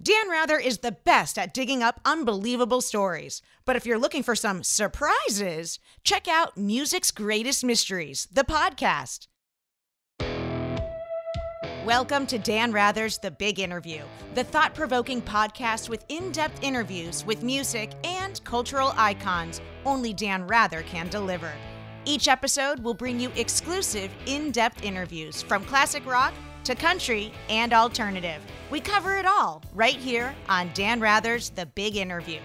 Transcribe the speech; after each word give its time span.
Dan 0.00 0.30
Rather 0.30 0.56
is 0.58 0.78
the 0.78 0.92
best 0.92 1.36
at 1.36 1.52
digging 1.52 1.82
up 1.82 2.00
unbelievable 2.04 2.80
stories. 2.80 3.42
But 3.64 3.74
if 3.74 3.84
you're 3.84 3.98
looking 3.98 4.22
for 4.22 4.36
some 4.36 4.62
surprises, 4.62 5.80
check 6.04 6.28
out 6.28 6.56
Music's 6.56 7.10
Greatest 7.10 7.64
Mysteries, 7.64 8.28
the 8.30 8.44
podcast. 8.44 9.26
Welcome 11.84 12.26
to 12.28 12.38
Dan 12.38 12.70
Rather's 12.70 13.18
The 13.18 13.32
Big 13.32 13.58
Interview, 13.58 14.02
the 14.36 14.44
thought 14.44 14.72
provoking 14.72 15.20
podcast 15.20 15.88
with 15.88 16.04
in 16.08 16.30
depth 16.30 16.62
interviews 16.62 17.26
with 17.26 17.42
music 17.42 17.90
and 18.04 18.40
cultural 18.44 18.92
icons 18.96 19.60
only 19.84 20.12
Dan 20.12 20.46
Rather 20.46 20.82
can 20.82 21.08
deliver. 21.08 21.52
Each 22.04 22.28
episode 22.28 22.78
will 22.78 22.94
bring 22.94 23.18
you 23.18 23.32
exclusive, 23.34 24.12
in 24.26 24.52
depth 24.52 24.84
interviews 24.84 25.42
from 25.42 25.64
classic 25.64 26.06
rock 26.06 26.34
to 26.68 26.74
country 26.74 27.32
and 27.48 27.72
alternative. 27.72 28.42
We 28.70 28.80
cover 28.80 29.16
it 29.16 29.24
all 29.24 29.62
right 29.72 29.96
here 29.96 30.34
on 30.50 30.70
Dan 30.74 31.00
Rather's 31.00 31.48
The 31.48 31.64
Big 31.64 31.96
Interview. 31.96 32.40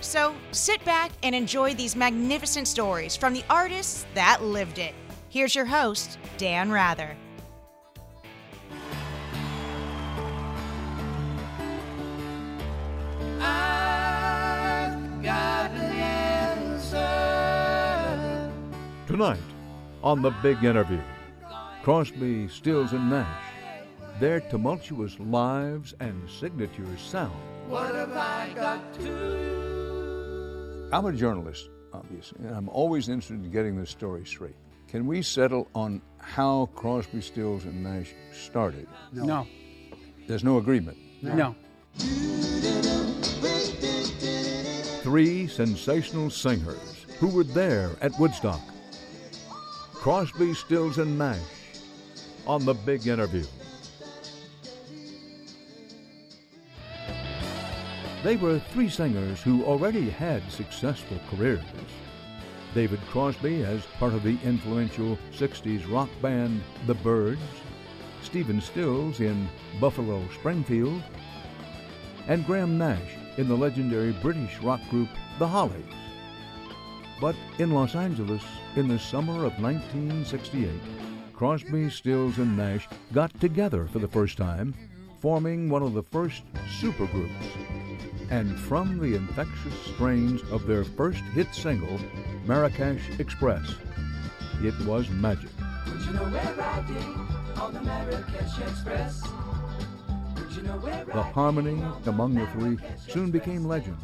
So 0.00 0.32
sit 0.52 0.84
back 0.84 1.10
and 1.24 1.34
enjoy 1.34 1.74
these 1.74 1.96
magnificent 1.96 2.68
stories 2.68 3.16
from 3.16 3.32
the 3.32 3.42
artists 3.50 4.06
that 4.14 4.44
lived 4.44 4.78
it. 4.78 4.94
Here's 5.28 5.56
your 5.56 5.64
host, 5.64 6.20
Dan 6.36 6.70
Rather. 6.70 7.16
Tonight, 19.08 19.40
on 20.04 20.22
the 20.22 20.30
big 20.42 20.62
interview, 20.62 21.00
Crosby, 21.82 22.46
Stills, 22.48 22.92
and 22.92 23.08
Nash, 23.08 23.47
their 24.20 24.40
tumultuous 24.40 25.18
lives 25.20 25.94
and 26.00 26.28
signatures 26.28 27.00
sound. 27.00 27.36
What 27.68 27.94
have 27.94 28.16
I 28.16 28.50
got 28.54 28.94
to? 28.94 30.88
I'm 30.92 31.06
a 31.06 31.12
journalist, 31.12 31.68
obviously, 31.92 32.44
and 32.46 32.56
I'm 32.56 32.68
always 32.70 33.08
interested 33.08 33.44
in 33.44 33.50
getting 33.50 33.78
the 33.78 33.86
story 33.86 34.24
straight. 34.26 34.56
Can 34.88 35.06
we 35.06 35.22
settle 35.22 35.68
on 35.74 36.02
how 36.18 36.70
Crosby, 36.74 37.20
Stills, 37.20 37.64
and 37.64 37.82
Nash 37.82 38.14
started? 38.32 38.88
No. 39.12 39.46
There's 40.26 40.42
no 40.42 40.58
agreement. 40.58 40.96
No. 41.22 41.54
Three 45.02 45.46
sensational 45.46 46.30
singers 46.30 47.06
who 47.18 47.28
were 47.28 47.44
there 47.44 47.90
at 48.00 48.18
Woodstock. 48.18 48.62
Crosby, 49.92 50.54
Stills, 50.54 50.98
and 50.98 51.18
Nash 51.18 51.38
on 52.46 52.64
the 52.64 52.74
big 52.74 53.06
interview. 53.06 53.44
They 58.24 58.36
were 58.36 58.58
three 58.58 58.88
singers 58.88 59.40
who 59.42 59.64
already 59.64 60.10
had 60.10 60.50
successful 60.50 61.20
careers. 61.30 61.62
David 62.74 63.00
Crosby 63.08 63.62
as 63.62 63.86
part 64.00 64.12
of 64.12 64.24
the 64.24 64.36
influential 64.44 65.16
60s 65.32 65.90
rock 65.90 66.08
band 66.20 66.60
The 66.86 66.94
Byrds, 66.94 67.40
Stephen 68.22 68.60
Stills 68.60 69.20
in 69.20 69.48
Buffalo 69.80 70.22
Springfield, 70.34 71.00
and 72.26 72.44
Graham 72.44 72.76
Nash 72.76 73.16
in 73.36 73.46
the 73.46 73.56
legendary 73.56 74.12
British 74.12 74.58
rock 74.62 74.80
group 74.90 75.08
The 75.38 75.46
Hollies. 75.46 75.84
But 77.20 77.36
in 77.58 77.70
Los 77.70 77.94
Angeles, 77.94 78.42
in 78.74 78.88
the 78.88 78.98
summer 78.98 79.44
of 79.44 79.60
1968, 79.60 80.68
Crosby, 81.32 81.88
Stills, 81.88 82.38
and 82.38 82.56
Nash 82.56 82.88
got 83.12 83.32
together 83.40 83.86
for 83.86 84.00
the 84.00 84.08
first 84.08 84.36
time, 84.36 84.74
forming 85.20 85.70
one 85.70 85.84
of 85.84 85.94
the 85.94 86.02
first 86.02 86.42
supergroups. 86.80 87.77
And 88.30 88.58
from 88.58 88.98
the 88.98 89.14
infectious 89.14 89.74
strains 89.94 90.42
of 90.50 90.66
their 90.66 90.84
first 90.84 91.22
hit 91.34 91.54
single, 91.54 91.98
Marrakesh 92.46 93.18
Express, 93.18 93.74
it 94.62 94.78
was 94.86 95.08
magic. 95.08 95.50
Would 95.86 96.00
you 96.02 96.12
know 96.12 96.24
we're 96.24 96.54
riding 96.54 97.26
on 97.56 97.72
the 97.72 97.80
Marrakesh 97.80 98.58
Express? 98.58 99.22
You 100.54 100.62
know 100.64 100.78
The 100.78 101.22
harmony 101.22 101.82
among 102.06 102.34
the 102.34 102.46
three 102.48 102.78
soon 103.08 103.30
became 103.30 103.64
legend 103.64 103.96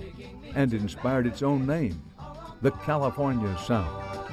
and 0.54 0.72
inspired 0.72 1.26
its 1.26 1.42
own 1.42 1.66
name, 1.66 2.00
the 2.62 2.70
California 2.70 3.58
Sound. 3.58 4.23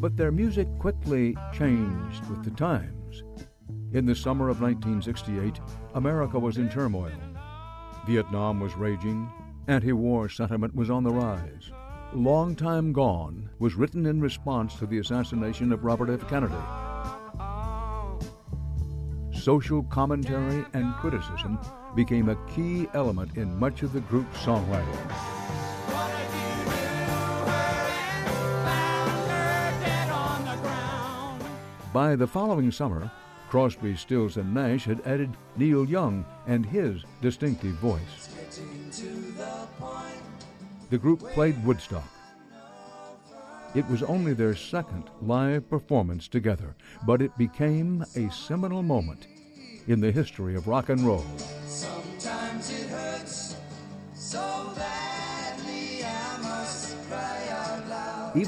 But 0.00 0.16
their 0.16 0.32
music 0.32 0.66
quickly 0.78 1.36
changed 1.52 2.24
with 2.26 2.42
the 2.42 2.50
times. 2.52 3.22
In 3.92 4.06
the 4.06 4.14
summer 4.14 4.48
of 4.48 4.62
1968, 4.62 5.60
America 5.94 6.38
was 6.38 6.56
in 6.56 6.70
turmoil. 6.70 7.12
Vietnam 8.06 8.60
was 8.60 8.74
raging, 8.76 9.30
anti 9.68 9.92
war 9.92 10.30
sentiment 10.30 10.74
was 10.74 10.88
on 10.88 11.04
the 11.04 11.12
rise. 11.12 11.70
Long 12.14 12.56
Time 12.56 12.94
Gone 12.94 13.50
was 13.58 13.74
written 13.74 14.06
in 14.06 14.22
response 14.22 14.74
to 14.76 14.86
the 14.86 14.98
assassination 14.98 15.70
of 15.70 15.84
Robert 15.84 16.08
F. 16.08 16.26
Kennedy. 16.28 16.54
Social 19.38 19.82
commentary 19.84 20.64
and 20.72 20.94
criticism 20.94 21.58
became 21.94 22.30
a 22.30 22.46
key 22.46 22.88
element 22.94 23.36
in 23.36 23.58
much 23.58 23.82
of 23.82 23.92
the 23.92 24.00
group's 24.00 24.38
songwriting. 24.38 25.39
By 31.92 32.14
the 32.14 32.26
following 32.26 32.70
summer, 32.70 33.10
Crosby, 33.48 33.96
Stills, 33.96 34.36
and 34.36 34.54
Nash 34.54 34.84
had 34.84 35.00
added 35.04 35.36
Neil 35.56 35.84
Young 35.84 36.24
and 36.46 36.64
his 36.64 37.02
distinctive 37.20 37.72
voice. 37.72 38.28
The 40.90 40.98
group 40.98 41.20
played 41.30 41.64
Woodstock. 41.64 42.08
It 43.74 43.88
was 43.88 44.04
only 44.04 44.34
their 44.34 44.54
second 44.54 45.10
live 45.20 45.68
performance 45.68 46.28
together, 46.28 46.76
but 47.06 47.20
it 47.20 47.36
became 47.36 48.04
a 48.14 48.30
seminal 48.30 48.84
moment 48.84 49.26
in 49.88 50.00
the 50.00 50.12
history 50.12 50.54
of 50.54 50.68
rock 50.68 50.90
and 50.90 51.00
roll. 51.00 51.26
Sometimes 51.66 52.70
it 52.70 52.88
hurts 52.88 53.56
so 54.14 54.72
badly 54.76 54.99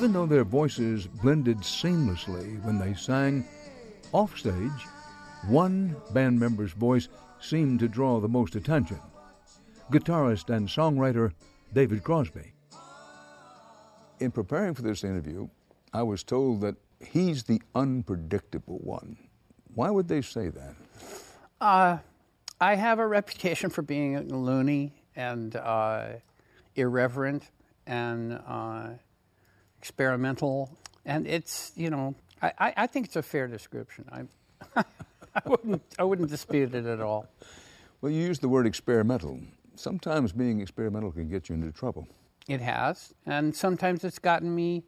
Even 0.03 0.15
though 0.15 0.27
their 0.27 0.43
voices 0.43 1.07
blended 1.07 1.59
seamlessly 1.59 2.61
when 2.65 2.77
they 2.77 2.93
sang, 2.93 3.47
offstage, 4.11 4.89
one 5.47 5.95
band 6.11 6.41
member's 6.41 6.73
voice 6.73 7.09
seemed 7.41 7.79
to 7.79 7.87
draw 7.87 8.19
the 8.19 8.29
most 8.29 8.57
attention 8.57 8.99
guitarist 9.93 10.53
and 10.53 10.67
songwriter 10.67 11.31
David 11.73 12.03
Crosby. 12.03 12.53
In 14.19 14.33
preparing 14.33 14.75
for 14.75 14.83
this 14.83 15.05
interview, 15.05 15.47
I 15.93 16.03
was 16.03 16.25
told 16.25 16.63
that 16.63 16.75
he's 16.99 17.45
the 17.45 17.63
unpredictable 17.77 18.81
one. 18.83 19.17
Why 19.73 19.89
would 19.89 20.09
they 20.09 20.23
say 20.23 20.49
that? 20.49 20.75
Uh, 21.61 21.99
I 22.61 22.75
have 22.75 22.99
a 22.99 23.07
reputation 23.07 23.71
for 23.71 23.83
being 23.83 24.29
loony 24.31 24.95
and 25.15 25.55
uh, 25.55 26.15
irreverent 26.75 27.53
and 27.87 28.41
uh, 28.49 28.89
experimental, 29.83 30.79
and 31.05 31.27
it's 31.27 31.73
you 31.75 31.91
know 31.91 32.15
I, 32.41 32.53
I, 32.59 32.75
I 32.77 32.87
think 32.87 33.07
it's 33.07 33.17
a 33.17 33.23
fair 33.23 33.49
description. 33.49 34.05
I, 34.13 34.85
I 35.35 35.43
wouldn't 35.47 35.83
I 35.99 36.05
wouldn't 36.05 36.31
dispute 36.31 36.73
it 36.75 36.87
at 36.87 37.01
all. 37.01 37.27
Well, 38.01 38.13
you 38.13 38.23
use 38.23 38.39
the 38.39 38.49
word 38.49 38.67
experimental. 38.67 39.41
Sometimes 39.75 40.33
being 40.33 40.61
experimental 40.61 41.11
can 41.11 41.29
get 41.29 41.49
you 41.49 41.57
into 41.57 41.73
trouble. 41.73 42.07
It 42.49 42.61
has, 42.61 43.13
and 43.27 43.55
sometimes 43.55 44.05
it's 44.05 44.19
gotten 44.19 44.55
me 44.55 44.85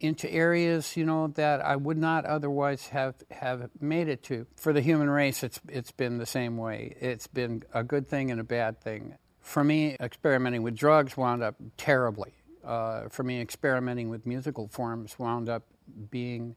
into 0.00 0.30
areas, 0.30 0.96
you 0.96 1.04
know, 1.04 1.28
that 1.28 1.64
I 1.64 1.76
would 1.76 1.96
not 1.96 2.24
otherwise 2.24 2.88
have 2.88 3.14
have 3.30 3.70
made 3.80 4.08
it 4.08 4.24
to. 4.24 4.46
For 4.56 4.72
the 4.72 4.80
human 4.80 5.08
race, 5.08 5.44
it's 5.44 5.60
it's 5.68 5.92
been 5.92 6.18
the 6.18 6.26
same 6.26 6.56
way. 6.56 6.96
It's 7.00 7.28
been 7.28 7.62
a 7.72 7.84
good 7.84 8.08
thing 8.08 8.32
and 8.32 8.40
a 8.40 8.44
bad 8.44 8.80
thing. 8.80 9.14
For 9.40 9.62
me, 9.62 9.96
experimenting 10.00 10.62
with 10.62 10.74
drugs 10.76 11.16
wound 11.16 11.44
up 11.44 11.54
terribly. 11.76 12.32
Uh, 12.66 13.08
for 13.08 13.22
me, 13.22 13.40
experimenting 13.40 14.08
with 14.08 14.26
musical 14.26 14.66
forms 14.66 15.18
wound 15.18 15.48
up 15.48 15.62
being 16.10 16.56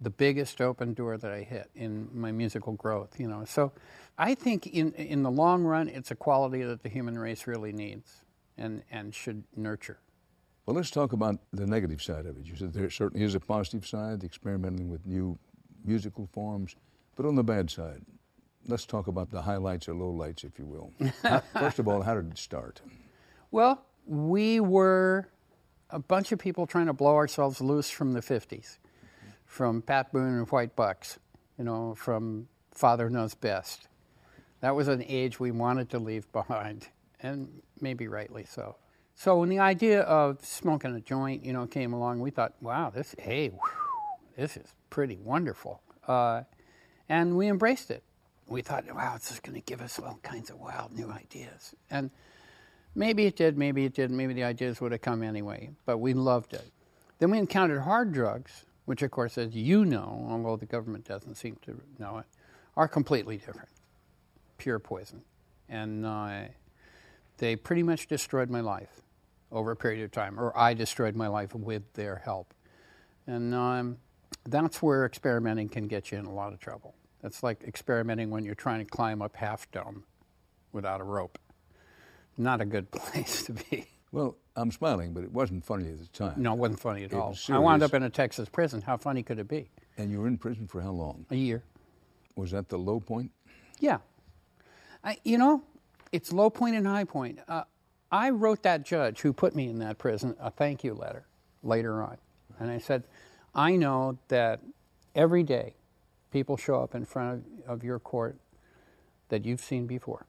the 0.00 0.10
biggest 0.10 0.60
open 0.60 0.92
door 0.92 1.16
that 1.16 1.30
I 1.30 1.42
hit 1.42 1.70
in 1.74 2.08
my 2.12 2.32
musical 2.32 2.72
growth. 2.72 3.20
You 3.20 3.28
know, 3.28 3.44
so 3.44 3.72
I 4.18 4.34
think 4.34 4.66
in 4.66 4.92
in 4.94 5.22
the 5.22 5.30
long 5.30 5.62
run, 5.62 5.88
it's 5.88 6.10
a 6.10 6.16
quality 6.16 6.62
that 6.64 6.82
the 6.82 6.88
human 6.88 7.18
race 7.18 7.46
really 7.46 7.72
needs 7.72 8.24
and 8.58 8.82
and 8.90 9.14
should 9.14 9.44
nurture. 9.56 10.00
Well, 10.66 10.76
let's 10.76 10.90
talk 10.90 11.12
about 11.12 11.38
the 11.52 11.66
negative 11.66 12.02
side 12.02 12.26
of 12.26 12.36
it. 12.36 12.46
You 12.46 12.56
said 12.56 12.72
there 12.72 12.90
certainly 12.90 13.24
is 13.24 13.34
a 13.34 13.40
positive 13.40 13.86
side, 13.86 14.24
experimenting 14.24 14.90
with 14.90 15.06
new 15.06 15.38
musical 15.84 16.28
forms, 16.32 16.76
but 17.16 17.24
on 17.26 17.34
the 17.34 17.44
bad 17.44 17.70
side, 17.70 18.02
let's 18.66 18.86
talk 18.86 19.06
about 19.06 19.30
the 19.30 19.42
highlights 19.42 19.88
or 19.88 19.94
lowlights, 19.94 20.44
if 20.44 20.58
you 20.58 20.66
will. 20.66 20.92
First 21.52 21.78
of 21.78 21.88
all, 21.88 22.02
how 22.02 22.14
did 22.14 22.30
it 22.30 22.38
start? 22.38 22.82
Well, 23.50 23.84
we 24.10 24.58
were 24.58 25.28
a 25.88 26.00
bunch 26.00 26.32
of 26.32 26.38
people 26.40 26.66
trying 26.66 26.86
to 26.86 26.92
blow 26.92 27.14
ourselves 27.14 27.60
loose 27.60 27.88
from 27.88 28.12
the 28.12 28.20
50s, 28.20 28.78
from 29.46 29.82
Pat 29.82 30.12
Boone 30.12 30.36
and 30.36 30.50
White 30.50 30.74
Bucks, 30.74 31.20
you 31.56 31.62
know, 31.62 31.94
from 31.94 32.48
Father 32.72 33.08
Knows 33.08 33.34
Best. 33.34 33.86
That 34.62 34.74
was 34.74 34.88
an 34.88 35.04
age 35.06 35.38
we 35.38 35.52
wanted 35.52 35.90
to 35.90 36.00
leave 36.00 36.30
behind, 36.32 36.88
and 37.22 37.62
maybe 37.80 38.08
rightly 38.08 38.44
so. 38.44 38.74
So 39.14 39.38
when 39.38 39.48
the 39.48 39.60
idea 39.60 40.00
of 40.00 40.44
smoking 40.44 40.92
a 40.96 41.00
joint, 41.00 41.44
you 41.44 41.52
know, 41.52 41.68
came 41.68 41.92
along, 41.92 42.18
we 42.18 42.30
thought, 42.30 42.54
wow, 42.60 42.90
this, 42.90 43.14
hey, 43.16 43.50
whew, 43.50 43.60
this 44.36 44.56
is 44.56 44.74
pretty 44.90 45.18
wonderful. 45.18 45.82
Uh, 46.08 46.42
and 47.08 47.36
we 47.36 47.46
embraced 47.46 47.92
it. 47.92 48.02
We 48.48 48.62
thought, 48.62 48.92
wow, 48.92 49.14
this 49.14 49.30
is 49.30 49.38
going 49.38 49.54
to 49.54 49.64
give 49.64 49.80
us 49.80 50.00
all 50.00 50.18
kinds 50.24 50.50
of 50.50 50.58
wild 50.58 50.92
new 50.98 51.12
ideas. 51.12 51.76
And 51.88 52.10
maybe 52.94 53.26
it 53.26 53.36
did, 53.36 53.56
maybe 53.56 53.84
it 53.84 53.94
didn't, 53.94 54.16
maybe 54.16 54.34
the 54.34 54.44
ideas 54.44 54.80
would 54.80 54.92
have 54.92 55.00
come 55.00 55.22
anyway, 55.22 55.70
but 55.86 55.98
we 55.98 56.14
loved 56.14 56.54
it. 56.54 56.70
Then 57.18 57.30
we 57.30 57.38
encountered 57.38 57.82
hard 57.82 58.12
drugs, 58.12 58.64
which, 58.86 59.02
of 59.02 59.10
course, 59.10 59.38
as 59.38 59.54
you 59.54 59.84
know, 59.84 60.26
although 60.28 60.56
the 60.56 60.66
government 60.66 61.04
doesn't 61.04 61.36
seem 61.36 61.56
to 61.62 61.80
know 61.98 62.18
it, 62.18 62.26
are 62.76 62.88
completely 62.88 63.36
different. 63.36 63.68
Pure 64.58 64.80
poison. 64.80 65.22
And 65.68 66.04
uh, 66.06 66.42
they 67.38 67.56
pretty 67.56 67.82
much 67.82 68.06
destroyed 68.06 68.50
my 68.50 68.60
life 68.60 69.00
over 69.52 69.72
a 69.72 69.76
period 69.76 70.04
of 70.04 70.12
time, 70.12 70.38
or 70.38 70.56
I 70.56 70.74
destroyed 70.74 71.14
my 71.14 71.28
life 71.28 71.54
with 71.54 71.92
their 71.94 72.16
help. 72.16 72.54
And 73.26 73.54
um, 73.54 73.98
that's 74.48 74.82
where 74.82 75.04
experimenting 75.04 75.68
can 75.68 75.86
get 75.86 76.10
you 76.10 76.18
in 76.18 76.24
a 76.24 76.32
lot 76.32 76.52
of 76.52 76.60
trouble. 76.60 76.94
That's 77.22 77.42
like 77.42 77.62
experimenting 77.64 78.30
when 78.30 78.44
you're 78.44 78.54
trying 78.54 78.78
to 78.84 78.90
climb 78.90 79.20
up 79.20 79.36
Half 79.36 79.70
Dome 79.70 80.04
without 80.72 81.00
a 81.00 81.04
rope. 81.04 81.38
Not 82.40 82.62
a 82.62 82.64
good 82.64 82.90
place 82.92 83.44
to 83.44 83.52
be. 83.52 83.86
Well, 84.12 84.36
I'm 84.56 84.72
smiling, 84.72 85.12
but 85.12 85.22
it 85.24 85.30
wasn't 85.30 85.64
funny 85.64 85.88
at 85.88 85.98
the 85.98 86.06
time. 86.06 86.34
No, 86.42 86.54
it 86.54 86.58
wasn't 86.58 86.80
funny 86.80 87.04
at 87.04 87.12
It 87.12 87.16
all. 87.16 87.36
I 87.50 87.58
wound 87.58 87.82
up 87.82 87.92
in 87.94 88.02
a 88.02 88.10
Texas 88.10 88.48
prison. 88.48 88.80
How 88.80 88.96
funny 88.96 89.22
could 89.22 89.38
it 89.38 89.46
be? 89.46 89.68
And 89.98 90.10
you 90.10 90.20
were 90.20 90.26
in 90.26 90.38
prison 90.38 90.66
for 90.66 90.80
how 90.80 90.90
long? 90.90 91.26
A 91.30 91.36
year. 91.36 91.62
Was 92.36 92.52
that 92.52 92.68
the 92.70 92.78
low 92.78 92.98
point? 92.98 93.30
Yeah. 93.78 93.98
I, 95.04 95.18
you 95.22 95.36
know, 95.36 95.62
it's 96.12 96.32
low 96.32 96.48
point 96.50 96.76
and 96.76 96.86
high 96.86 97.04
point. 97.04 97.38
Uh, 97.46 97.64
I 98.10 98.30
wrote 98.30 98.62
that 98.62 98.84
judge 98.84 99.20
who 99.20 99.32
put 99.32 99.54
me 99.54 99.68
in 99.68 99.78
that 99.80 99.98
prison 99.98 100.34
a 100.40 100.50
thank 100.50 100.82
you 100.82 100.94
letter 100.94 101.26
later 101.62 102.02
on. 102.02 102.16
And 102.58 102.70
I 102.70 102.78
said, 102.78 103.04
I 103.54 103.76
know 103.76 104.18
that 104.28 104.60
every 105.14 105.42
day 105.42 105.74
people 106.32 106.56
show 106.56 106.82
up 106.82 106.94
in 106.94 107.04
front 107.04 107.44
of, 107.66 107.70
of 107.70 107.84
your 107.84 107.98
court 107.98 108.36
that 109.28 109.44
you've 109.44 109.60
seen 109.60 109.86
before 109.86 110.26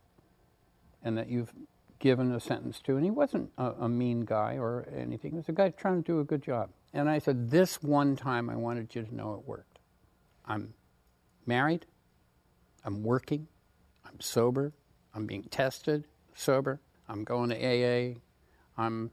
and 1.04 1.18
that 1.18 1.30
you've 1.30 1.54
given 2.02 2.34
a 2.34 2.40
sentence 2.40 2.82
to. 2.82 2.98
And 2.98 3.06
he 3.06 3.12
wasn't 3.12 3.52
a, 3.58 3.72
a 3.82 3.90
mean 3.90 4.26
guy 4.26 4.58
or 4.58 4.86
anything, 4.94 5.32
he 5.32 5.38
was 5.38 5.48
a 5.48 5.54
guy 5.54 5.70
trying 5.70 6.04
to 6.04 6.12
do 6.12 6.20
a 6.20 6.26
good 6.26 6.42
job. 6.42 6.72
And 6.94 7.10
I 7.10 7.20
said, 7.20 7.50
This 7.50 7.82
one 7.82 8.18
time 8.18 8.50
I 8.50 8.58
wanted 8.58 8.94
you 8.94 9.04
to 9.04 9.16
know 9.16 9.36
it 9.36 9.48
worked. 9.48 9.80
I'm 10.46 10.74
married, 11.46 11.86
I'm 12.84 13.04
working, 13.04 13.48
I'm 14.06 14.20
sober, 14.20 14.74
I'm 15.14 15.26
being 15.26 15.44
tested 15.44 16.06
sober, 16.34 16.82
I'm 17.08 17.24
going 17.24 17.50
to 17.50 17.56
AA, 17.56 18.16
I'm 18.78 19.12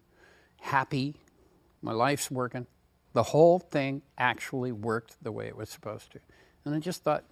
happy, 0.60 1.14
my 1.82 1.92
life's 1.92 2.30
working. 2.30 2.66
The 3.12 3.22
whole 3.22 3.58
thing 3.58 4.02
actually 4.16 4.72
worked 4.72 5.22
the 5.22 5.32
way 5.32 5.46
it 5.46 5.56
was 5.56 5.68
supposed 5.68 6.12
to. 6.12 6.20
And 6.64 6.74
I 6.74 6.78
just 6.78 7.02
thought 7.02 7.24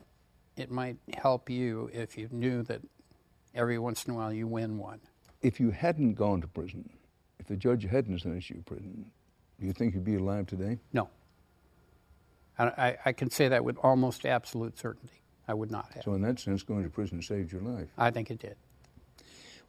it 0.57 0.71
might 0.71 0.97
help 1.17 1.51
you 1.51 1.91
if 1.93 2.17
you 2.17 2.29
knew 2.31 2.63
that 2.65 2.81
every 3.55 3.79
once 3.79 4.05
in 4.05 4.13
a 4.13 4.17
while 4.17 4.33
you 4.33 4.47
win 4.47 4.79
one. 4.79 5.01
If 5.47 5.61
you 5.61 5.71
hadn't 5.71 6.15
gone 6.15 6.41
to 6.41 6.49
prison, 6.49 6.91
if 7.39 7.47
the 7.47 7.57
judge 7.57 7.85
hadn't 7.85 8.19
sentenced 8.19 8.51
you 8.51 8.57
to 8.57 8.63
prison, 8.63 9.13
do 9.61 9.67
you 9.67 9.73
think 9.73 9.95
you'd 9.95 10.05
be 10.05 10.17
alive 10.17 10.49
today? 10.49 10.81
No. 10.93 11.09
I, 12.59 12.97
I, 13.05 13.13
can 13.13 13.31
say 13.31 13.47
that 13.47 13.65
with 13.65 13.77
almost 13.79 14.27
absolute 14.27 14.77
certainty. 14.77 15.23
I 15.47 15.55
would 15.55 15.71
not 15.71 15.93
have. 15.93 16.03
So, 16.03 16.15
in 16.15 16.23
that 16.23 16.41
sense, 16.41 16.65
going 16.65 16.83
to 16.83 16.91
prison 16.91 17.23
saved 17.23 17.53
your 17.53 17.61
life. 17.61 17.87
I 17.97 18.11
think 18.11 18.33
it 18.33 18.41
did. 18.41 18.57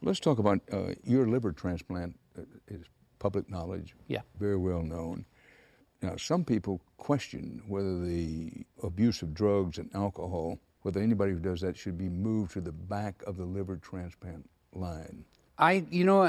Let's 0.02 0.20
talk 0.20 0.40
about 0.40 0.62
uh, 0.72 0.94
your 1.04 1.28
liver 1.28 1.52
transplant. 1.52 2.18
Uh, 2.36 2.42
is 2.70 2.86
public 3.20 3.48
knowledge. 3.48 3.94
Yeah. 4.08 4.22
Very 4.40 4.58
well 4.58 4.82
known. 4.82 5.26
Now, 6.02 6.16
some 6.16 6.44
people 6.44 6.82
question 6.98 7.62
whether 7.68 8.00
the 8.04 8.66
abuse 8.82 9.22
of 9.22 9.36
drugs 9.36 9.78
and 9.78 9.94
alcohol, 9.94 10.58
whether 10.82 11.02
anybody 11.02 11.34
who 11.34 11.40
does 11.40 11.62
that 11.62 11.78
should 11.78 12.00
be 12.00 12.10
moved 12.10 12.54
to 12.54 12.62
the 12.62 12.72
back 12.72 13.22
of 13.28 13.38
the 13.38 13.46
liver 13.46 13.78
transplant 13.78 14.50
line. 14.74 15.24
I, 15.58 15.86
you 15.90 16.04
know, 16.04 16.24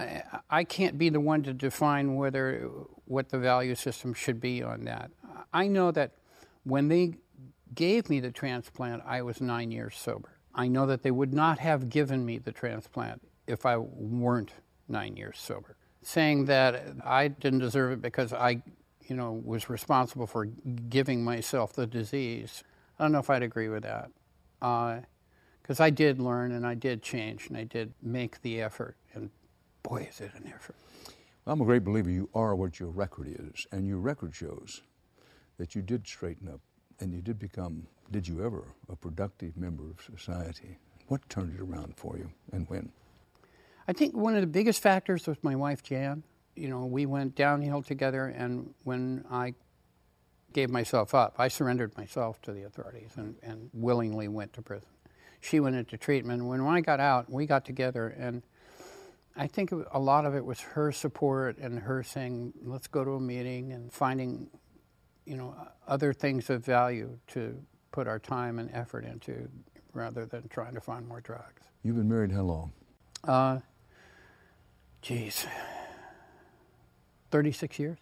I- 0.51 0.65
can't 0.65 0.97
be 0.99 1.09
the 1.11 1.21
one 1.21 1.43
to 1.43 1.53
define 1.53 2.17
whether 2.17 2.71
what 3.05 3.29
the 3.29 3.39
value 3.39 3.75
system 3.75 4.15
should 4.15 4.41
be 4.41 4.63
on 4.63 4.85
that. 4.85 5.11
I 5.53 5.69
know 5.69 5.91
that 5.91 6.13
when 6.65 6.89
they 6.89 7.15
gave 7.75 8.09
me 8.11 8.21
the 8.21 8.31
transplant, 8.31 9.03
I 9.07 9.23
was 9.23 9.41
nine 9.41 9.71
years 9.71 9.97
sober. 9.97 10.39
I 10.55 10.69
know 10.69 10.87
that 10.87 11.03
they 11.03 11.11
would 11.11 11.33
not 11.33 11.59
have 11.59 11.89
given 11.89 12.25
me 12.25 12.39
the 12.39 12.53
transplant 12.53 13.23
if 13.47 13.65
I 13.65 13.77
weren't 13.77 14.53
nine 14.89 15.17
years 15.17 15.39
sober. 15.39 15.77
Saying 16.03 16.47
that 16.47 16.83
I 17.05 17.29
didn't 17.29 17.61
deserve 17.61 17.93
it 17.93 18.03
because 18.03 18.33
I, 18.33 18.63
you 19.07 19.15
know, 19.17 19.41
was 19.45 19.69
responsible 19.71 20.27
for 20.27 20.47
giving 20.47 21.23
myself 21.23 21.73
the 21.73 21.87
disease, 21.87 22.63
I 22.99 23.05
don't 23.05 23.13
know 23.13 23.19
if 23.21 23.31
I'd 23.31 23.43
agree 23.43 23.69
with 23.69 23.85
that. 23.85 24.11
Uh, 24.61 25.01
because 25.63 25.81
I 25.81 25.91
did 25.91 26.19
learn 26.19 26.53
and 26.53 26.67
I 26.67 26.75
did 26.75 27.03
change 27.03 27.49
and 27.49 27.57
I 27.57 27.65
did 27.65 27.93
make 28.03 28.41
the 28.41 28.63
effort. 28.63 28.97
Boy, 29.83 30.09
is 30.11 30.21
it 30.21 30.33
an 30.35 30.53
effort. 30.55 30.77
I'm 31.47 31.61
a 31.61 31.65
great 31.65 31.85
believer 31.85 32.11
you 32.11 32.29
are 32.35 32.55
what 32.55 32.79
your 32.79 32.91
record 32.91 33.29
is, 33.29 33.67
and 33.73 33.87
your 33.87 33.99
record 33.99 34.35
shows 34.35 34.83
that 35.57 35.75
you 35.75 35.83
did 35.83 36.07
straighten 36.07 36.49
up 36.49 36.61
and 37.01 37.13
you 37.13 37.21
did 37.21 37.39
become, 37.39 37.87
did 38.11 38.27
you 38.27 38.45
ever, 38.45 38.65
a 38.91 38.97
productive 38.97 39.57
member 39.57 39.85
of 39.91 40.01
society. 40.03 40.79
What 41.07 41.27
turned 41.29 41.55
it 41.55 41.61
around 41.61 41.97
for 41.97 42.19
you 42.19 42.31
and 42.53 42.69
when? 42.69 42.93
I 43.87 43.93
think 43.93 44.15
one 44.15 44.35
of 44.35 44.43
the 44.43 44.47
biggest 44.47 44.83
factors 44.83 45.27
was 45.27 45.39
my 45.43 45.57
wife 45.57 45.83
Jan. 45.83 46.23
You 46.55 46.69
know, 46.69 46.85
we 46.85 47.07
went 47.07 47.35
downhill 47.35 47.83
together, 47.83 48.27
and 48.27 48.75
when 48.85 49.25
I 49.31 49.55
gave 50.53 50.71
myself 50.71 51.15
up, 51.15 51.37
I 51.39 51.49
surrendered 51.49 51.97
myself 51.97 52.43
to 52.43 52.53
the 52.53 52.65
authorities 52.65 53.13
and, 53.17 53.37
and 53.43 53.71
willingly 53.73 54.29
went 54.29 54.53
to 54.55 54.63
prison. 54.63 54.89
She 55.41 55.61
went 55.61 55.77
into 55.77 55.97
treatment. 55.97 56.45
When 56.45 56.61
I 56.61 56.81
got 56.81 57.01
out, 57.01 57.31
we 57.31 57.47
got 57.47 57.65
together, 57.65 58.09
and 58.19 58.43
I 59.39 59.47
think 59.47 59.71
a 59.93 59.99
lot 59.99 60.27
of 60.27 60.35
it 60.35 60.45
was 60.45 60.61
her 60.61 60.91
support 60.91 61.59
and 61.59 61.79
her 61.79 62.03
saying, 62.03 62.55
"Let's 62.63 62.89
go 62.89 63.05
to 63.05 63.13
a 63.13 63.21
meeting," 63.21 63.73
and 63.73 63.93
finding, 63.93 64.51
you 65.25 65.37
know, 65.37 65.55
other 65.87 66.13
things 66.13 66.51
of 66.51 66.65
value 66.65 67.17
to 67.29 67.57
put 67.93 68.09
our 68.09 68.19
time 68.19 68.59
and 68.59 68.69
effort 68.73 69.05
into, 69.05 69.49
rather 69.93 70.27
than 70.27 70.49
trying 70.49 70.75
to 70.75 70.81
find 70.81 71.07
more 71.07 71.21
drugs. 71.21 71.63
You've 71.85 71.97
been 71.97 72.09
married 72.09 72.33
how 72.33 72.43
long? 72.43 72.73
Uh, 73.23 73.61
geez, 75.03 75.47
36 77.31 77.79
years. 77.79 77.99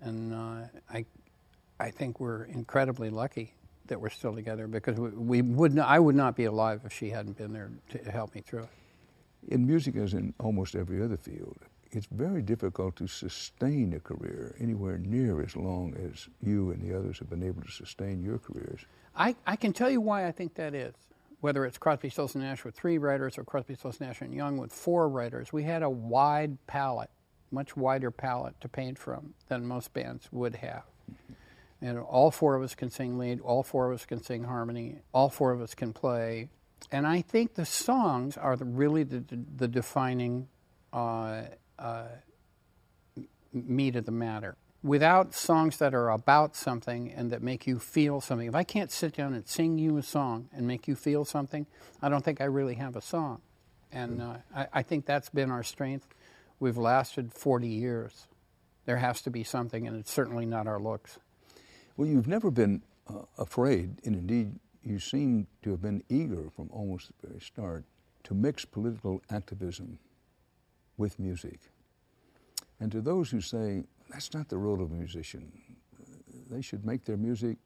And 0.00 0.34
uh, 0.34 0.66
I, 0.92 1.04
I 1.78 1.90
think 1.90 2.20
we're 2.20 2.44
incredibly 2.44 3.10
lucky 3.10 3.54
that 3.86 4.00
we're 4.00 4.10
still 4.10 4.34
together 4.34 4.66
because 4.66 4.98
we, 4.98 5.10
we 5.10 5.42
would 5.42 5.74
not, 5.74 5.88
I 5.88 5.98
would 5.98 6.14
not 6.14 6.36
be 6.36 6.44
alive 6.44 6.82
if 6.84 6.92
she 6.92 7.10
hadn't 7.10 7.36
been 7.36 7.52
there 7.52 7.70
to 7.90 8.10
help 8.10 8.34
me 8.34 8.40
through 8.40 8.64
it. 8.64 8.68
In 9.48 9.66
music, 9.66 9.96
as 9.96 10.14
in 10.14 10.34
almost 10.38 10.74
every 10.74 11.02
other 11.02 11.16
field, 11.16 11.58
it's 11.92 12.06
very 12.06 12.42
difficult 12.42 12.96
to 12.96 13.06
sustain 13.06 13.92
a 13.94 14.00
career 14.00 14.54
anywhere 14.60 14.98
near 14.98 15.42
as 15.42 15.56
long 15.56 15.94
as 15.94 16.28
you 16.40 16.70
and 16.70 16.82
the 16.82 16.96
others 16.96 17.18
have 17.18 17.28
been 17.28 17.42
able 17.42 17.62
to 17.62 17.70
sustain 17.70 18.22
your 18.22 18.38
careers. 18.38 18.86
I, 19.16 19.34
I 19.46 19.56
can 19.56 19.72
tell 19.72 19.90
you 19.90 20.00
why 20.00 20.26
I 20.26 20.32
think 20.32 20.54
that 20.54 20.74
is. 20.74 20.94
Whether 21.40 21.64
it's 21.64 21.78
Crosby, 21.78 22.10
Stills 22.10 22.34
and 22.34 22.44
Nash 22.44 22.64
with 22.64 22.74
three 22.74 22.98
writers 22.98 23.38
or 23.38 23.44
Crosby, 23.44 23.74
Stills, 23.74 23.98
Nash 23.98 24.20
and 24.20 24.34
Young 24.34 24.58
with 24.58 24.72
four 24.72 25.08
writers, 25.08 25.52
we 25.52 25.62
had 25.64 25.82
a 25.82 25.90
wide 25.90 26.58
palette, 26.66 27.10
much 27.50 27.76
wider 27.76 28.10
palette 28.10 28.60
to 28.60 28.68
paint 28.68 28.98
from 28.98 29.34
than 29.48 29.66
most 29.66 29.92
bands 29.94 30.28
would 30.30 30.56
have. 30.56 30.84
And 31.80 31.98
all 31.98 32.30
four 32.30 32.56
of 32.56 32.62
us 32.62 32.74
can 32.74 32.90
sing 32.90 33.18
lead, 33.18 33.40
all 33.40 33.62
four 33.62 33.90
of 33.90 33.94
us 33.94 34.04
can 34.04 34.22
sing 34.22 34.44
harmony, 34.44 34.98
all 35.12 35.30
four 35.30 35.50
of 35.50 35.62
us 35.62 35.74
can 35.74 35.94
play. 35.94 36.50
And 36.90 37.06
I 37.06 37.22
think 37.22 37.54
the 37.54 37.64
songs 37.64 38.36
are 38.36 38.56
the, 38.56 38.64
really 38.64 39.04
the, 39.04 39.22
the 39.56 39.68
defining 39.68 40.48
uh, 40.92 41.42
uh, 41.78 42.04
meat 43.52 43.96
of 43.96 44.06
the 44.06 44.12
matter. 44.12 44.56
Without 44.82 45.34
songs 45.34 45.76
that 45.76 45.94
are 45.94 46.10
about 46.10 46.56
something 46.56 47.12
and 47.12 47.30
that 47.30 47.42
make 47.42 47.66
you 47.66 47.78
feel 47.78 48.20
something, 48.20 48.48
if 48.48 48.54
I 48.54 48.64
can't 48.64 48.90
sit 48.90 49.14
down 49.14 49.34
and 49.34 49.46
sing 49.46 49.78
you 49.78 49.98
a 49.98 50.02
song 50.02 50.48
and 50.52 50.66
make 50.66 50.88
you 50.88 50.94
feel 50.94 51.24
something, 51.24 51.66
I 52.00 52.08
don't 52.08 52.24
think 52.24 52.40
I 52.40 52.44
really 52.44 52.76
have 52.76 52.96
a 52.96 53.02
song. 53.02 53.42
And 53.92 54.22
uh, 54.22 54.36
I, 54.54 54.66
I 54.72 54.82
think 54.82 55.04
that's 55.04 55.28
been 55.28 55.50
our 55.50 55.62
strength. 55.62 56.06
We've 56.60 56.78
lasted 56.78 57.32
40 57.32 57.68
years. 57.68 58.26
There 58.86 58.96
has 58.96 59.20
to 59.22 59.30
be 59.30 59.44
something, 59.44 59.86
and 59.86 59.98
it's 59.98 60.10
certainly 60.10 60.46
not 60.46 60.66
our 60.66 60.80
looks. 60.80 61.18
Well, 61.96 62.08
you've 62.08 62.28
never 62.28 62.50
been 62.50 62.82
uh, 63.08 63.22
afraid, 63.36 63.96
and 64.04 64.14
indeed, 64.14 64.54
you 64.84 64.98
seem 64.98 65.46
to 65.62 65.70
have 65.70 65.82
been 65.82 66.02
eager 66.08 66.50
from 66.54 66.68
almost 66.72 67.12
the 67.20 67.28
very 67.28 67.40
start 67.40 67.84
to 68.24 68.34
mix 68.34 68.64
political 68.64 69.22
activism 69.30 69.98
with 70.96 71.18
music. 71.18 71.58
And 72.80 72.90
to 72.92 73.00
those 73.00 73.30
who 73.30 73.40
say 73.40 73.84
that's 74.10 74.32
not 74.34 74.48
the 74.48 74.56
role 74.56 74.82
of 74.82 74.90
a 74.90 74.94
musician, 74.94 75.52
they 76.50 76.62
should 76.62 76.84
make 76.84 77.04
their 77.04 77.16
music 77.16 77.56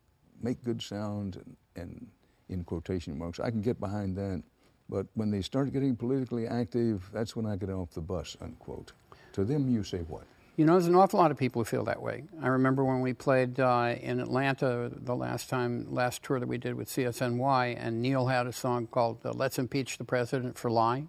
make 0.42 0.62
good 0.64 0.82
sound 0.82 1.36
and, 1.36 1.56
and 1.76 2.06
in 2.48 2.64
quotation 2.64 3.16
marks, 3.16 3.40
I 3.40 3.50
can 3.50 3.62
get 3.62 3.80
behind 3.80 4.16
that. 4.16 4.42
But 4.88 5.06
when 5.14 5.30
they 5.30 5.40
start 5.40 5.72
getting 5.72 5.96
politically 5.96 6.46
active, 6.46 7.08
that's 7.12 7.34
when 7.34 7.46
I 7.46 7.56
get 7.56 7.70
off 7.70 7.90
the 7.92 8.02
bus, 8.02 8.36
unquote. 8.42 8.92
To 9.32 9.44
them, 9.44 9.68
you 9.68 9.82
say 9.82 9.98
what? 9.98 10.24
You 10.56 10.64
know, 10.64 10.74
there's 10.74 10.86
an 10.86 10.94
awful 10.94 11.18
lot 11.18 11.32
of 11.32 11.36
people 11.36 11.60
who 11.60 11.64
feel 11.64 11.84
that 11.84 12.00
way. 12.00 12.24
I 12.40 12.46
remember 12.46 12.84
when 12.84 13.00
we 13.00 13.12
played 13.12 13.58
uh, 13.58 13.96
in 14.00 14.20
Atlanta 14.20 14.88
the 14.94 15.16
last 15.16 15.50
time, 15.50 15.92
last 15.92 16.22
tour 16.22 16.38
that 16.38 16.46
we 16.46 16.58
did 16.58 16.74
with 16.74 16.88
CSNY, 16.88 17.76
and 17.76 18.00
Neil 18.00 18.28
had 18.28 18.46
a 18.46 18.52
song 18.52 18.86
called 18.86 19.18
uh, 19.24 19.32
Let's 19.32 19.58
Impeach 19.58 19.98
the 19.98 20.04
President 20.04 20.56
for 20.56 20.70
Lying, 20.70 21.08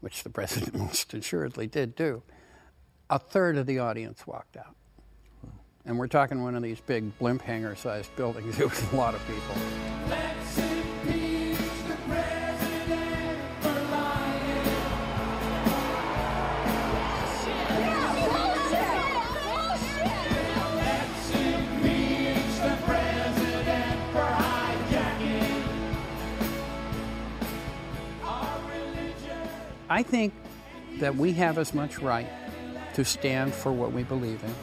which 0.00 0.22
the 0.22 0.30
president 0.38 0.74
most 0.74 1.12
assuredly 1.12 1.66
did 1.66 1.94
do. 1.96 2.22
A 3.10 3.18
third 3.18 3.58
of 3.58 3.66
the 3.66 3.78
audience 3.78 4.26
walked 4.26 4.56
out. 4.56 4.74
And 5.84 5.98
we're 5.98 6.06
talking 6.06 6.42
one 6.42 6.54
of 6.54 6.62
these 6.62 6.80
big 6.80 7.18
blimp 7.18 7.42
hangar 7.42 7.76
sized 7.76 8.14
buildings. 8.16 8.58
It 8.60 8.70
was 8.70 8.92
a 8.92 8.96
lot 8.96 9.14
of 9.14 9.20
people. 9.26 10.27
I 29.90 30.02
think 30.02 30.34
that 30.98 31.16
we 31.16 31.32
have 31.34 31.56
as 31.56 31.72
much 31.72 31.98
right 31.98 32.28
to 32.94 33.04
stand 33.04 33.54
for 33.54 33.72
what 33.72 33.92
we 33.92 34.02
believe 34.02 34.42
in 34.44 34.54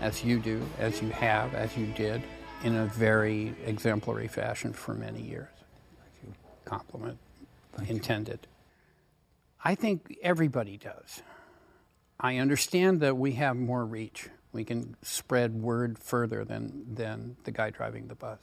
as 0.00 0.24
you 0.24 0.40
do, 0.40 0.60
as 0.78 1.00
you 1.00 1.10
have, 1.10 1.54
as 1.54 1.76
you 1.76 1.86
did, 1.86 2.22
in 2.64 2.74
a 2.74 2.86
very 2.86 3.54
exemplary 3.64 4.26
fashion 4.26 4.72
for 4.72 4.94
many 4.94 5.22
years. 5.22 5.48
Compliment 6.64 7.18
intended. 7.86 8.46
I 9.64 9.76
think 9.76 10.18
everybody 10.22 10.76
does. 10.76 11.22
I 12.18 12.38
understand 12.38 13.00
that 13.00 13.16
we 13.16 13.32
have 13.32 13.56
more 13.56 13.84
reach. 13.84 14.28
We 14.52 14.64
can 14.64 14.96
spread 15.02 15.54
word 15.54 15.98
further 15.98 16.44
than, 16.44 16.94
than 16.94 17.36
the 17.44 17.52
guy 17.52 17.70
driving 17.70 18.08
the 18.08 18.14
bus. 18.16 18.40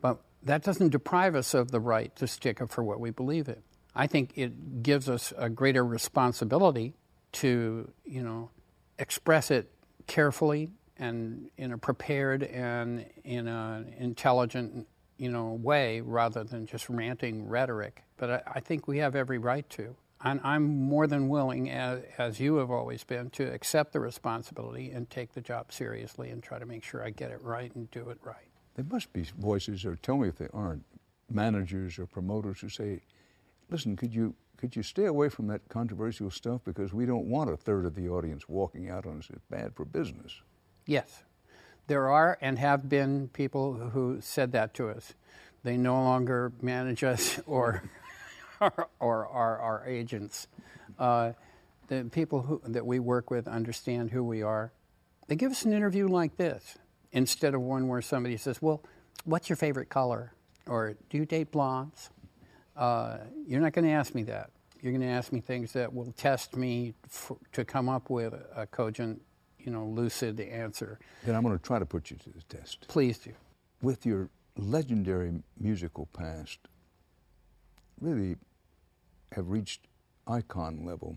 But 0.00 0.18
that 0.42 0.62
doesn't 0.62 0.90
deprive 0.90 1.36
us 1.36 1.54
of 1.54 1.70
the 1.70 1.80
right 1.80 2.14
to 2.16 2.26
stick 2.26 2.60
up 2.60 2.70
for 2.70 2.82
what 2.82 2.98
we 2.98 3.10
believe 3.10 3.48
in. 3.48 3.62
I 3.94 4.06
think 4.06 4.32
it 4.36 4.82
gives 4.82 5.08
us 5.08 5.32
a 5.36 5.48
greater 5.48 5.84
responsibility 5.84 6.94
to, 7.32 7.90
you 8.04 8.22
know, 8.22 8.50
express 8.98 9.50
it 9.50 9.70
carefully 10.06 10.70
and 10.96 11.50
in 11.56 11.72
a 11.72 11.78
prepared 11.78 12.42
and 12.42 13.06
in 13.24 13.48
an 13.48 13.94
intelligent, 13.98 14.86
you 15.16 15.30
know, 15.30 15.52
way 15.52 16.00
rather 16.00 16.44
than 16.44 16.66
just 16.66 16.88
ranting 16.88 17.48
rhetoric. 17.48 18.02
But 18.16 18.30
I, 18.30 18.42
I 18.56 18.60
think 18.60 18.86
we 18.86 18.98
have 18.98 19.14
every 19.16 19.38
right 19.38 19.68
to. 19.70 19.96
And 20.22 20.40
I'm 20.42 20.64
more 20.64 21.06
than 21.06 21.28
willing, 21.28 21.70
as, 21.70 22.00
as 22.16 22.40
you 22.40 22.56
have 22.56 22.70
always 22.70 23.04
been, 23.04 23.28
to 23.30 23.52
accept 23.52 23.92
the 23.92 24.00
responsibility 24.00 24.90
and 24.90 25.10
take 25.10 25.34
the 25.34 25.40
job 25.42 25.70
seriously 25.70 26.30
and 26.30 26.42
try 26.42 26.58
to 26.58 26.64
make 26.64 26.82
sure 26.82 27.04
I 27.04 27.10
get 27.10 27.30
it 27.30 27.42
right 27.42 27.74
and 27.74 27.90
do 27.90 28.08
it 28.08 28.18
right. 28.22 28.48
There 28.74 28.86
must 28.90 29.12
be 29.12 29.24
voices, 29.38 29.84
or 29.84 29.96
tell 29.96 30.16
me 30.16 30.28
if 30.28 30.36
they 30.36 30.48
aren't, 30.54 30.84
managers 31.30 31.98
or 31.98 32.06
promoters 32.06 32.60
who 32.60 32.68
say, 32.70 33.02
listen, 33.74 33.96
could 33.96 34.14
you, 34.14 34.32
could 34.56 34.76
you 34.76 34.84
stay 34.84 35.06
away 35.06 35.28
from 35.28 35.48
that 35.48 35.68
controversial 35.68 36.30
stuff 36.30 36.60
because 36.64 36.94
we 36.94 37.06
don't 37.06 37.26
want 37.26 37.50
a 37.50 37.56
third 37.56 37.84
of 37.84 37.96
the 37.96 38.08
audience 38.08 38.48
walking 38.48 38.88
out 38.88 39.04
on 39.04 39.18
us. 39.18 39.28
It's 39.32 39.44
bad 39.50 39.74
for 39.74 39.84
business. 39.84 40.42
Yes, 40.86 41.24
there 41.88 42.08
are 42.08 42.38
and 42.40 42.56
have 42.60 42.88
been 42.88 43.30
people 43.32 43.74
who 43.74 44.18
said 44.20 44.52
that 44.52 44.74
to 44.74 44.90
us. 44.90 45.14
They 45.64 45.76
no 45.76 45.94
longer 45.94 46.52
manage 46.62 47.02
us 47.02 47.40
or 47.46 47.82
or, 48.60 49.26
are 49.26 49.58
our 49.58 49.84
agents. 49.88 50.46
Uh, 50.96 51.32
the 51.88 52.08
people 52.12 52.42
who, 52.42 52.62
that 52.68 52.86
we 52.86 53.00
work 53.00 53.28
with 53.28 53.48
understand 53.48 54.12
who 54.12 54.22
we 54.22 54.40
are. 54.40 54.72
They 55.26 55.34
give 55.34 55.50
us 55.50 55.64
an 55.64 55.72
interview 55.72 56.06
like 56.06 56.36
this 56.36 56.78
instead 57.10 57.54
of 57.54 57.60
one 57.60 57.88
where 57.88 58.00
somebody 58.00 58.36
says, 58.36 58.62
"Well, 58.62 58.84
what's 59.24 59.48
your 59.48 59.56
favorite 59.56 59.88
color?" 59.88 60.32
or 60.68 60.94
"Do 61.10 61.18
you 61.18 61.26
date 61.26 61.50
blondes?" 61.50 62.10
Uh, 62.76 63.18
you're 63.46 63.60
not 63.60 63.72
going 63.72 63.84
to 63.84 63.90
ask 63.90 64.14
me 64.14 64.22
that. 64.24 64.50
You're 64.80 64.92
going 64.92 65.02
to 65.02 65.08
ask 65.08 65.32
me 65.32 65.40
things 65.40 65.72
that 65.72 65.92
will 65.92 66.12
test 66.16 66.56
me 66.56 66.94
f- 67.06 67.32
to 67.52 67.64
come 67.64 67.88
up 67.88 68.10
with 68.10 68.34
a, 68.34 68.62
a 68.62 68.66
cogent, 68.66 69.20
you 69.58 69.72
know, 69.72 69.86
lucid 69.86 70.40
answer. 70.40 70.98
Then 71.24 71.34
I'm 71.34 71.42
going 71.42 71.56
to 71.56 71.64
try 71.64 71.78
to 71.78 71.86
put 71.86 72.10
you 72.10 72.16
to 72.18 72.30
the 72.30 72.42
test. 72.42 72.86
Please 72.88 73.18
do. 73.18 73.32
With 73.80 74.04
your 74.04 74.28
legendary 74.56 75.32
musical 75.58 76.06
past, 76.12 76.58
really 78.00 78.36
have 79.32 79.48
reached 79.48 79.86
icon 80.26 80.84
level. 80.84 81.16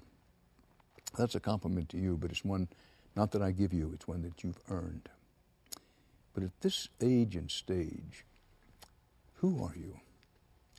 That's 1.17 1.35
a 1.35 1.39
compliment 1.39 1.89
to 1.89 1.97
you, 1.97 2.17
but 2.17 2.31
it's 2.31 2.45
one 2.45 2.67
not 3.15 3.31
that 3.31 3.41
I 3.41 3.51
give 3.51 3.73
you, 3.73 3.91
it's 3.93 4.07
one 4.07 4.21
that 4.21 4.43
you've 4.43 4.59
earned. 4.69 5.09
But 6.35 6.43
at 6.43 6.61
this 6.61 6.87
age 7.01 7.35
and 7.35 7.49
stage, 7.49 8.25
who 9.37 9.63
are 9.63 9.73
you 9.75 9.99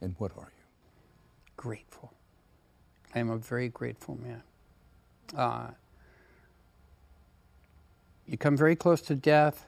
and 0.01 0.15
what 0.19 0.31
are 0.37 0.53
you? 0.57 0.58
Grateful. 1.59 2.13
I 3.17 3.19
am 3.19 3.31
a 3.31 3.37
very 3.37 3.69
grateful 3.69 4.17
man. 4.23 4.43
Uh, 5.37 5.71
you 8.29 8.39
come 8.39 8.57
very 8.57 8.77
close 8.77 9.01
to 9.03 9.17
death. 9.17 9.67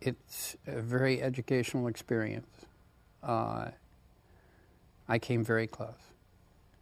It's 0.00 0.56
a 0.66 0.80
very 0.80 1.20
educational 1.22 1.86
experience. 1.86 2.48
Uh, 3.22 3.66
I 5.06 5.18
came 5.18 5.44
very 5.44 5.66
close. 5.66 5.90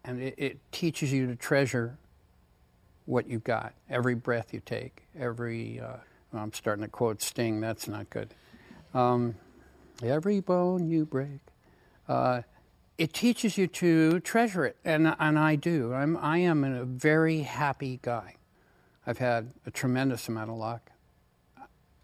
And 0.05 0.23
it, 0.23 0.35
it 0.39 0.59
teaches 0.71 1.13
you 1.13 1.27
to 1.27 1.35
treasure 1.35 1.99
what 3.07 3.27
you've 3.27 3.45
got, 3.45 3.75
every 3.91 4.15
breath 4.15 4.55
you 4.55 4.63
take, 4.65 5.03
every, 5.19 5.81
uh, 5.81 5.97
I'm 6.33 6.53
starting 6.53 6.85
to 6.85 6.89
quote 6.89 7.21
Sting, 7.21 7.61
that's 7.61 7.89
not 7.89 8.09
good. 8.11 8.33
Um, 8.95 9.35
every 10.05 10.39
bone 10.39 10.89
you 10.89 11.05
break. 11.05 11.41
Uh, 12.09 12.43
it 12.97 13.13
teaches 13.13 13.59
you 13.59 13.67
to 13.67 14.21
treasure 14.21 14.65
it, 14.65 14.77
and, 14.85 15.15
and 15.19 15.39
I 15.39 15.57
do. 15.57 15.93
I'm, 15.93 16.17
I 16.17 16.39
am 16.39 16.65
a 16.65 16.85
very 16.85 17.41
happy 17.41 17.99
guy. 18.03 18.37
I've 19.07 19.19
had 19.19 19.53
a 19.67 19.71
tremendous 19.71 20.29
amount 20.29 20.51
of 20.51 20.57
luck. 20.57 20.91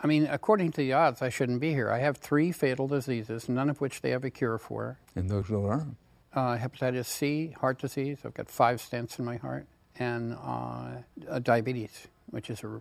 I 0.03 0.07
mean, 0.07 0.27
according 0.27 0.73
to 0.73 0.79
the 0.79 0.95
odds, 0.95 1.23
I 1.23 1.29
shouldn't 1.29 1.61
be 1.61 1.73
here. 1.73 1.91
I 1.91 1.99
have 1.99 2.17
three 2.17 2.53
fatal 2.53 2.89
diseases, 2.89 3.49
none 3.49 3.69
of 3.69 3.81
which 3.81 4.01
they 4.01 4.11
have 4.11 4.25
a 4.25 4.31
cure 4.31 4.59
for 4.59 4.99
And 5.15 5.29
those 5.29 5.51
are 5.51 5.87
uh, 6.35 6.57
hepatitis 6.57 7.07
C, 7.07 7.55
heart 7.61 7.79
disease. 7.79 8.19
I've 8.25 8.35
got 8.35 8.49
five 8.49 8.81
stents 8.81 9.19
in 9.19 9.25
my 9.25 9.37
heart, 9.37 9.67
and 9.99 10.37
uh, 10.43 11.39
diabetes, 11.43 12.09
which 12.31 12.51
is 12.51 12.65
a, 12.65 12.81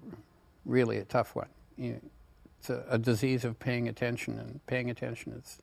really 0.65 0.97
a 0.97 1.05
tough 1.05 1.35
one. 1.35 1.49
You, 1.77 1.99
it's 2.59 2.69
a, 2.69 2.83
a 2.89 2.97
disease 2.97 3.45
of 3.45 3.59
paying 3.59 3.87
attention, 3.87 4.39
and 4.39 4.65
paying 4.65 4.89
attention 4.89 5.33
is 5.33 5.59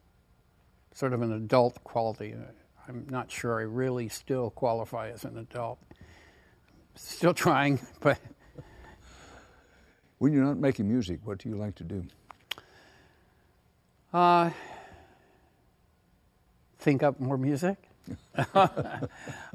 sort 0.96 1.12
of 1.12 1.20
an 1.20 1.30
adult 1.30 1.84
quality. 1.84 2.34
I'm 2.88 3.06
not 3.10 3.30
sure 3.30 3.60
I 3.60 3.64
really 3.64 4.08
still 4.08 4.48
qualify 4.48 5.10
as 5.10 5.24
an 5.24 5.36
adult. 5.36 5.78
Still 6.94 7.34
trying, 7.34 7.78
but 8.00 8.18
When 10.18 10.32
you're 10.32 10.44
not 10.44 10.56
making 10.56 10.88
music, 10.88 11.20
what 11.24 11.36
do 11.36 11.50
you 11.50 11.56
like 11.56 11.74
to 11.74 11.84
do? 11.84 12.06
Uh, 14.14 14.50
think 16.78 17.02
up 17.02 17.20
more 17.20 17.36
music. 17.36 17.76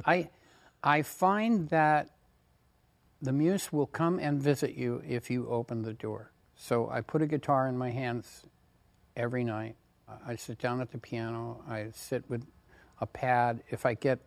I, 0.06 0.30
I 0.84 1.02
find 1.02 1.68
that 1.70 2.12
the 3.20 3.32
muse 3.32 3.74
will 3.74 3.88
come 3.88 4.20
and 4.20 4.40
visit 4.40 4.76
you 4.76 5.02
if 5.08 5.32
you 5.32 5.48
open 5.50 5.82
the 5.82 5.94
door. 5.94 6.32
So 6.56 6.88
I 6.92 7.02
put 7.02 7.24
a 7.24 7.28
guitar 7.28 7.68
in 7.68 7.76
my 7.76 7.90
hands 7.90 8.44
every 9.16 9.44
night. 9.44 9.76
I 10.26 10.36
sit 10.36 10.60
down 10.60 10.82
at 10.82 10.92
the 10.92 10.98
piano. 10.98 11.64
I 11.68 11.88
sit 11.94 12.24
with 12.30 12.46
a 13.00 13.06
pad. 13.06 13.64
If 13.70 13.86
I 13.86 13.94
get 13.94 14.20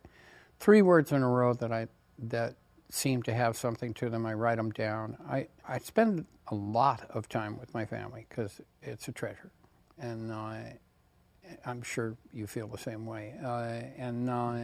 three 0.59 0.81
words 0.81 1.11
in 1.11 1.21
a 1.21 1.29
row 1.29 1.53
that 1.53 1.71
I 1.71 1.87
that 2.19 2.55
seem 2.89 3.23
to 3.23 3.33
have 3.33 3.57
something 3.57 3.93
to 3.95 4.09
them, 4.09 4.25
I 4.25 4.33
write 4.33 4.57
them 4.57 4.71
down. 4.71 5.17
I, 5.29 5.47
I 5.67 5.79
spend 5.79 6.25
a 6.47 6.55
lot 6.55 7.09
of 7.09 7.27
time 7.27 7.59
with 7.59 7.73
my 7.73 7.85
family 7.85 8.25
because 8.29 8.61
it's 8.81 9.07
a 9.07 9.11
treasure, 9.11 9.51
and 9.99 10.31
I'm 11.65 11.81
sure 11.81 12.15
you 12.33 12.47
feel 12.47 12.67
the 12.67 12.77
same 12.77 13.05
way. 13.05 13.33
Uh, 13.43 13.81
and 13.97 14.29
uh, 14.29 14.57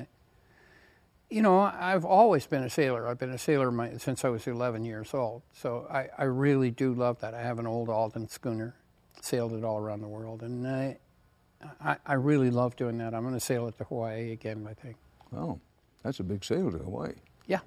you 1.29 1.41
know, 1.41 1.59
I've 1.59 2.03
always 2.03 2.45
been 2.45 2.63
a 2.63 2.69
sailor. 2.69 3.07
I've 3.07 3.17
been 3.17 3.31
a 3.31 3.37
sailor 3.37 3.71
my, 3.71 3.97
since 3.97 4.25
I 4.25 4.29
was 4.29 4.47
11 4.47 4.83
years 4.83 5.13
old. 5.13 5.43
So 5.53 5.87
I, 5.89 6.09
I 6.17 6.25
really 6.25 6.71
do 6.71 6.93
love 6.93 7.19
that. 7.21 7.33
I 7.33 7.41
have 7.41 7.57
an 7.57 7.65
old 7.65 7.89
Alden 7.89 8.27
schooner, 8.27 8.75
sailed 9.21 9.53
it 9.53 9.63
all 9.63 9.77
around 9.77 10.01
the 10.01 10.09
world, 10.09 10.43
and 10.43 10.65
I, 11.83 11.97
I 12.05 12.13
really 12.13 12.49
love 12.49 12.75
doing 12.75 12.97
that. 12.99 13.13
I'm 13.13 13.21
going 13.21 13.33
to 13.33 13.39
sail 13.39 13.67
it 13.67 13.77
to 13.77 13.83
Hawaii 13.85 14.31
again, 14.31 14.67
I 14.69 14.73
think. 14.73 14.97
Oh, 15.35 15.59
that's 16.03 16.19
a 16.19 16.23
big 16.23 16.43
sail 16.43 16.71
to 16.71 16.77
Hawaii. 16.77 17.13
Yeah. 17.47 17.59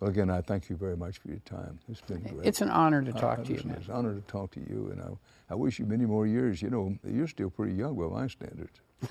Well, 0.00 0.10
again, 0.10 0.30
I 0.30 0.40
thank 0.40 0.68
you 0.68 0.76
very 0.76 0.96
much 0.96 1.18
for 1.18 1.28
your 1.28 1.38
time. 1.44 1.78
It's 1.88 2.00
been 2.00 2.22
great. 2.22 2.46
It's 2.46 2.60
an 2.60 2.70
honor 2.70 3.02
to 3.02 3.12
uh, 3.12 3.20
talk 3.20 3.38
I 3.40 3.44
to 3.44 3.52
you, 3.52 3.62
man. 3.64 3.76
It's 3.78 3.88
an 3.88 3.94
honor 3.94 4.14
to 4.14 4.20
talk 4.22 4.50
to 4.52 4.60
you, 4.60 4.88
and 4.90 5.00
I, 5.00 5.52
I 5.52 5.54
wish 5.54 5.78
you 5.78 5.86
many 5.86 6.06
more 6.06 6.26
years. 6.26 6.60
You 6.60 6.70
know, 6.70 6.98
you're 7.04 7.28
still 7.28 7.50
pretty 7.50 7.74
young 7.74 7.96
by 7.96 8.06
my 8.06 8.26
standards. 8.26 8.80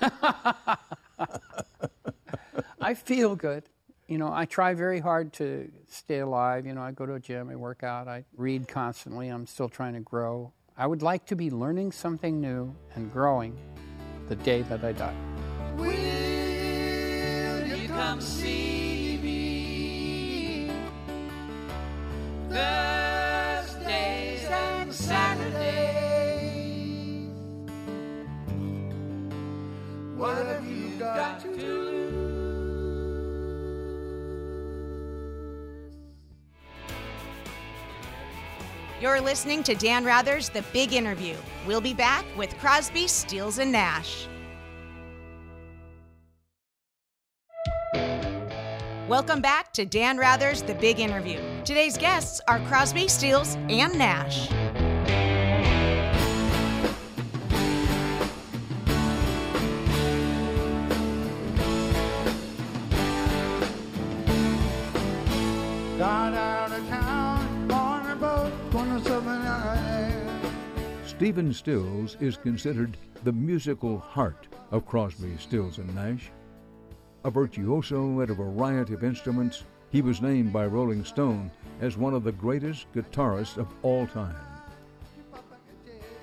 I 2.80 2.94
feel 2.94 3.36
good. 3.36 3.64
You 4.08 4.18
know, 4.18 4.30
I 4.32 4.44
try 4.44 4.74
very 4.74 5.00
hard 5.00 5.32
to 5.34 5.70
stay 5.88 6.18
alive. 6.18 6.66
You 6.66 6.74
know, 6.74 6.82
I 6.82 6.90
go 6.90 7.06
to 7.06 7.14
a 7.14 7.20
gym, 7.20 7.48
I 7.48 7.56
work 7.56 7.82
out, 7.82 8.08
I 8.08 8.24
read 8.36 8.68
constantly. 8.68 9.28
I'm 9.28 9.46
still 9.46 9.68
trying 9.68 9.94
to 9.94 10.00
grow. 10.00 10.52
I 10.76 10.86
would 10.86 11.00
like 11.00 11.24
to 11.26 11.36
be 11.36 11.50
learning 11.50 11.92
something 11.92 12.40
new 12.40 12.74
and 12.94 13.10
growing 13.12 13.56
the 14.32 14.44
day 14.44 14.62
that 14.62 14.82
I 14.82 14.92
die. 14.92 15.14
Will 15.76 15.92
you 17.66 17.88
come 17.88 18.20
see 18.22 18.91
You're 39.02 39.20
listening 39.20 39.64
to 39.64 39.74
Dan 39.74 40.04
Rather's 40.04 40.48
The 40.48 40.62
Big 40.72 40.92
Interview. 40.92 41.34
We'll 41.66 41.80
be 41.80 41.92
back 41.92 42.24
with 42.36 42.56
Crosby, 42.58 43.08
Stills, 43.08 43.58
and 43.58 43.72
Nash. 43.72 44.28
Welcome 49.08 49.40
back 49.40 49.72
to 49.72 49.84
Dan 49.84 50.18
Rather's 50.18 50.62
The 50.62 50.74
Big 50.74 51.00
Interview. 51.00 51.40
Today's 51.64 51.98
guests 51.98 52.40
are 52.46 52.60
Crosby, 52.68 53.08
Stills, 53.08 53.56
and 53.68 53.98
Nash. 53.98 54.48
Stephen 71.22 71.52
Stills 71.52 72.16
is 72.18 72.36
considered 72.36 72.96
the 73.22 73.30
musical 73.30 73.96
heart 73.96 74.48
of 74.72 74.84
Crosby, 74.84 75.36
Stills, 75.38 75.78
and 75.78 75.94
Nash. 75.94 76.32
A 77.24 77.30
virtuoso 77.30 78.20
at 78.22 78.30
a 78.30 78.34
variety 78.34 78.92
of 78.92 79.04
instruments, 79.04 79.62
he 79.90 80.02
was 80.02 80.20
named 80.20 80.52
by 80.52 80.66
Rolling 80.66 81.04
Stone 81.04 81.52
as 81.80 81.96
one 81.96 82.12
of 82.12 82.24
the 82.24 82.32
greatest 82.32 82.92
guitarists 82.92 83.56
of 83.56 83.68
all 83.82 84.04
time. 84.08 84.34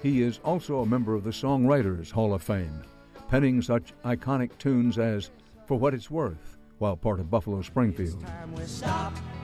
He 0.03 0.21
is 0.21 0.41
also 0.43 0.81
a 0.81 0.85
member 0.85 1.15
of 1.15 1.23
the 1.23 1.29
Songwriters 1.29 2.11
Hall 2.11 2.33
of 2.33 2.43
Fame, 2.43 2.83
penning 3.29 3.61
such 3.61 3.93
iconic 4.03 4.57
tunes 4.57 4.99
as 4.99 5.31
For 5.65 5.79
What 5.79 5.93
It's 5.93 6.11
Worth 6.11 6.57
while 6.79 6.97
part 6.97 7.21
of 7.21 7.31
Buffalo 7.31 7.61
Springfield. 7.61 8.21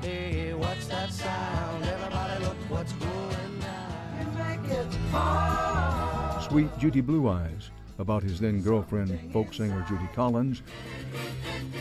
Hey, 0.02 0.54
Sweet 6.48 6.78
Judy 6.78 7.02
Blue 7.02 7.28
Eyes, 7.28 7.72
about 8.00 8.24
his 8.24 8.40
then 8.40 8.62
girlfriend, 8.62 9.32
folk 9.34 9.54
singer 9.54 9.86
Judy 9.88 10.08
Collins, 10.14 10.62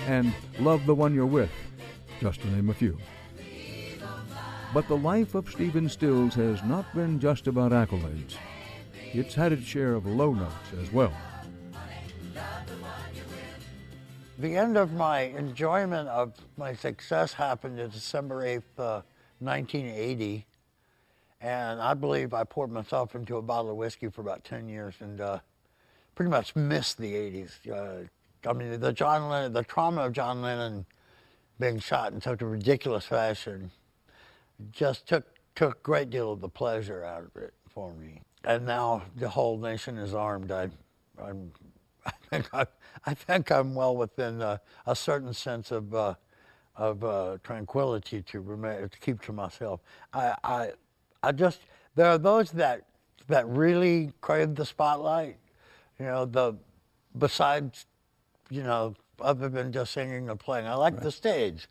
and 0.07 0.33
Love 0.59 0.85
the 0.87 0.95
One 0.95 1.15
You're 1.15 1.27
With, 1.27 1.51
just 2.21 2.41
to 2.43 2.51
name 2.51 2.71
a 2.71 2.75
few. 2.75 2.99
But 4.73 4.89
the 4.89 4.97
life 4.97 5.35
of 5.35 5.51
Stephen 5.51 5.89
Stills 5.89 6.35
has 6.35 6.63
not 6.65 6.93
been 6.95 7.21
just 7.21 7.47
about 7.47 7.73
accolades. 7.73 8.37
It's 9.13 9.35
had 9.35 9.53
its 9.53 9.65
share 9.65 9.95
of 9.95 10.07
low 10.07 10.35
notes 10.35 10.73
as 10.83 10.93
well. 10.93 11.13
The 14.39 14.57
end 14.57 14.77
of 14.77 14.93
my 14.93 15.21
enjoyment 15.21 16.09
of 16.09 16.33
my 16.57 16.75
success 16.75 17.33
happened 17.33 17.79
in 17.79 17.91
December 17.91 18.43
8th, 18.45 18.63
uh, 18.79 19.03
1980. 19.39 20.45
And 21.45 21.79
I 21.79 21.93
believe 21.93 22.33
I 22.33 22.43
poured 22.45 22.73
myself 22.73 23.15
into 23.15 23.37
a 23.37 23.43
bottle 23.43 23.71
of 23.71 23.77
whiskey 23.77 24.09
for 24.09 24.23
about 24.23 24.45
10 24.45 24.67
years 24.67 24.95
and 25.01 25.21
uh, 25.21 25.41
pretty 26.15 26.31
much 26.31 26.57
missed 26.57 26.97
the 26.97 27.13
80s. 27.13 27.71
Uh, 27.71 28.49
I 28.49 28.53
mean, 28.55 28.81
the 28.81 28.95
John 28.95 29.29
Lennon, 29.29 29.53
the 29.53 29.63
trauma 29.63 30.07
of 30.07 30.13
John 30.13 30.41
Lennon 30.41 30.87
being 31.61 31.79
shot 31.81 32.15
in 32.15 32.23
such 32.23 32.41
a 32.41 32.47
ridiculous 32.47 33.05
fashion 33.05 33.71
just 34.73 35.07
took 35.07 35.27
took 35.55 35.77
a 35.77 35.83
great 35.83 36.09
deal 36.09 36.33
of 36.33 36.41
the 36.41 36.49
pleasure 36.49 37.05
out 37.05 37.25
of 37.25 37.43
it 37.43 37.53
for 37.69 37.93
me. 37.93 38.23
And 38.45 38.65
now 38.65 39.03
the 39.15 39.29
whole 39.29 39.59
nation 39.59 39.99
is 39.99 40.15
armed. 40.15 40.51
I, 40.51 40.71
I'm, 41.23 41.53
I 42.07 42.13
think 42.31 42.55
I, 42.55 42.67
I 43.05 43.13
think 43.13 43.53
I'm 43.53 43.75
well 43.75 43.95
within 43.95 44.41
uh, 44.41 44.57
a 44.87 44.97
certain 44.97 45.35
sense 45.35 45.71
of 45.71 45.95
uh, 45.95 46.15
of 46.75 47.05
uh, 47.05 47.37
tranquility 47.45 48.23
to 48.23 48.41
remain 48.41 48.89
to 48.89 48.99
keep 48.99 49.21
to 49.23 49.33
myself. 49.35 49.81
I, 50.15 50.35
I 50.43 50.71
I 51.25 51.33
just 51.33 51.61
there 51.95 52.07
are 52.07 52.19
those 52.19 52.51
that 52.53 52.85
that 53.29 53.49
really 53.49 54.13
crave 54.21 54.55
the 54.55 54.67
spotlight. 54.67 55.37
You 55.99 56.07
know, 56.07 56.25
the 56.25 56.57
besides 57.17 57.87
you 58.51 58.63
know, 58.63 58.95
other 59.21 59.49
than 59.49 59.73
just 59.73 59.93
singing 59.93 60.29
and 60.29 60.39
playing. 60.39 60.67
I 60.67 60.75
like 60.75 61.01
the 61.01 61.11
stage, 61.11 61.69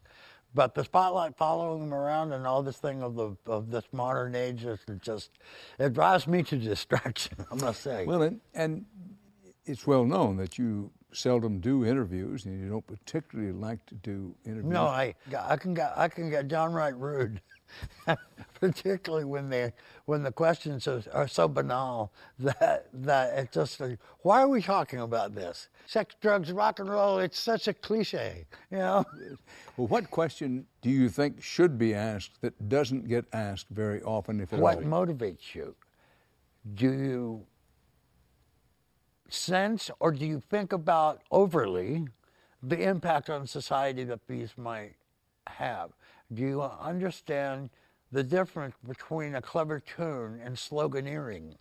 but 0.53 0.75
the 0.75 0.83
spotlight 0.83 1.37
following 1.37 1.81
them 1.81 1.93
around 1.93 2.33
and 2.33 2.47
all 2.47 2.63
this 2.63 2.77
thing 2.77 3.01
of 3.03 3.15
the 3.15 3.35
of 3.45 3.69
this 3.69 3.85
modern 3.91 4.35
age 4.35 4.65
is 4.65 4.79
just 5.01 5.31
it 5.79 5.93
drives 5.93 6.27
me 6.27 6.43
to 6.43 6.57
distraction. 6.57 7.37
I 7.51 7.55
must 7.55 7.81
say. 7.81 8.05
Well, 8.05 8.23
and, 8.23 8.41
and 8.53 8.85
it's 9.65 9.85
well 9.87 10.05
known 10.05 10.37
that 10.37 10.57
you 10.57 10.91
seldom 11.11 11.59
do 11.59 11.85
interviews 11.85 12.45
and 12.45 12.59
you 12.59 12.69
don't 12.69 12.87
particularly 12.87 13.51
like 13.51 13.85
to 13.85 13.95
do 13.95 14.35
interviews. 14.45 14.73
no, 14.73 14.85
I 14.85 15.13
I 15.37 15.57
can 15.57 15.73
get 15.73 15.93
I 15.95 16.07
can 16.07 16.29
get 16.29 16.47
downright 16.47 16.97
rude, 16.97 17.41
particularly 18.59 19.25
when 19.25 19.49
they 19.49 19.73
when 20.05 20.23
the 20.23 20.31
questions 20.31 20.87
are, 20.87 21.03
are 21.13 21.27
so 21.27 21.47
banal 21.47 22.11
that 22.39 22.87
that 22.93 23.37
it 23.37 23.51
just 23.51 23.79
like, 23.79 23.99
why 24.21 24.41
are 24.41 24.47
we 24.47 24.61
talking 24.61 24.99
about 24.99 25.35
this? 25.35 25.69
Sex, 25.85 26.15
drugs, 26.21 26.51
rock 26.51 26.79
and 26.79 26.89
roll. 26.89 27.19
It's 27.19 27.39
such 27.39 27.67
a 27.67 27.73
cliche, 27.73 28.45
you 28.71 28.77
know. 28.77 29.05
Well, 29.77 29.87
what 29.87 30.11
question 30.11 30.65
do 30.81 30.89
you 30.89 31.09
think 31.09 31.41
should 31.41 31.77
be 31.77 31.93
asked 31.93 32.41
that 32.41 32.69
doesn't 32.69 33.07
get 33.07 33.25
asked 33.33 33.67
very 33.69 34.01
often, 34.03 34.39
if 34.39 34.53
at 34.53 34.59
What 34.59 34.77
all? 34.77 34.83
motivates 34.83 35.53
you? 35.55 35.75
Do 36.75 36.85
you 36.91 37.45
sense 39.29 39.89
or 39.99 40.11
do 40.11 40.25
you 40.25 40.39
think 40.39 40.73
about 40.73 41.21
overly 41.31 42.07
the 42.61 42.81
impact 42.81 43.29
on 43.29 43.47
society 43.47 44.03
that 44.05 44.27
these 44.27 44.57
might 44.57 44.95
have? 45.47 45.91
Do 46.31 46.41
you 46.41 46.61
understand 46.61 47.69
the 48.11 48.23
difference 48.23 48.75
between 48.87 49.35
a 49.35 49.41
clever 49.41 49.79
tune 49.79 50.39
and 50.43 50.55
sloganeering? 50.55 51.55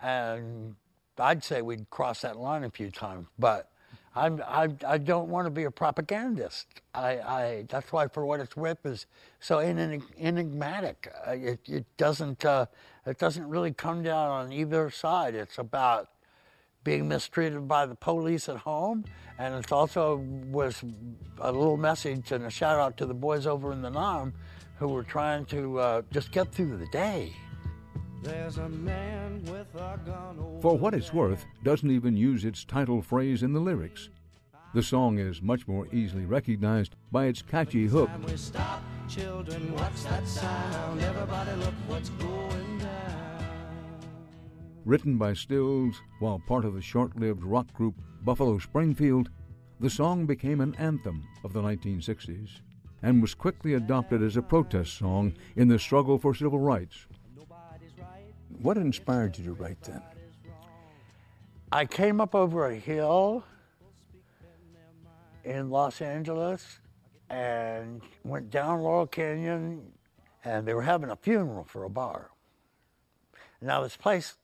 And 0.00 0.76
I'd 1.18 1.44
say 1.44 1.62
we'd 1.62 1.88
cross 1.90 2.22
that 2.22 2.36
line 2.36 2.64
a 2.64 2.70
few 2.70 2.90
times, 2.90 3.28
but 3.38 3.70
I'm, 4.16 4.42
I, 4.46 4.68
I 4.86 4.98
don't 4.98 5.28
want 5.28 5.46
to 5.46 5.50
be 5.50 5.64
a 5.64 5.70
propagandist. 5.70 6.66
I, 6.94 7.18
I, 7.18 7.64
that's 7.68 7.92
why, 7.92 8.08
for 8.08 8.24
what 8.24 8.40
it's 8.40 8.56
worth, 8.56 8.84
is 8.86 9.06
so 9.40 9.58
enigmatic. 9.58 11.12
Uh, 11.26 11.32
It, 11.32 11.60
it 11.68 11.84
doesn't, 11.96 12.44
uh, 12.44 12.66
it 13.06 13.18
doesn't 13.18 13.48
really 13.48 13.72
come 13.72 14.02
down 14.02 14.28
on 14.30 14.52
either 14.52 14.90
side. 14.90 15.34
It's 15.34 15.58
about 15.58 16.10
being 16.84 17.08
mistreated 17.08 17.66
by 17.66 17.86
the 17.86 17.94
police 17.94 18.48
at 18.48 18.58
home, 18.58 19.04
and 19.38 19.54
it 19.54 19.72
also 19.72 20.16
was 20.50 20.84
a 21.40 21.50
little 21.50 21.76
message 21.76 22.30
and 22.30 22.44
a 22.44 22.50
shout 22.50 22.78
out 22.78 22.96
to 22.98 23.06
the 23.06 23.14
boys 23.14 23.46
over 23.46 23.72
in 23.72 23.82
the 23.82 23.90
'Nam 23.90 24.34
who 24.76 24.88
were 24.88 25.02
trying 25.02 25.44
to 25.46 25.78
uh, 25.78 26.02
just 26.12 26.30
get 26.30 26.52
through 26.52 26.76
the 26.76 26.86
day. 26.88 27.32
There's 28.22 28.58
a 28.58 28.68
man 28.68 29.42
with 29.44 29.74
a 29.74 29.98
gun 30.06 30.38
over 30.38 30.60
For 30.60 30.78
What 30.78 30.94
It's 30.94 31.12
Worth 31.12 31.44
doesn't 31.62 31.90
even 31.90 32.16
use 32.16 32.44
its 32.44 32.64
title 32.64 33.02
phrase 33.02 33.42
in 33.42 33.52
the 33.52 33.60
lyrics. 33.60 34.08
The 34.74 34.82
song 34.82 35.18
is 35.18 35.40
much 35.40 35.68
more 35.68 35.86
easily 35.92 36.24
recognized 36.24 36.96
by 37.12 37.26
its 37.26 37.42
catchy 37.42 37.86
hook. 37.86 38.08
Time 38.08 38.24
we 38.24 38.36
stop, 38.36 38.82
children, 39.08 39.72
Written 44.84 45.16
by 45.16 45.32
Stills 45.32 46.02
while 46.18 46.38
part 46.46 46.66
of 46.66 46.74
the 46.74 46.82
short 46.82 47.16
lived 47.18 47.42
rock 47.42 47.72
group 47.72 47.94
Buffalo 48.22 48.58
Springfield, 48.58 49.30
the 49.80 49.88
song 49.88 50.26
became 50.26 50.60
an 50.60 50.74
anthem 50.74 51.26
of 51.42 51.54
the 51.54 51.62
1960s 51.62 52.60
and 53.02 53.22
was 53.22 53.34
quickly 53.34 53.74
adopted 53.74 54.22
as 54.22 54.36
a 54.36 54.42
protest 54.42 54.98
song 54.98 55.32
in 55.56 55.68
the 55.68 55.78
struggle 55.78 56.18
for 56.18 56.34
civil 56.34 56.58
rights. 56.58 57.06
What 58.60 58.76
inspired 58.76 59.38
you 59.38 59.44
to 59.46 59.52
write 59.54 59.80
that? 59.84 60.16
I 61.72 61.86
came 61.86 62.20
up 62.20 62.34
over 62.34 62.66
a 62.66 62.76
hill 62.76 63.42
in 65.44 65.70
Los 65.70 66.02
Angeles 66.02 66.80
and 67.30 68.02
went 68.22 68.50
down 68.50 68.82
Laurel 68.82 69.06
Canyon, 69.06 69.92
and 70.44 70.68
they 70.68 70.74
were 70.74 70.82
having 70.82 71.10
a 71.10 71.16
funeral 71.16 71.64
for 71.64 71.84
a 71.84 71.90
bar. 71.90 72.30
Now 73.62 73.82
this 73.82 73.96
place 73.96 74.36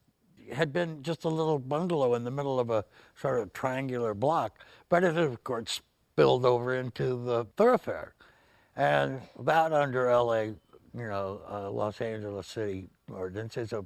had 0.53 0.73
been 0.73 1.03
just 1.03 1.25
a 1.25 1.29
little 1.29 1.59
bungalow 1.59 2.15
in 2.15 2.25
the 2.25 2.31
middle 2.31 2.59
of 2.61 2.71
a 2.71 2.85
sort 3.17 3.41
of 3.41 3.53
triangular 3.53 4.15
block, 4.15 4.59
but 4.89 5.05
it 5.05 5.15
had 5.15 5.25
of 5.25 5.43
course 5.45 5.81
spilled 6.13 6.45
over 6.45 6.75
into 6.75 7.23
the 7.25 7.45
thoroughfare, 7.57 8.15
and 8.77 9.21
that 9.41 9.73
under 9.73 10.09
L.A. 10.09 10.55
You 10.93 11.07
know, 11.07 11.41
uh, 11.49 11.71
Los 11.71 12.01
Angeles 12.01 12.47
City 12.49 12.89
ordinance 13.13 13.57
is 13.57 13.73
a 13.73 13.85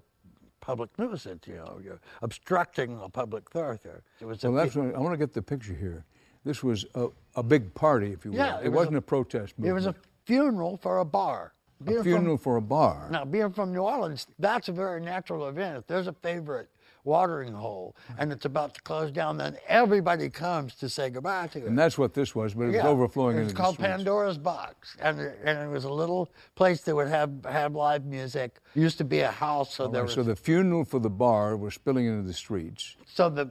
public 0.61 0.91
nuisance. 0.99 1.47
You 1.47 1.57
know, 1.57 1.79
you're 1.85 2.01
obstructing 2.23 2.99
a 3.03 3.09
public 3.09 3.51
thoroughfare. 3.51 4.03
It 4.21 4.25
was. 4.25 4.43
Well, 4.43 4.53
that's 4.53 4.75
what, 4.75 4.95
I 4.95 4.99
want 4.99 5.13
to 5.13 5.19
get 5.19 5.35
the 5.35 5.43
picture 5.43 5.75
here. 5.75 6.05
This 6.45 6.63
was 6.63 6.85
a, 6.95 7.09
a 7.37 7.43
big 7.43 7.73
party, 7.75 8.13
if 8.13 8.25
you 8.25 8.31
will. 8.33 8.39
Yeah, 8.39 8.59
it, 8.61 8.67
it 8.67 8.69
was 8.71 8.77
wasn't 8.77 8.97
a- 8.97 8.99
a, 8.99 9.03
protest 9.03 9.55
it 9.63 9.73
was 9.73 9.87
a 9.87 9.95
funeral 10.25 10.77
for 10.77 10.99
a 10.99 11.05
bar. 11.05 11.53
Being 11.85 11.99
a 11.99 12.03
from- 12.03 12.13
funeral 12.13 12.39
for 12.39 12.57
a 12.57 12.63
bar. 12.63 13.09
Now, 13.11 13.25
being 13.25 13.51
from 13.53 13.73
New 13.73 13.81
Orleans, 13.83 14.27
that's 14.39 14.69
a 14.69 14.73
very 14.73 15.01
natural 15.01 15.49
event. 15.49 15.79
If 15.79 15.87
there's 15.87 16.07
a 16.07 16.13
favorite 16.13 16.69
watering 17.05 17.53
hole 17.53 17.95
and 18.19 18.33
it's 18.33 18.47
about 18.47 18.75
to 18.75 18.81
close 18.81 19.11
down, 19.11 19.37
then 19.37 19.59
everybody 19.69 20.31
comes 20.31 20.75
to 20.77 20.89
say 20.89 21.11
goodbye 21.11 21.47
to 21.49 21.59
it. 21.59 21.65
And 21.67 21.79
that's 21.79 21.99
what 21.99 22.15
this 22.15 22.35
was, 22.35 22.55
but 22.55 22.63
it 22.63 22.67
was 22.69 22.75
Yeah. 22.77 22.89
overflowing 22.89 23.37
It's 23.37 23.53
called. 23.53 23.79
Pandora's 23.79 24.39
Box, 24.39 24.97
and 25.01 25.21
it, 25.21 25.39
and 25.45 25.59
it 25.59 25.69
was 25.71 25.85
a 25.85 25.93
little 25.93 26.31
place 26.55 26.81
that 26.85 26.95
would 26.97 27.09
have 27.09 27.45
have 27.45 27.75
live 27.75 28.07
music. 28.07 28.59
Used 28.75 28.97
to 28.99 29.05
be 29.05 29.21
a 29.21 29.31
house, 29.31 29.75
so 29.75 29.85
All 29.85 29.91
there 29.91 30.01
right, 30.03 30.07
was 30.07 30.15
so 30.15 30.23
the 30.23 30.35
funeral 30.35 30.85
for 30.87 30.99
the 30.99 31.11
bar 31.11 31.57
was 31.59 31.75
spilling 31.75 32.07
into 32.07 32.27
the 32.27 32.33
streets, 32.33 32.97
so 33.07 33.29
the 33.29 33.51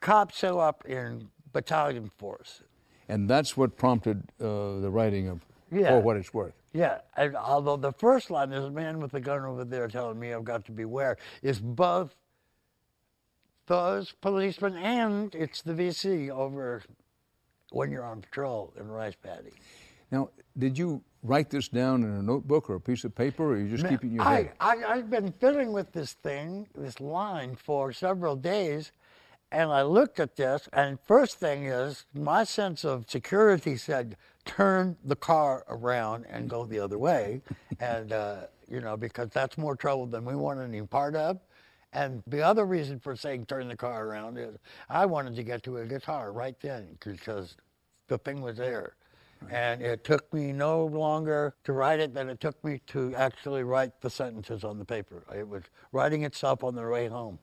cops 0.00 0.38
show 0.38 0.58
up 0.58 0.86
in 0.86 1.28
battalion 1.52 2.10
force. 2.16 2.62
and 3.06 3.28
that's 3.28 3.54
what 3.54 3.76
prompted 3.76 4.22
uh, 4.40 4.80
the 4.80 4.88
writing 4.90 5.28
of 5.28 5.44
Yeah. 5.70 5.90
For 5.90 6.00
What 6.00 6.16
It's 6.16 6.32
Worth. 6.32 6.54
Yeah, 6.74 6.98
and 7.16 7.36
although 7.36 7.76
the 7.76 7.92
first 7.92 8.30
line, 8.30 8.50
"There's 8.50 8.64
a 8.64 8.70
man 8.70 8.98
with 8.98 9.14
a 9.14 9.20
gun 9.20 9.44
over 9.44 9.64
there 9.64 9.86
telling 9.86 10.18
me 10.18 10.34
I've 10.34 10.44
got 10.44 10.64
to 10.66 10.72
beware," 10.72 11.16
is 11.40 11.60
both 11.60 12.16
those 13.66 14.12
policemen 14.20 14.76
and 14.76 15.34
it's 15.34 15.62
the 15.62 15.72
VC 15.72 16.30
over 16.30 16.82
when 17.70 17.90
you're 17.90 18.04
on 18.04 18.20
patrol 18.20 18.74
in 18.78 18.90
Rice 18.90 19.14
Paddy. 19.14 19.52
Now, 20.10 20.30
did 20.58 20.76
you 20.76 21.02
write 21.22 21.48
this 21.48 21.68
down 21.68 22.02
in 22.02 22.10
a 22.10 22.22
notebook 22.22 22.68
or 22.68 22.74
a 22.74 22.80
piece 22.80 23.04
of 23.04 23.14
paper, 23.14 23.52
or 23.52 23.56
you 23.56 23.68
just 23.68 23.88
keep 23.88 24.04
it 24.04 24.08
in 24.08 24.14
your 24.14 24.24
I, 24.24 24.34
head? 24.34 24.52
I, 24.60 24.76
I've 24.86 25.10
been 25.10 25.32
fiddling 25.32 25.72
with 25.72 25.92
this 25.92 26.12
thing, 26.12 26.68
this 26.74 27.00
line, 27.00 27.56
for 27.56 27.92
several 27.92 28.36
days, 28.36 28.92
and 29.50 29.70
I 29.70 29.82
looked 29.82 30.20
at 30.20 30.36
this, 30.36 30.68
and 30.72 30.98
first 31.00 31.38
thing 31.38 31.66
is, 31.66 32.04
my 32.12 32.44
sense 32.44 32.84
of 32.84 33.08
security 33.08 33.76
said, 33.76 34.16
turn 34.44 34.96
the 35.04 35.16
car 35.16 35.64
around 35.68 36.26
and 36.28 36.48
go 36.48 36.64
the 36.64 36.78
other 36.78 36.98
way, 36.98 37.42
and, 37.80 38.12
uh, 38.12 38.46
you 38.68 38.80
know, 38.80 38.96
because 38.96 39.28
that's 39.30 39.58
more 39.58 39.76
trouble 39.76 40.06
than 40.06 40.24
we 40.24 40.34
want 40.34 40.60
any 40.60 40.82
part 40.82 41.16
of. 41.16 41.38
And 41.92 42.22
the 42.26 42.42
other 42.42 42.64
reason 42.66 42.98
for 42.98 43.14
saying 43.14 43.46
turn 43.46 43.68
the 43.68 43.76
car 43.76 44.06
around 44.06 44.36
is 44.36 44.56
I 44.88 45.06
wanted 45.06 45.36
to 45.36 45.42
get 45.44 45.62
to 45.64 45.78
a 45.78 45.86
guitar 45.86 46.32
right 46.32 46.56
then 46.60 46.98
because 47.00 47.56
the 48.08 48.18
thing 48.18 48.40
was 48.40 48.56
there. 48.56 48.96
And 49.50 49.82
it 49.82 50.04
took 50.04 50.32
me 50.32 50.52
no 50.52 50.86
longer 50.86 51.54
to 51.64 51.72
write 51.72 52.00
it 52.00 52.14
than 52.14 52.28
it 52.30 52.40
took 52.40 52.62
me 52.64 52.80
to 52.88 53.14
actually 53.14 53.62
write 53.62 54.00
the 54.00 54.08
sentences 54.08 54.64
on 54.64 54.78
the 54.78 54.84
paper. 54.84 55.22
It 55.36 55.46
was 55.46 55.64
writing 55.92 56.24
itself 56.24 56.64
on 56.64 56.74
the 56.74 56.86
way 56.86 57.08
home. 57.08 57.38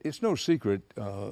It's 0.00 0.22
no 0.22 0.34
secret 0.34 0.82
uh, 0.96 1.30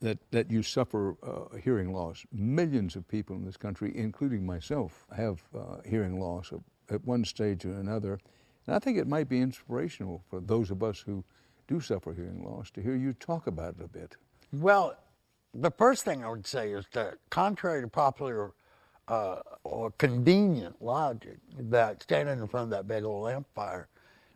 that, 0.00 0.18
that 0.30 0.50
you 0.50 0.62
suffer 0.62 1.16
uh, 1.22 1.56
hearing 1.56 1.92
loss. 1.92 2.24
Millions 2.32 2.96
of 2.96 3.06
people 3.08 3.36
in 3.36 3.44
this 3.44 3.56
country, 3.56 3.92
including 3.94 4.44
myself, 4.44 5.06
have 5.16 5.42
uh, 5.56 5.76
hearing 5.86 6.18
loss 6.20 6.52
at- 6.90 7.04
one 7.04 7.24
stage 7.24 7.64
or 7.64 7.72
another. 7.74 8.18
And 8.66 8.76
I 8.76 8.78
think 8.78 8.98
it 8.98 9.06
might 9.06 9.28
be 9.28 9.40
inspirational 9.40 10.22
for 10.28 10.40
those 10.40 10.70
of 10.70 10.82
us 10.82 11.00
who 11.00 11.24
do 11.66 11.80
suffer 11.80 12.12
hearing 12.12 12.44
loss 12.44 12.70
to 12.72 12.82
hear 12.82 12.94
you 12.94 13.12
talk 13.14 13.46
about 13.46 13.76
it 13.78 13.84
a 13.84 13.88
bit. 13.88 14.16
Well, 14.52 14.96
the 15.54 15.70
first 15.70 16.04
thing 16.04 16.24
I 16.24 16.28
would 16.28 16.46
say 16.46 16.72
is 16.72 16.84
that, 16.92 17.14
contrary 17.30 17.80
to 17.82 17.88
popular 17.88 18.52
uh, 19.08 19.40
or 19.64 19.92
convenient 19.92 20.80
logic, 20.82 21.38
that 21.58 22.02
standing 22.02 22.38
in 22.38 22.48
front 22.48 22.64
of 22.64 22.70
that 22.70 22.88
big 22.88 23.04
old 23.04 23.44
fire 23.54 23.88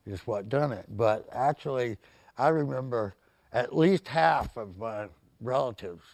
is 0.07 0.27
what 0.27 0.49
done 0.49 0.73
it. 0.73 0.87
But 0.97 1.27
actually, 1.33 1.99
I 2.37 2.49
remember 2.49 3.15
at 3.53 3.77
least 3.77 4.09
half 4.09 4.57
of 4.57 4.79
my 4.79 5.07
relatives 5.41 6.05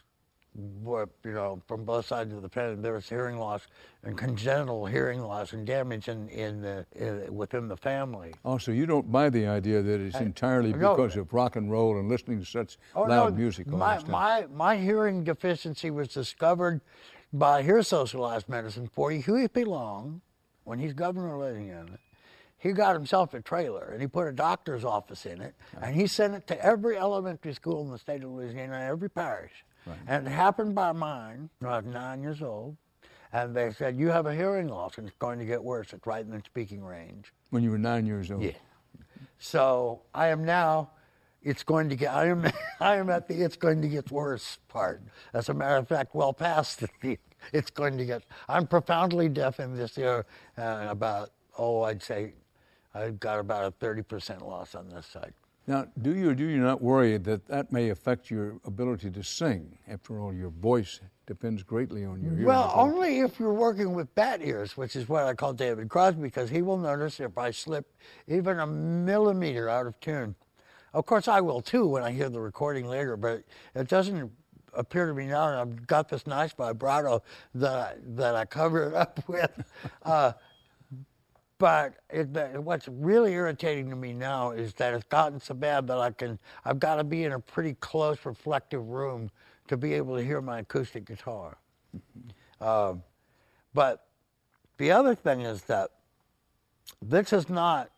were, 0.82 1.08
you 1.24 1.32
know, 1.32 1.60
from 1.66 1.84
both 1.84 2.06
sides 2.06 2.32
of 2.32 2.42
the 2.42 2.48
pen, 2.48 2.80
there 2.80 2.92
was 2.92 3.08
hearing 3.08 3.38
loss 3.38 3.66
and 4.04 4.16
congenital 4.16 4.86
hearing 4.86 5.20
loss 5.20 5.52
and 5.52 5.66
damage 5.66 6.08
in, 6.08 6.28
in 6.28 6.62
the, 6.62 6.86
in, 6.94 7.34
within 7.34 7.66
the 7.66 7.76
family. 7.76 8.32
Oh, 8.44 8.52
also, 8.52 8.70
you 8.70 8.86
don't 8.86 9.10
buy 9.10 9.30
the 9.30 9.48
idea 9.48 9.82
that 9.82 10.00
it's 10.00 10.20
entirely 10.20 10.72
no. 10.72 10.94
because 10.94 11.16
of 11.16 11.32
rock 11.32 11.56
and 11.56 11.70
roll 11.70 11.98
and 11.98 12.08
listening 12.08 12.38
to 12.38 12.46
such 12.46 12.78
Oh, 12.94 13.02
loud 13.02 13.32
no, 13.32 13.38
music 13.38 13.66
My, 13.66 14.00
my, 14.04 14.46
my 14.54 14.76
hearing 14.76 15.24
deficiency 15.24 15.90
was 15.90 16.08
discovered 16.08 16.80
by 17.32 17.62
Hear 17.62 17.82
Socialized 17.82 18.48
Medicine 18.48 18.86
for 18.86 19.10
Huey 19.10 19.48
P. 19.48 19.64
Long 19.64 20.20
when 20.62 20.78
he's 20.78 20.92
governor 20.92 21.34
of 21.34 21.40
Louisiana. 21.40 21.98
He 22.64 22.72
got 22.72 22.94
himself 22.94 23.34
a 23.34 23.42
trailer 23.42 23.90
and 23.92 24.00
he 24.00 24.08
put 24.08 24.26
a 24.26 24.32
doctor's 24.32 24.86
office 24.86 25.26
in 25.26 25.42
it 25.42 25.54
and 25.82 25.94
he 25.94 26.06
sent 26.06 26.32
it 26.32 26.46
to 26.46 26.64
every 26.64 26.96
elementary 26.96 27.52
school 27.52 27.84
in 27.84 27.90
the 27.90 27.98
state 27.98 28.24
of 28.24 28.30
Louisiana, 28.30 28.80
every 28.90 29.10
parish. 29.10 29.52
And 30.06 30.26
it 30.26 30.30
happened 30.30 30.74
by 30.74 30.92
mine 30.92 31.50
when 31.58 31.70
I 31.70 31.80
was 31.80 31.84
nine 31.84 32.22
years 32.22 32.40
old. 32.40 32.78
And 33.34 33.54
they 33.54 33.70
said, 33.72 33.98
You 33.98 34.08
have 34.08 34.24
a 34.24 34.34
hearing 34.34 34.68
loss 34.68 34.96
and 34.96 35.06
it's 35.06 35.16
going 35.18 35.38
to 35.40 35.44
get 35.44 35.62
worse. 35.62 35.92
It's 35.92 36.06
right 36.06 36.24
in 36.24 36.30
the 36.30 36.40
speaking 36.46 36.82
range. 36.82 37.34
when 37.50 37.62
you 37.62 37.70
were 37.70 37.76
nine 37.76 38.06
years 38.06 38.30
old. 38.30 38.42
Yeah. 38.42 38.52
So 39.38 40.00
I 40.14 40.28
am 40.28 40.42
now. 40.46 40.92
It's 41.42 41.62
going 41.64 41.90
to 41.90 41.96
get. 41.96 42.14
I 42.14 42.28
am. 42.28 42.50
I 42.80 42.96
am 42.96 43.10
at 43.10 43.28
the. 43.28 43.42
It's 43.42 43.56
going 43.56 43.82
to 43.82 43.88
get 43.88 44.10
worse 44.10 44.58
part. 44.68 45.02
As 45.34 45.50
a 45.50 45.54
matter 45.54 45.76
of 45.76 45.86
fact, 45.86 46.14
well 46.14 46.32
past 46.32 46.80
the. 47.02 47.18
It's 47.52 47.70
going 47.70 47.98
to 47.98 48.06
get. 48.06 48.22
I'm 48.48 48.66
profoundly 48.66 49.28
deaf 49.28 49.60
in 49.60 49.76
this 49.76 49.98
ear. 49.98 50.24
Uh, 50.56 50.86
about 50.88 51.30
oh, 51.58 51.82
I'd 51.82 52.02
say, 52.02 52.32
I've 52.94 53.18
got 53.20 53.38
about 53.38 53.64
a 53.64 53.70
thirty 53.72 54.02
percent 54.02 54.46
loss 54.46 54.74
on 54.74 54.88
this 54.88 55.06
side. 55.06 55.34
Now, 55.66 55.86
do 56.02 56.14
you 56.14 56.30
or 56.30 56.34
do 56.34 56.44
you 56.44 56.58
not 56.58 56.82
worry 56.82 57.16
that 57.16 57.46
that 57.46 57.72
may 57.72 57.88
affect 57.88 58.30
your 58.30 58.60
ability 58.64 59.10
to 59.10 59.22
sing? 59.22 59.78
After 59.88 60.20
all, 60.20 60.32
your 60.32 60.50
voice 60.50 61.00
depends 61.26 61.62
greatly 61.62 62.04
on 62.04 62.22
your 62.22 62.34
ears. 62.34 62.44
Well, 62.44 62.70
only 62.74 63.20
if 63.20 63.40
you're 63.40 63.54
working 63.54 63.94
with 63.94 64.14
bat 64.14 64.40
ears, 64.42 64.76
which 64.76 64.94
is 64.94 65.08
what 65.08 65.24
I 65.24 65.32
call 65.32 65.54
David 65.54 65.88
Crosby, 65.88 66.20
because 66.20 66.50
he 66.50 66.60
will 66.60 66.76
notice 66.76 67.18
if 67.18 67.38
I 67.38 67.50
slip 67.50 67.90
even 68.28 68.58
a 68.60 68.66
millimeter 68.66 69.70
out 69.70 69.86
of 69.86 69.98
tune. 70.00 70.34
Of 70.92 71.06
course, 71.06 71.28
I 71.28 71.40
will 71.40 71.62
too 71.62 71.86
when 71.86 72.02
I 72.02 72.12
hear 72.12 72.28
the 72.28 72.40
recording 72.40 72.86
later, 72.86 73.16
but 73.16 73.42
it 73.74 73.88
doesn't 73.88 74.30
appear 74.74 75.06
to 75.06 75.14
me 75.14 75.26
now. 75.26 75.48
And 75.48 75.56
I've 75.58 75.86
got 75.86 76.08
this 76.08 76.26
nice 76.26 76.52
vibrato 76.52 77.22
that 77.54 77.72
I, 77.72 77.94
that 78.16 78.36
I 78.36 78.44
cover 78.44 78.88
it 78.88 78.94
up 78.94 79.20
with. 79.26 79.50
Uh, 80.02 80.32
but 81.64 81.94
it, 82.10 82.28
what's 82.62 82.88
really 82.88 83.32
irritating 83.32 83.88
to 83.88 83.96
me 83.96 84.12
now 84.12 84.50
is 84.50 84.74
that 84.74 84.92
it's 84.92 85.04
gotten 85.04 85.40
so 85.40 85.54
bad 85.54 85.86
that 85.86 85.96
I 85.96 86.10
can 86.10 86.38
I've 86.62 86.78
got 86.78 86.96
to 86.96 87.04
be 87.04 87.24
in 87.24 87.32
a 87.32 87.40
pretty 87.40 87.72
close 87.80 88.18
reflective 88.26 88.86
room 88.86 89.30
to 89.68 89.78
be 89.78 89.94
able 89.94 90.14
to 90.18 90.22
hear 90.22 90.42
my 90.42 90.58
acoustic 90.58 91.06
guitar. 91.06 91.56
Um, 92.60 93.02
but 93.72 94.08
the 94.76 94.90
other 94.90 95.14
thing 95.14 95.40
is 95.40 95.62
that 95.62 95.88
this 97.00 97.32
is 97.32 97.48
not 97.48 97.90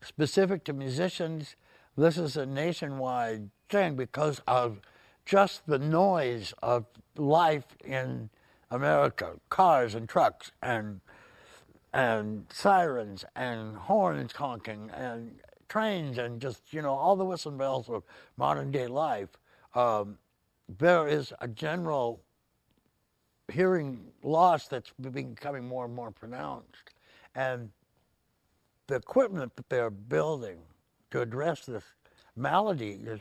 specific 0.00 0.62
to 0.66 0.72
musicians. 0.72 1.56
This 1.96 2.18
is 2.18 2.36
a 2.36 2.46
nationwide 2.46 3.50
thing 3.68 3.96
because 3.96 4.42
of 4.46 4.80
just 5.26 5.66
the 5.66 5.80
noise 5.80 6.54
of 6.62 6.86
life 7.16 7.66
in 7.84 8.30
America, 8.70 9.32
cars 9.48 9.96
and 9.96 10.08
trucks 10.08 10.52
and 10.62 11.00
and 11.92 12.44
sirens 12.52 13.24
and 13.36 13.76
horns 13.76 14.32
honking 14.32 14.90
and 14.94 15.32
trains 15.68 16.18
and 16.18 16.40
just 16.40 16.72
you 16.72 16.82
know 16.82 16.94
all 16.94 17.16
the 17.16 17.24
whistle 17.24 17.50
and 17.50 17.58
bells 17.58 17.88
of 17.88 18.04
modern 18.36 18.70
day 18.70 18.86
life. 18.86 19.30
Um, 19.74 20.18
there 20.78 21.08
is 21.08 21.32
a 21.40 21.48
general 21.48 22.20
hearing 23.52 24.00
loss 24.22 24.68
that's 24.68 24.92
becoming 25.00 25.66
more 25.66 25.84
and 25.86 25.94
more 25.94 26.10
pronounced, 26.10 26.90
and 27.34 27.70
the 28.86 28.96
equipment 28.96 29.54
that 29.56 29.68
they're 29.68 29.90
building 29.90 30.58
to 31.10 31.20
address 31.20 31.66
this 31.66 31.84
malady 32.36 33.00
is 33.04 33.20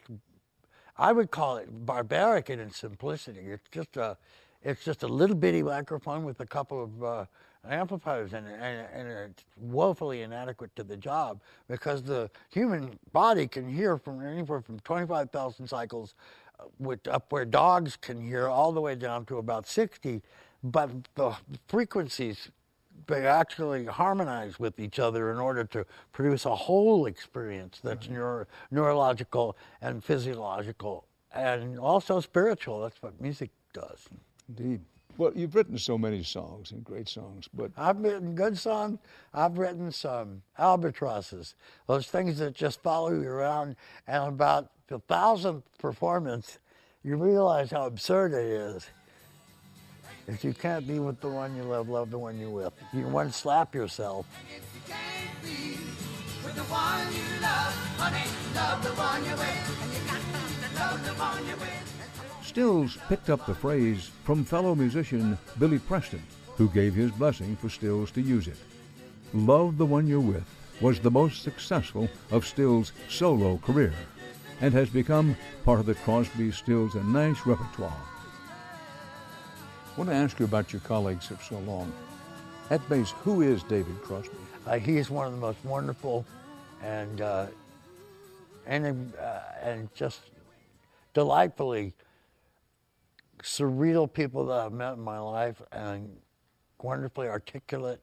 I 0.99 1.13
would 1.13 1.31
call 1.31 1.57
it 1.57 1.69
barbaric 1.85 2.49
in 2.49 2.59
its 2.59 2.77
simplicity. 2.77 3.39
It's 3.39 3.69
just 3.71 3.95
a, 3.95 4.17
it's 4.61 4.83
just 4.83 5.03
a 5.03 5.07
little 5.07 5.35
bitty 5.35 5.63
microphone 5.63 6.25
with 6.25 6.41
a 6.41 6.45
couple 6.45 6.83
of 6.83 7.03
uh, 7.03 7.25
amplifiers 7.67 8.33
it, 8.33 8.43
and, 8.45 8.87
and 8.93 9.07
it's 9.07 9.43
woefully 9.57 10.21
inadequate 10.21 10.75
to 10.75 10.83
the 10.83 10.97
job 10.97 11.41
because 11.67 12.03
the 12.03 12.29
human 12.49 12.97
body 13.11 13.47
can 13.47 13.67
hear 13.67 13.97
from 13.97 14.25
anywhere 14.25 14.61
from 14.61 14.79
25,000 14.81 15.67
cycles, 15.67 16.15
uh, 16.59 16.63
with 16.79 17.07
up 17.07 17.31
where 17.31 17.45
dogs 17.45 17.97
can 17.97 18.21
hear, 18.21 18.47
all 18.47 18.71
the 18.71 18.81
way 18.81 18.95
down 18.95 19.25
to 19.25 19.37
about 19.37 19.67
60. 19.67 20.21
but 20.63 20.89
the 21.15 21.33
frequencies 21.67 22.51
they 23.07 23.25
actually 23.25 23.85
harmonize 23.85 24.59
with 24.59 24.79
each 24.79 24.99
other 24.99 25.31
in 25.31 25.37
order 25.37 25.63
to 25.63 25.85
produce 26.11 26.45
a 26.45 26.55
whole 26.55 27.05
experience 27.05 27.79
that's 27.81 28.09
neuro, 28.09 28.45
neurological 28.71 29.55
and 29.81 30.03
physiological 30.03 31.05
and 31.33 31.79
also 31.79 32.19
spiritual. 32.19 32.81
That's 32.81 33.01
what 33.01 33.19
music 33.21 33.49
does. 33.73 34.07
Indeed. 34.47 34.81
Well, 35.19 35.33
you've 35.35 35.53
written 35.53 35.77
so 35.77 35.97
many 35.97 36.23
songs 36.23 36.71
and 36.71 36.81
great 36.81 37.09
songs, 37.09 37.49
but 37.53 37.71
I've 37.75 37.99
written 37.99 38.35
good 38.35 38.57
songs. 38.57 38.99
I've 39.33 39.57
written 39.57 39.91
some 39.91 40.43
albatrosses, 40.57 41.55
those 41.87 42.07
things 42.07 42.39
that 42.39 42.55
just 42.55 42.81
follow 42.81 43.11
you 43.11 43.27
around. 43.27 43.75
And 44.07 44.29
about 44.29 44.71
the 44.87 44.99
thousandth 44.99 45.65
performance, 45.77 46.59
you 47.03 47.17
realize 47.17 47.69
how 47.69 47.85
absurd 47.85 48.31
it 48.31 48.45
is. 48.45 48.89
If 50.29 50.45
you 50.45 50.53
can't 50.53 50.87
be 50.87 50.99
with 50.99 51.19
the 51.19 51.27
one 51.27 51.53
you 51.53 51.63
love, 51.63 51.89
love 51.89 52.11
the 52.11 52.17
one 52.17 52.39
you're 52.39 52.49
with. 52.49 52.71
You 52.93 53.05
want 53.09 53.29
to 53.29 53.37
slap 53.37 53.75
yourself. 53.75 54.25
If 54.47 54.63
you 54.73 54.93
can't 54.93 55.43
be 55.43 55.75
the 56.55 56.63
one 56.71 57.13
you 57.13 57.41
love, 57.41 57.73
honey, 57.97 58.23
love 58.55 58.81
the 58.85 58.91
one 58.91 59.25
you're 59.25 59.35
with. 59.35 59.69
You 61.49 61.88
Stills 62.49 62.97
picked 63.07 63.29
up 63.29 63.45
the 63.45 63.53
phrase 63.53 64.09
from 64.23 64.43
fellow 64.43 64.73
musician 64.73 65.37
Billy 65.59 65.77
Preston, 65.77 66.23
who 66.55 66.67
gave 66.69 66.95
his 66.95 67.11
blessing 67.11 67.55
for 67.55 67.69
Stills 67.69 68.09
to 68.09 68.21
use 68.21 68.47
it. 68.47 68.57
Love 69.35 69.77
the 69.77 69.85
One 69.85 70.07
You're 70.07 70.19
With 70.19 70.49
was 70.81 70.99
the 70.99 71.11
most 71.11 71.43
successful 71.43 72.09
of 72.31 72.47
Stills' 72.47 72.91
solo 73.07 73.57
career 73.57 73.93
and 74.61 74.73
has 74.73 74.89
become 74.89 75.37
part 75.63 75.79
of 75.79 75.85
the 75.85 75.93
Crosby, 75.93 76.51
Stills, 76.51 76.95
and 76.95 77.13
Nash 77.13 77.45
repertoire. 77.45 78.01
I 79.95 79.99
want 79.99 80.09
to 80.09 80.15
ask 80.15 80.39
you 80.39 80.45
about 80.45 80.73
your 80.73 80.81
colleagues 80.81 81.29
of 81.29 81.43
so 81.43 81.59
long. 81.59 81.93
At 82.71 82.89
base, 82.89 83.11
who 83.11 83.43
is 83.43 83.61
David 83.61 84.01
Crosby? 84.01 84.35
Uh, 84.65 84.79
he 84.79 84.97
is 84.97 85.11
one 85.11 85.27
of 85.27 85.33
the 85.33 85.39
most 85.39 85.63
wonderful 85.63 86.25
and 86.83 87.21
uh, 87.21 87.45
and 88.65 89.13
uh, 89.21 89.39
and 89.61 89.93
just 89.93 90.21
delightfully 91.13 91.93
surreal 93.43 94.11
people 94.11 94.45
that 94.47 94.59
I've 94.59 94.73
met 94.73 94.93
in 94.93 95.01
my 95.01 95.19
life, 95.19 95.61
and 95.71 96.17
wonderfully 96.81 97.27
articulate. 97.27 98.01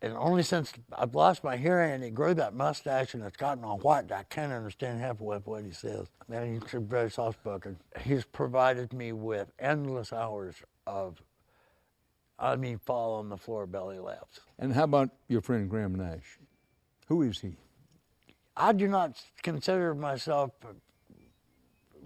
And 0.00 0.12
only 0.12 0.44
since 0.44 0.72
I've 0.96 1.16
lost 1.16 1.42
my 1.42 1.56
hearing 1.56 1.90
and 1.90 2.04
he 2.04 2.10
grew 2.10 2.32
that 2.34 2.54
mustache 2.54 3.14
and 3.14 3.24
it's 3.24 3.36
gotten 3.36 3.64
all 3.64 3.78
white, 3.78 4.12
I 4.12 4.22
can't 4.22 4.52
understand 4.52 5.00
half 5.00 5.20
of 5.20 5.46
what 5.46 5.64
he 5.64 5.72
says. 5.72 6.06
And 6.32 6.62
he's 6.62 6.80
very 6.82 7.10
soft 7.10 7.40
spoken. 7.40 7.76
He's 8.00 8.24
provided 8.24 8.92
me 8.92 9.12
with 9.12 9.50
endless 9.58 10.12
hours 10.12 10.54
of, 10.86 11.20
I 12.38 12.54
mean, 12.54 12.78
fall 12.78 13.14
on 13.14 13.28
the 13.28 13.36
floor 13.36 13.66
belly 13.66 13.98
laughs. 13.98 14.38
And 14.60 14.72
how 14.72 14.84
about 14.84 15.10
your 15.26 15.40
friend 15.40 15.68
Graham 15.68 15.96
Nash? 15.96 16.38
Who 17.08 17.22
is 17.22 17.40
he? 17.40 17.56
I 18.56 18.72
do 18.72 18.86
not 18.86 19.20
consider 19.42 19.96
myself, 19.96 20.52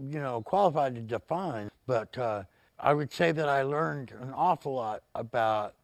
you 0.00 0.20
know, 0.20 0.42
qualified 0.42 0.94
to 0.94 1.00
define, 1.00 1.70
but 1.86 2.16
uh, 2.18 2.44
I 2.78 2.94
would 2.94 3.12
say 3.12 3.32
that 3.32 3.48
I 3.48 3.62
learned 3.62 4.12
an 4.20 4.32
awful 4.34 4.74
lot 4.74 5.02
about 5.14 5.74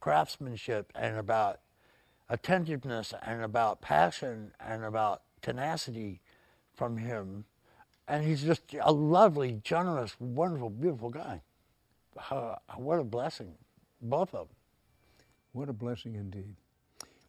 craftsmanship 0.00 0.92
and 0.94 1.16
about 1.16 1.60
attentiveness 2.28 3.12
and 3.22 3.42
about 3.42 3.80
passion 3.80 4.52
and 4.60 4.84
about 4.84 5.22
tenacity 5.42 6.20
from 6.74 6.96
him. 6.96 7.44
And 8.06 8.24
he's 8.24 8.42
just 8.42 8.62
a 8.80 8.92
lovely, 8.92 9.60
generous, 9.64 10.14
wonderful, 10.20 10.70
beautiful 10.70 11.10
guy. 11.10 11.42
Uh, 12.30 12.56
what 12.76 12.98
a 12.98 13.04
blessing, 13.04 13.54
both 14.00 14.34
of 14.34 14.48
them. 14.48 14.56
What 15.52 15.68
a 15.68 15.72
blessing 15.72 16.14
indeed. 16.14 16.54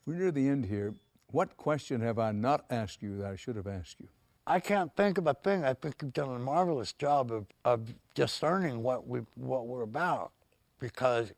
We're 0.06 0.15
near 0.15 0.32
the 0.32 0.48
end 0.48 0.65
here. 0.65 0.93
What 1.32 1.58
question 1.58 2.02
have 2.02 2.19
I 2.19 2.32
not 2.32 2.65
asked 2.69 3.02
you 3.02 3.17
that 3.17 3.28
I 3.28 3.36
should 3.36 3.56
have 3.56 3.67
asked 3.67 4.00
you? 4.00 4.08
I 4.48 4.60
can't 4.60 4.96
think 4.96 5.18
of 5.18 5.26
a 5.26 5.34
thing. 5.34 5.64
I 5.64 5.74
think 5.74 5.96
you've 6.02 6.14
done 6.14 6.30
a 6.30 6.40
marvelous 6.40 6.94
job 6.94 7.32
of, 7.32 7.48
of 7.64 7.94
discerning 8.14 8.84
what 8.84 9.08
we 9.08 9.22
what 9.36 9.66
we're 9.66 9.82
about, 9.82 10.32
because 10.80 11.32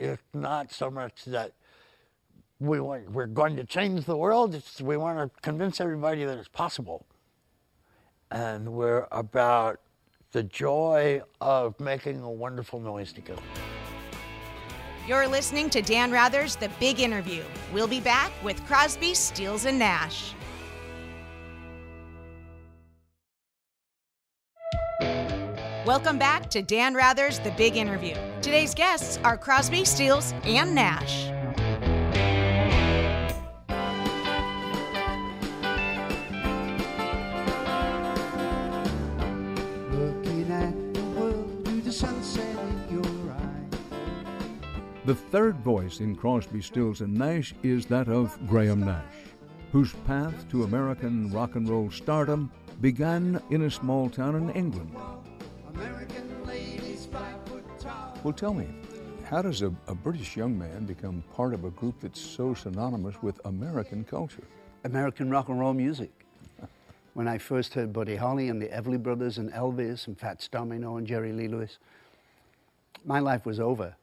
it's 0.00 0.22
not 0.34 0.72
so 0.72 0.90
much 0.90 1.24
that 1.26 1.52
we 2.58 2.80
want, 2.80 3.10
we're 3.10 3.26
going 3.26 3.54
to 3.56 3.64
change 3.64 4.04
the 4.06 4.16
world. 4.16 4.54
It's 4.54 4.80
we 4.80 4.96
want 4.96 5.18
to 5.18 5.40
convince 5.40 5.80
everybody 5.80 6.24
that 6.24 6.36
it's 6.36 6.48
possible, 6.48 7.06
and 8.32 8.72
we're 8.72 9.06
about 9.12 9.80
the 10.32 10.42
joy 10.42 11.22
of 11.40 11.78
making 11.78 12.22
a 12.22 12.30
wonderful 12.30 12.80
noise 12.80 13.12
together. 13.12 13.42
You're 15.06 15.28
listening 15.28 15.70
to 15.70 15.82
Dan 15.82 16.10
Rather's 16.10 16.56
The 16.56 16.70
Big 16.80 17.00
Interview. 17.00 17.42
We'll 17.72 17.88
be 17.88 18.00
back 18.00 18.32
with 18.42 18.64
Crosby, 18.66 19.14
Stills, 19.14 19.66
and 19.66 19.78
Nash. 19.78 20.34
Welcome 25.84 26.16
back 26.16 26.48
to 26.50 26.62
Dan 26.62 26.94
Rather's 26.94 27.40
The 27.40 27.50
Big 27.50 27.76
Interview. 27.76 28.14
Today's 28.40 28.72
guests 28.72 29.18
are 29.24 29.36
Crosby, 29.36 29.84
Stills, 29.84 30.32
and 30.44 30.76
Nash. 30.76 31.26
Looking 39.90 40.52
at 40.52 40.94
the 40.94 41.02
world 41.16 41.64
through 41.64 41.80
the 41.80 41.90
sunset 41.90 42.56
in 42.60 43.02
your 43.02 43.32
eye. 43.32 43.98
The 45.04 45.16
third 45.16 45.56
voice 45.56 45.98
in 45.98 46.14
Crosby, 46.14 46.62
Stills, 46.62 47.00
and 47.00 47.12
Nash 47.12 47.54
is 47.64 47.86
that 47.86 48.06
of 48.08 48.38
Graham 48.46 48.84
Nash, 48.84 49.02
whose 49.72 49.92
path 50.06 50.48
to 50.50 50.62
American 50.62 51.32
rock 51.32 51.56
and 51.56 51.68
roll 51.68 51.90
stardom 51.90 52.52
began 52.80 53.42
in 53.50 53.62
a 53.62 53.70
small 53.70 54.08
town 54.08 54.36
in 54.36 54.50
England. 54.50 54.94
Well, 58.22 58.32
tell 58.32 58.54
me, 58.54 58.68
how 59.24 59.42
does 59.42 59.62
a, 59.62 59.74
a 59.88 59.94
British 59.94 60.36
young 60.36 60.56
man 60.56 60.86
become 60.86 61.24
part 61.34 61.54
of 61.54 61.64
a 61.64 61.70
group 61.70 61.96
that's 62.00 62.20
so 62.20 62.54
synonymous 62.54 63.20
with 63.22 63.40
American 63.46 64.04
culture? 64.04 64.44
American 64.84 65.30
rock 65.30 65.48
and 65.48 65.58
roll 65.58 65.74
music. 65.74 66.10
When 67.14 67.28
I 67.28 67.36
first 67.36 67.74
heard 67.74 67.92
Buddy 67.92 68.16
Holly 68.16 68.48
and 68.48 68.62
the 68.62 68.68
Everly 68.68 69.02
Brothers 69.02 69.36
and 69.36 69.52
Elvis 69.52 70.06
and 70.06 70.18
Fats 70.18 70.48
Domino 70.48 70.96
and 70.96 71.06
Jerry 71.06 71.32
Lee 71.32 71.48
Lewis, 71.48 71.78
my 73.04 73.18
life 73.18 73.44
was 73.44 73.60
over. 73.60 73.96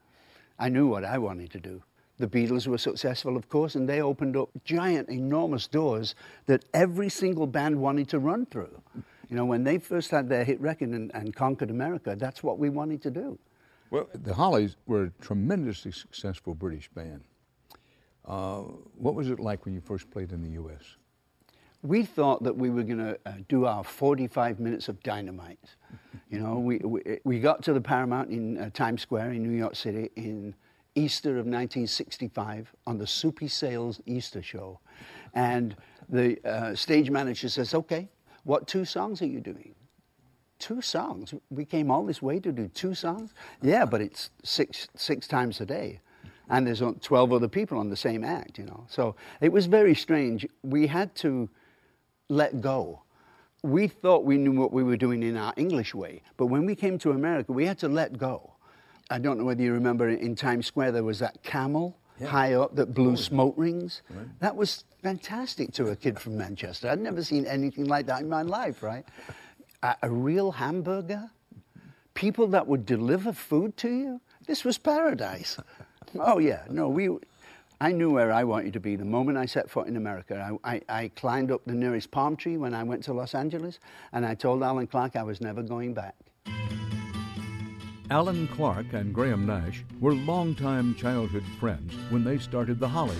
I 0.60 0.69
knew 0.69 0.86
what 0.86 1.03
I 1.03 1.17
wanted 1.17 1.49
to 1.51 1.60
do. 1.60 1.82
The 2.19 2.27
Beatles 2.27 2.67
were 2.67 2.77
successful, 2.77 3.38
of 3.38 3.49
course, 3.49 3.73
and 3.75 3.89
they 3.89 4.01
opened 4.01 4.36
up 4.36 4.49
giant, 4.65 5.10
enormous 5.10 5.65
doors 5.65 6.13
that 6.45 6.65
every 6.73 7.10
single 7.10 7.47
band 7.47 7.82
wanted 7.82 8.10
to 8.10 8.19
run 8.19 8.45
through. 8.45 8.82
You 9.29 9.35
know, 9.35 9.45
when 9.45 9.63
they 9.63 9.77
first 9.77 10.11
had 10.11 10.27
their 10.27 10.43
hit 10.43 10.59
record 10.59 10.89
and, 10.89 11.11
and 11.13 11.35
conquered 11.35 11.69
America, 11.69 12.15
that's 12.17 12.41
what 12.41 12.57
we 12.57 12.69
wanted 12.69 13.01
to 13.03 13.11
do. 13.11 13.37
Well, 13.91 14.07
the 14.13 14.33
Hollies 14.33 14.75
were 14.87 15.03
a 15.05 15.09
tremendously 15.21 15.91
successful 15.91 16.53
British 16.53 16.89
band. 16.89 17.21
Uh, 18.25 18.59
what 18.95 19.15
was 19.15 19.29
it 19.29 19.39
like 19.39 19.65
when 19.65 19.73
you 19.73 19.81
first 19.81 20.09
played 20.11 20.31
in 20.31 20.41
the 20.43 20.51
U.S.? 20.51 20.97
we 21.81 22.03
thought 22.03 22.43
that 22.43 22.55
we 22.55 22.69
were 22.69 22.83
going 22.83 22.97
to 22.97 23.17
uh, 23.25 23.33
do 23.47 23.65
our 23.65 23.83
45 23.83 24.59
minutes 24.59 24.89
of 24.89 25.01
dynamite. 25.01 25.75
You 26.29 26.39
know, 26.39 26.59
we, 26.59 26.77
we, 26.79 27.19
we 27.23 27.39
got 27.39 27.63
to 27.63 27.73
the 27.73 27.81
Paramount 27.81 28.29
in 28.29 28.57
uh, 28.57 28.69
Times 28.71 29.01
Square 29.01 29.31
in 29.31 29.43
New 29.43 29.57
York 29.57 29.75
City 29.75 30.11
in 30.15 30.53
Easter 30.95 31.31
of 31.31 31.45
1965 31.45 32.73
on 32.85 32.97
the 32.97 33.07
Soupy 33.07 33.47
Sales 33.47 34.01
Easter 34.05 34.43
show. 34.43 34.79
And 35.33 35.75
the 36.09 36.37
uh, 36.45 36.75
stage 36.75 37.09
manager 37.09 37.47
says, 37.47 37.73
okay, 37.73 38.09
what 38.43 38.67
two 38.67 38.86
songs 38.86 39.21
are 39.21 39.28
you 39.28 39.39
doing? 39.39 39.75
Two 40.58 40.82
songs? 40.82 41.34
We 41.49 41.65
came 41.65 41.89
all 41.89 42.06
this 42.06 42.21
way 42.21 42.39
to 42.39 42.52
do 42.52 42.67
two 42.67 42.93
songs? 42.93 43.34
Yeah, 43.62 43.86
but 43.86 44.02
it's 44.02 44.30
six, 44.43 44.88
six 44.95 45.28
times 45.28 45.62
a 45.62 45.65
day 45.65 46.02
and 46.49 46.65
there's 46.65 46.82
uh, 46.82 46.93
12 47.02 47.32
other 47.32 47.47
people 47.47 47.78
on 47.78 47.89
the 47.89 47.95
same 47.95 48.23
act, 48.23 48.58
you 48.58 48.65
know. 48.65 48.86
So 48.89 49.15
it 49.39 49.52
was 49.52 49.67
very 49.67 49.95
strange. 49.95 50.45
We 50.63 50.88
had 50.88 51.13
to 51.15 51.49
let 52.28 52.60
go. 52.60 53.04
We 53.62 53.88
thought 53.88 54.25
we 54.25 54.38
knew 54.38 54.54
what 54.54 54.73
we 54.73 54.84
were 54.84 54.97
doing 54.97 55.21
in 55.21 55.38
our 55.38 55.54
English 55.58 55.93
way, 55.93 56.21
but 56.38 56.47
when 56.47 56.65
we 56.65 56.75
came 56.75 56.97
to 56.99 57.12
America, 57.12 57.52
we 57.52 57.65
had 57.65 57.78
to 57.80 57.89
let 57.89 58.17
go. 58.17 58.54
I 59.10 59.19
don't 59.19 59.38
know 59.38 59.43
whether 59.43 59.62
you 59.62 59.73
remember 59.73 60.10
in 60.10 60.36
Times 60.36 60.67
Square 60.67 60.93
there 60.93 61.04
was 61.04 61.19
that 61.19 61.43
camel 61.43 61.98
high 62.25 62.53
up 62.53 62.75
that 62.75 62.93
blew 62.93 63.15
smoke 63.15 63.53
rings. 63.58 64.01
That 64.39 64.55
was 64.55 64.84
fantastic 65.01 65.73
to 65.73 65.88
a 65.88 65.95
kid 65.95 66.19
from 66.19 66.38
Manchester. 66.38 66.89
I'd 66.89 66.99
never 66.99 67.23
seen 67.23 67.45
anything 67.45 67.86
like 67.86 68.05
that 68.08 68.21
in 68.21 68.29
my 68.29 68.41
life, 68.41 68.84
right? 68.84 69.05
A, 69.82 69.95
a 70.03 70.10
real 70.10 70.51
hamburger, 70.51 71.32
people 72.13 72.47
that 72.47 72.67
would 72.67 72.86
deliver 72.86 73.32
food 73.32 73.77
to 73.77 73.88
you. 73.89 74.21
This 74.45 74.65
was 74.65 74.77
paradise. 74.77 75.58
Oh 76.19 76.39
yeah, 76.39 76.63
no, 76.69 76.89
we. 76.89 77.08
I 77.79 77.91
knew 77.91 78.10
where 78.10 78.32
I 78.32 78.43
wanted 78.43 78.73
to 78.73 78.79
be 78.79 78.95
the 78.95 79.05
moment 79.05 79.38
I 79.38 79.45
set 79.45 79.69
foot 79.69 79.88
in 79.88 79.95
America. 79.95 80.58
I, 80.63 80.73
I, 80.73 80.82
I 80.89 81.08
climbed 81.10 81.51
up 81.51 81.62
the 81.65 81.75
nearest 81.75 82.10
palm 82.10 82.36
tree 82.36 82.58
when 82.58 82.73
I 82.73 82.82
went 82.84 83.03
to 83.03 83.13
Los 83.13 83.36
Angeles, 83.36 83.77
and 84.12 84.25
I 84.25 84.34
told 84.34 84.63
Allan 84.63 84.88
Clarke 84.88 85.15
I 85.15 85.21
was 85.23 85.39
never 85.39 85.62
going 85.62 85.93
back. 85.93 86.15
Allan 88.11 88.47
Clarke 88.47 88.93
and 88.93 89.13
Graham 89.13 89.45
Nash 89.45 89.83
were 89.99 90.15
longtime 90.15 90.95
childhood 90.95 91.43
friends 91.59 91.93
when 92.09 92.23
they 92.23 92.39
started 92.39 92.79
the 92.79 92.87
Hollies. 92.87 93.15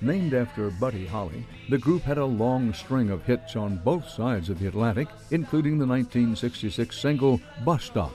Named 0.00 0.32
after 0.32 0.70
Buddy 0.70 1.04
Holly, 1.04 1.44
the 1.68 1.76
group 1.76 2.00
had 2.00 2.16
a 2.16 2.24
long 2.24 2.72
string 2.72 3.10
of 3.10 3.22
hits 3.24 3.56
on 3.56 3.76
both 3.84 4.08
sides 4.08 4.48
of 4.48 4.58
the 4.58 4.68
Atlantic, 4.68 5.08
including 5.30 5.72
the 5.76 5.86
1966 5.86 6.98
single 6.98 7.38
Bus 7.62 7.84
Stop. 7.84 8.14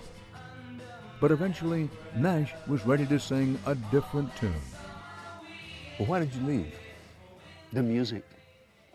But 1.21 1.31
eventually, 1.31 1.87
Nash 2.15 2.51
was 2.65 2.83
ready 2.83 3.05
to 3.05 3.19
sing 3.19 3.59
a 3.67 3.75
different 3.75 4.35
tune. 4.37 4.53
Well, 5.99 6.07
why 6.07 6.19
did 6.19 6.33
you 6.33 6.41
leave? 6.47 6.73
The 7.73 7.83
music. 7.83 8.25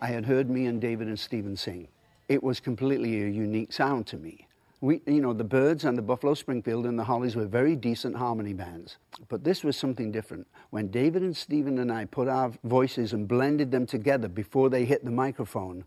I 0.01 0.07
had 0.07 0.25
heard 0.25 0.49
me 0.49 0.65
and 0.65 0.81
David 0.81 1.07
and 1.07 1.17
Stephen 1.17 1.55
sing. 1.55 1.87
It 2.27 2.43
was 2.43 2.59
completely 2.59 3.23
a 3.23 3.29
unique 3.29 3.71
sound 3.71 4.07
to 4.07 4.17
me. 4.17 4.47
We, 4.81 5.01
you 5.05 5.21
know, 5.21 5.31
the 5.31 5.43
Byrds 5.43 5.85
and 5.85 5.95
the 5.95 6.01
Buffalo 6.01 6.33
Springfield 6.33 6.87
and 6.87 6.97
the 6.97 7.03
Hollies 7.03 7.35
were 7.35 7.45
very 7.45 7.75
decent 7.75 8.15
harmony 8.15 8.53
bands. 8.53 8.97
But 9.29 9.43
this 9.43 9.63
was 9.63 9.77
something 9.77 10.11
different. 10.11 10.47
When 10.71 10.87
David 10.87 11.21
and 11.21 11.37
Stephen 11.37 11.77
and 11.77 11.91
I 11.91 12.05
put 12.05 12.27
our 12.27 12.51
voices 12.63 13.13
and 13.13 13.27
blended 13.27 13.69
them 13.69 13.85
together 13.85 14.27
before 14.27 14.71
they 14.71 14.85
hit 14.85 15.05
the 15.05 15.11
microphone, 15.11 15.85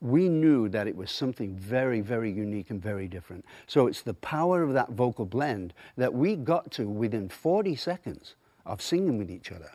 we 0.00 0.28
knew 0.28 0.68
that 0.68 0.86
it 0.86 0.96
was 0.96 1.10
something 1.10 1.56
very, 1.56 2.00
very 2.00 2.30
unique 2.30 2.70
and 2.70 2.82
very 2.82 3.08
different. 3.08 3.44
So 3.66 3.86
it's 3.86 4.02
the 4.02 4.14
power 4.14 4.62
of 4.62 4.72
that 4.74 4.90
vocal 4.90 5.24
blend 5.24 5.72
that 5.96 6.12
we 6.12 6.34
got 6.36 6.70
to 6.72 6.88
within 6.88 7.28
40 7.28 7.76
seconds 7.76 8.34
of 8.66 8.82
singing 8.82 9.18
with 9.18 9.30
each 9.30 9.52
other. 9.52 9.70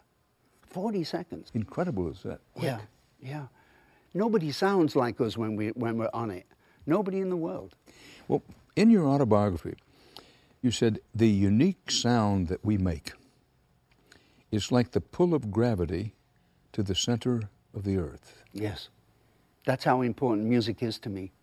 40 0.68 1.04
seconds. 1.04 1.52
Incredible 1.54 2.10
is 2.10 2.22
that? 2.24 2.40
Yeah, 2.60 2.80
yeah. 3.22 3.48
Nobody 4.14 4.52
sounds 4.52 4.96
like 4.96 5.20
us 5.22 5.38
when, 5.38 5.56
we, 5.56 5.70
when 5.70 5.98
we're 5.98 6.10
on 6.14 6.32
it. 6.32 6.46
Nobody 6.86 7.20
in 7.20 7.30
the 7.30 7.38
world. 7.38 7.76
Well, 8.32 8.44
in 8.78 8.90
your 8.90 9.08
autobiography, 9.08 9.76
you 10.62 10.72
said 10.72 11.02
the 11.14 11.28
unique 11.28 11.92
sound 11.92 12.48
that 12.48 12.64
we 12.64 12.78
make 12.78 13.12
is 14.54 14.72
like 14.72 14.92
the 14.92 15.02
pull 15.02 15.34
of 15.34 15.52
gravity 15.52 16.14
to 16.72 16.82
the 16.82 16.96
center 16.96 17.50
of 17.76 17.84
the 17.84 17.98
earth. 17.98 18.42
Yes. 18.54 18.88
That's 19.66 19.84
how 19.84 20.02
important 20.02 20.48
music 20.48 20.82
is 20.82 20.98
to 21.00 21.10
me. 21.10 21.34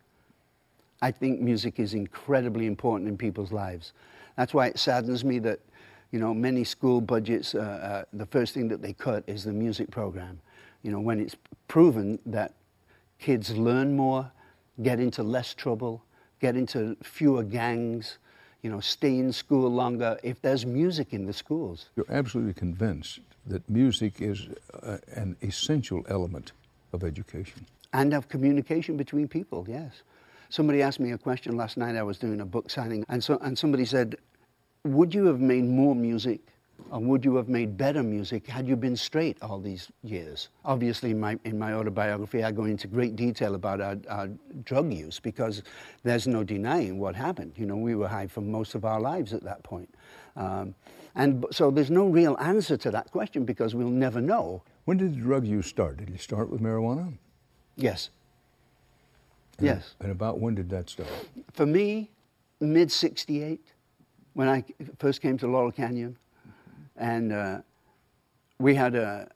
I 1.02 1.10
think 1.10 1.42
music 1.42 1.78
is 1.78 1.92
incredibly 1.92 2.64
important 2.64 3.06
in 3.06 3.18
people's 3.18 3.52
lives. 3.52 3.92
That's 4.38 4.54
why 4.54 4.68
it 4.68 4.78
saddens 4.78 5.26
me 5.26 5.40
that, 5.40 5.60
you 6.10 6.18
know, 6.18 6.32
many 6.32 6.64
school 6.64 7.02
budgets, 7.02 7.54
uh, 7.54 7.58
uh, 7.58 8.04
the 8.14 8.24
first 8.24 8.54
thing 8.54 8.66
that 8.68 8.80
they 8.80 8.94
cut 8.94 9.24
is 9.26 9.44
the 9.44 9.52
music 9.52 9.90
program. 9.90 10.40
You 10.82 10.92
know, 10.92 11.00
when 11.00 11.20
it's 11.20 11.36
proven 11.68 12.18
that 12.24 12.54
kids 13.18 13.54
learn 13.54 13.94
more, 13.94 14.32
get 14.80 15.00
into 15.00 15.22
less 15.22 15.52
trouble, 15.52 16.02
get 16.40 16.56
into 16.56 16.96
fewer 17.02 17.42
gangs, 17.42 18.18
you 18.62 18.70
know, 18.70 18.80
stay 18.80 19.18
in 19.18 19.32
school 19.32 19.70
longer 19.70 20.18
if 20.22 20.40
there's 20.42 20.66
music 20.66 21.12
in 21.12 21.26
the 21.26 21.32
schools. 21.32 21.86
You're 21.96 22.10
absolutely 22.10 22.54
convinced 22.54 23.20
that 23.46 23.68
music 23.68 24.20
is 24.20 24.48
uh, 24.82 24.98
an 25.14 25.36
essential 25.42 26.04
element 26.08 26.52
of 26.92 27.04
education. 27.04 27.66
And 27.92 28.12
of 28.12 28.28
communication 28.28 28.96
between 28.96 29.28
people, 29.28 29.64
yes. 29.68 30.02
Somebody 30.50 30.82
asked 30.82 31.00
me 31.00 31.12
a 31.12 31.18
question 31.18 31.56
last 31.56 31.76
night. 31.76 31.96
I 31.96 32.02
was 32.02 32.18
doing 32.18 32.40
a 32.40 32.46
book 32.46 32.70
signing, 32.70 33.04
and, 33.08 33.22
so, 33.22 33.38
and 33.42 33.56
somebody 33.56 33.84
said, 33.84 34.16
Would 34.84 35.14
you 35.14 35.26
have 35.26 35.40
made 35.40 35.64
more 35.64 35.94
music 35.94 36.40
or 36.90 37.00
would 37.00 37.24
you 37.24 37.36
have 37.36 37.48
made 37.48 37.76
better 37.76 38.02
music 38.02 38.46
had 38.46 38.66
you 38.66 38.76
been 38.76 38.96
straight 38.96 39.36
all 39.42 39.60
these 39.60 39.90
years? 40.02 40.48
Obviously, 40.64 41.10
in 41.10 41.20
my, 41.20 41.38
in 41.44 41.58
my 41.58 41.74
autobiography, 41.74 42.42
I 42.42 42.52
go 42.52 42.64
into 42.64 42.86
great 42.86 43.16
detail 43.16 43.54
about 43.54 43.80
our, 43.80 43.96
our, 44.08 44.28
drug 44.64 44.92
use 44.92 45.20
because 45.20 45.62
there's 46.02 46.26
no 46.26 46.42
denying 46.42 46.98
what 46.98 47.14
happened. 47.14 47.52
You 47.56 47.66
know, 47.66 47.76
we 47.76 47.94
were 47.94 48.08
high 48.08 48.26
for 48.26 48.40
most 48.40 48.74
of 48.74 48.84
our 48.84 49.00
lives 49.00 49.32
at 49.34 49.42
that 49.44 49.62
point. 49.62 49.92
Um, 50.36 50.74
and 51.14 51.44
so 51.50 51.70
there's 51.70 51.90
no 51.90 52.06
real 52.06 52.36
answer 52.38 52.76
to 52.76 52.90
that 52.92 53.10
question 53.10 53.44
because 53.44 53.74
we'll 53.74 53.88
never 53.88 54.20
know. 54.20 54.62
When 54.84 54.96
did 54.96 55.14
the 55.14 55.20
drug 55.20 55.46
use 55.46 55.66
start? 55.66 55.98
Did 55.98 56.10
you 56.10 56.18
start 56.18 56.48
with 56.48 56.62
marijuana? 56.62 57.12
Yes. 57.76 58.10
And 59.58 59.66
yes. 59.66 59.94
And 60.00 60.10
about 60.10 60.38
when 60.38 60.54
did 60.54 60.70
that 60.70 60.88
start? 60.88 61.08
For 61.52 61.66
me, 61.66 62.10
mid 62.60 62.90
68, 62.90 63.60
when 64.34 64.48
I 64.48 64.64
first 64.98 65.20
came 65.20 65.36
to 65.38 65.48
Laurel 65.48 65.72
Canyon. 65.72 66.16
And 66.98 67.32
uh, 67.32 67.58
we 68.58 68.74
had 68.74 68.94
a, 68.94 69.28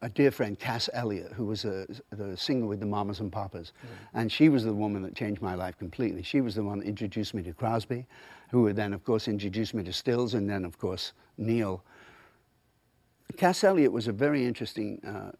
a, 0.00 0.08
dear 0.08 0.30
friend, 0.30 0.58
Cass 0.58 0.88
Elliot, 0.92 1.32
who 1.32 1.44
was 1.44 1.64
a, 1.64 1.86
the 2.10 2.36
singer 2.36 2.66
with 2.66 2.80
the 2.80 2.86
Mamas 2.86 3.20
and 3.20 3.30
Papas. 3.30 3.72
And 4.14 4.32
she 4.32 4.48
was 4.48 4.64
the 4.64 4.72
woman 4.72 5.02
that 5.02 5.14
changed 5.14 5.42
my 5.42 5.54
life 5.54 5.78
completely. 5.78 6.22
She 6.22 6.40
was 6.40 6.54
the 6.54 6.62
one 6.62 6.78
that 6.80 6.86
introduced 6.86 7.34
me 7.34 7.42
to 7.42 7.52
Crosby, 7.52 8.06
who 8.50 8.62
would 8.62 8.76
then, 8.76 8.92
of 8.92 9.04
course, 9.04 9.28
introduced 9.28 9.74
me 9.74 9.84
to 9.84 9.92
Stills, 9.92 10.34
and 10.34 10.48
then, 10.48 10.64
of 10.64 10.78
course, 10.78 11.12
Neil. 11.38 11.84
Cass 13.36 13.64
Elliot 13.64 13.92
was 13.92 14.08
a 14.08 14.12
very 14.12 14.44
interesting 14.44 15.00
uh, 15.06 15.32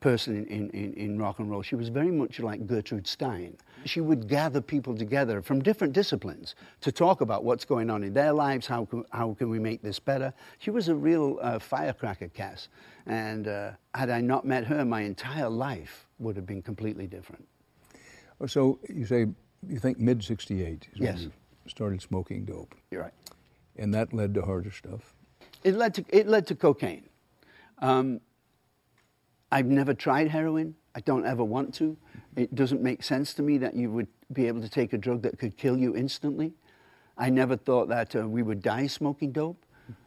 person 0.00 0.46
in, 0.46 0.70
in, 0.70 0.92
in 0.94 1.18
rock 1.18 1.38
and 1.38 1.50
roll. 1.50 1.62
She 1.62 1.76
was 1.76 1.88
very 1.88 2.10
much 2.10 2.40
like 2.40 2.66
Gertrude 2.66 3.06
Stein. 3.06 3.56
She 3.84 4.00
would 4.00 4.28
gather 4.28 4.60
people 4.60 4.96
together 4.96 5.42
from 5.42 5.62
different 5.62 5.92
disciplines 5.92 6.54
to 6.80 6.90
talk 6.90 7.20
about 7.20 7.44
what's 7.44 7.64
going 7.64 7.90
on 7.90 8.02
in 8.02 8.12
their 8.12 8.32
lives, 8.32 8.66
how 8.66 8.86
can, 8.86 9.04
how 9.10 9.34
can 9.34 9.48
we 9.48 9.58
make 9.58 9.82
this 9.82 9.98
better. 9.98 10.32
She 10.58 10.70
was 10.70 10.88
a 10.88 10.94
real 10.94 11.38
uh, 11.40 11.58
firecracker, 11.58 12.28
Cass. 12.28 12.68
And 13.06 13.48
uh, 13.48 13.72
had 13.94 14.10
I 14.10 14.20
not 14.20 14.44
met 14.44 14.64
her, 14.64 14.84
my 14.84 15.02
entire 15.02 15.48
life 15.48 16.06
would 16.18 16.36
have 16.36 16.46
been 16.46 16.62
completely 16.62 17.06
different. 17.06 17.46
Oh, 18.40 18.46
so 18.46 18.78
you 18.88 19.06
say 19.06 19.26
you 19.68 19.78
think 19.78 19.98
mid 19.98 20.24
68 20.24 20.88
is 20.92 21.00
yes. 21.00 21.14
when 21.14 21.22
you 21.24 21.32
started 21.66 22.00
smoking 22.00 22.44
dope. 22.44 22.74
You're 22.90 23.02
right. 23.02 23.12
And 23.76 23.92
that 23.94 24.12
led 24.12 24.34
to 24.34 24.42
harder 24.42 24.70
stuff? 24.70 25.14
It 25.62 25.74
led 25.74 25.94
to, 25.94 26.04
it 26.08 26.26
led 26.26 26.46
to 26.48 26.54
cocaine. 26.54 27.04
Um, 27.78 28.20
I've 29.52 29.66
never 29.66 29.94
tried 29.94 30.28
heroin. 30.28 30.74
I 30.94 31.00
don't 31.00 31.26
ever 31.26 31.44
want 31.44 31.74
to. 31.74 31.96
It 32.36 32.54
doesn't 32.54 32.82
make 32.82 33.02
sense 33.02 33.34
to 33.34 33.42
me 33.42 33.58
that 33.58 33.74
you 33.74 33.90
would 33.90 34.08
be 34.32 34.46
able 34.46 34.60
to 34.60 34.68
take 34.68 34.92
a 34.92 34.98
drug 34.98 35.22
that 35.22 35.38
could 35.38 35.56
kill 35.56 35.76
you 35.76 35.96
instantly. 35.96 36.52
I 37.18 37.30
never 37.30 37.56
thought 37.56 37.88
that 37.88 38.16
uh, 38.16 38.26
we 38.26 38.42
would 38.42 38.62
die 38.62 38.86
smoking 38.86 39.32
dope. 39.32 39.64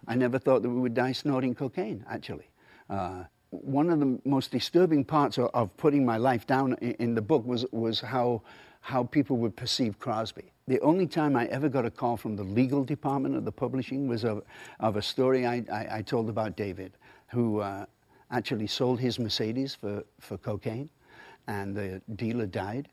I 0.08 0.16
never 0.16 0.40
thought 0.40 0.62
that 0.64 0.70
we 0.70 0.80
would 0.80 0.94
die 0.94 1.12
snorting 1.12 1.54
cocaine, 1.56 2.06
actually. 2.10 2.50
Uh, 2.90 3.26
one 3.52 3.90
of 3.90 4.00
the 4.00 4.20
most 4.26 4.52
disturbing 4.52 5.06
parts 5.06 5.38
of, 5.38 5.50
of 5.54 5.76
putting 5.78 6.06
my 6.06 6.18
life 6.18 6.48
down 6.48 6.74
in, 6.82 6.94
in, 6.94 7.16
the 7.16 7.22
book 7.22 7.46
was, 7.46 7.66
was 7.72 8.02
how, 8.02 8.42
how 8.82 9.04
people 9.04 9.38
would 9.38 9.56
perceive 9.56 10.00
Crosby. 10.00 10.52
The 10.68 10.80
only 10.80 11.06
time 11.06 11.36
I 11.36 11.46
ever 11.48 11.70
got 11.70 11.86
a 11.86 11.92
call 11.92 12.18
from 12.18 12.36
the 12.36 12.44
legal 12.44 12.84
department 12.84 13.36
of 13.36 13.46
the 13.46 13.52
publishing 13.52 14.08
was 14.08 14.24
of, 14.24 14.44
of 14.80 14.96
a 14.96 15.02
story 15.02 15.46
I, 15.46 15.64
I, 15.72 15.98
I 15.98 16.02
told 16.02 16.30
about 16.30 16.56
David, 16.56 16.94
who 17.28 17.60
uh, 17.60 17.86
actually 18.32 18.68
sold 18.68 19.00
his 19.00 19.20
Mercedes 19.20 19.76
for, 19.76 20.04
for 20.20 20.38
cocaine, 20.38 20.90
and 21.48 21.76
the 21.76 22.02
dealer 22.16 22.46
died. 22.46 22.90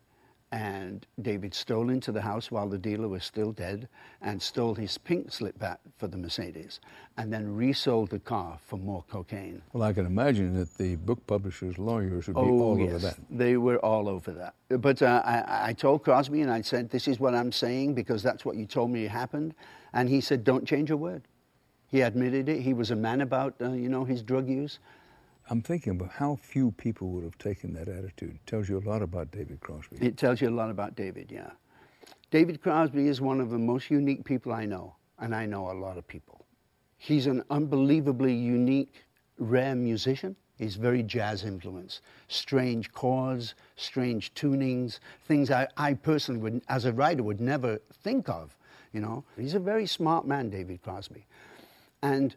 And 0.53 1.07
David 1.23 1.55
stole 1.55 1.90
into 1.90 2.11
the 2.11 2.21
house 2.21 2.51
while 2.51 2.69
the 2.69 2.77
dealer 2.77 3.07
was 3.07 3.23
still 3.23 3.53
dead 3.53 3.88
and 4.21 4.43
stole 4.43 4.75
his 4.75 4.99
pink 4.99 5.31
slip 5.31 5.57
bat 5.61 5.79
for 5.97 6.09
the 6.09 6.16
Mercedes 6.16 6.81
and 7.16 7.33
then 7.33 7.55
resold 7.55 8.11
the 8.11 8.19
car 8.19 8.59
for 8.66 8.77
more 8.77 9.05
cocaine. 9.09 9.62
Well, 9.73 9.85
I 9.85 9.93
can 9.93 10.07
imagine 10.07 10.53
that 10.55 10.77
the 10.77 10.97
book 10.97 11.25
publishers' 11.29 11.79
lawyers 11.79 12.27
would 12.27 12.35
be 12.35 12.40
oh, 12.40 12.62
all 12.62 12.79
yes. 12.81 12.88
over 12.88 12.99
that. 12.99 13.16
They 13.31 13.59
were 13.59 13.79
all 13.79 14.09
over 14.09 14.33
that. 14.33 14.55
But 14.81 15.03
uh, 15.03 15.23
I, 15.25 15.69
I 15.69 15.73
told 15.73 16.03
Crosby 16.03 16.40
and 16.40 16.51
I 16.51 16.62
said, 16.62 16.90
This 16.90 17.07
is 17.07 17.21
what 17.21 17.33
I'm 17.33 17.53
saying 17.53 17.95
because 17.95 18.21
that's 18.21 18.45
what 18.45 18.57
you 18.57 18.66
told 18.66 18.90
me 18.90 19.05
happened. 19.05 19.55
And 19.93 20.09
he 20.09 20.21
said, 20.21 20.43
Don't 20.43 20.66
change 20.66 20.90
a 20.90 20.97
word. 20.97 21.23
He 21.87 22.01
admitted 22.01 22.49
it. 22.49 22.61
He 22.61 22.73
was 22.73 22.90
a 22.90 22.97
man 22.97 23.21
about, 23.21 23.55
uh, 23.61 23.73
you 23.73 23.88
know, 23.88 24.05
his 24.05 24.23
drug 24.23 24.49
use. 24.49 24.79
I'm 25.51 25.63
thinking 25.63 25.93
about 25.93 26.11
how 26.11 26.37
few 26.37 26.71
people 26.71 27.09
would 27.09 27.25
have 27.25 27.37
taken 27.37 27.73
that 27.75 27.89
attitude. 27.89 28.37
It 28.37 28.47
tells 28.47 28.69
you 28.69 28.79
a 28.79 28.87
lot 28.89 29.03
about 29.03 29.33
David 29.33 29.61
Crosby. 29.61 29.97
It 30.01 30.17
tells 30.17 30.41
you 30.41 30.49
a 30.49 30.51
lot 30.51 30.71
about 30.71 30.95
David, 30.95 31.31
yeah. 31.33 31.51
David 32.31 32.63
Crosby 32.63 33.09
is 33.09 33.21
one 33.21 33.41
of 33.41 33.51
the 33.51 33.59
most 33.59 33.91
unique 33.91 34.25
people 34.25 34.53
I 34.53 34.65
know, 34.65 34.95
and 35.19 35.35
I 35.35 35.47
know 35.47 35.73
a 35.73 35.75
lot 35.75 35.99
of 35.99 36.07
people. 36.07 36.47
He's 36.99 37.27
an 37.27 37.43
unbelievably 37.51 38.33
unique, 38.33 39.05
rare 39.39 39.74
musician. 39.74 40.37
He's 40.57 40.77
very 40.77 41.03
jazz 41.03 41.45
influenced. 41.45 42.03
Strange 42.29 42.93
chords, 42.93 43.57
strange 43.74 44.33
tunings, 44.35 45.01
things 45.27 45.51
I, 45.51 45.66
I 45.77 45.95
personally 45.95 46.41
would, 46.43 46.62
as 46.68 46.85
a 46.85 46.93
writer, 46.93 47.24
would 47.24 47.41
never 47.41 47.81
think 48.05 48.29
of, 48.29 48.57
you 48.93 49.01
know. 49.01 49.24
He's 49.37 49.55
a 49.55 49.59
very 49.59 49.87
smart 49.87 50.29
man, 50.29 50.49
David 50.49 50.83
Crosby. 50.83 51.27
And 52.03 52.37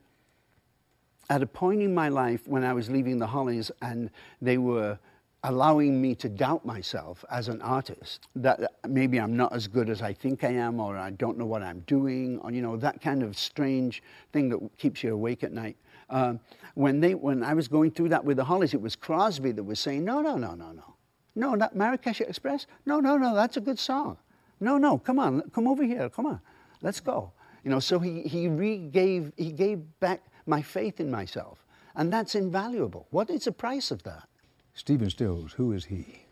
at 1.33 1.41
a 1.41 1.47
point 1.47 1.81
in 1.81 1.91
my 1.95 2.09
life 2.09 2.47
when 2.47 2.63
I 2.63 2.73
was 2.73 2.91
leaving 2.91 3.17
the 3.17 3.25
Hollies 3.25 3.71
and 3.81 4.11
they 4.39 4.59
were 4.59 4.99
allowing 5.41 5.99
me 5.99 6.13
to 6.13 6.29
doubt 6.29 6.63
myself 6.63 7.25
as 7.31 7.47
an 7.47 7.59
artist 7.63 8.27
that 8.35 8.59
maybe 8.87 9.19
I'm 9.19 9.35
not 9.35 9.51
as 9.51 9.67
good 9.67 9.89
as 9.89 10.03
I 10.03 10.13
think 10.13 10.43
I 10.43 10.51
am 10.51 10.79
or 10.79 10.95
I 10.95 11.09
don't 11.09 11.39
know 11.39 11.47
what 11.47 11.63
I'm 11.63 11.79
doing 11.87 12.37
or 12.43 12.51
you 12.51 12.61
know 12.61 12.77
that 12.77 13.01
kind 13.01 13.23
of 13.23 13.35
strange 13.35 14.03
thing 14.31 14.47
that 14.49 14.59
keeps 14.77 15.01
you 15.01 15.11
awake 15.11 15.43
at 15.43 15.51
night. 15.51 15.75
Um, 16.11 16.39
when 16.75 16.99
they 16.99 17.15
when 17.15 17.41
I 17.41 17.55
was 17.55 17.67
going 17.67 17.89
through 17.89 18.09
that 18.09 18.23
with 18.23 18.37
the 18.37 18.43
Hollies, 18.43 18.75
it 18.75 18.81
was 18.81 18.95
Crosby 18.95 19.53
that 19.53 19.63
was 19.63 19.79
saying, 19.79 20.05
"No, 20.05 20.21
no, 20.21 20.37
no, 20.37 20.53
no, 20.53 20.71
no, 20.71 20.93
no, 21.33 21.55
not 21.55 21.75
Marrakesh 21.75 22.21
Express. 22.21 22.67
No, 22.85 22.99
no, 22.99 23.17
no, 23.17 23.33
that's 23.33 23.57
a 23.57 23.61
good 23.61 23.79
song. 23.79 24.17
No, 24.59 24.77
no, 24.77 24.99
come 24.99 25.17
on, 25.17 25.41
come 25.49 25.67
over 25.67 25.83
here, 25.83 26.11
come 26.11 26.27
on, 26.27 26.39
let's 26.83 26.99
go. 26.99 27.31
You 27.63 27.71
know, 27.71 27.79
so 27.79 27.97
he, 27.97 28.21
he 28.21 28.47
re-gave, 28.49 29.31
he 29.35 29.51
gave 29.51 29.81
back 29.99 30.21
my 30.45 30.61
faith 30.61 30.99
in 30.99 31.09
myself. 31.09 31.65
And 31.95 32.11
that's 32.11 32.35
invaluable. 32.35 33.07
What 33.11 33.29
is 33.29 33.45
the 33.45 33.51
price 33.51 33.91
of 33.91 34.03
that? 34.03 34.27
Stephen 34.73 35.09
Stills, 35.09 35.53
who 35.53 35.71
is 35.71 35.85
he? 35.85 36.23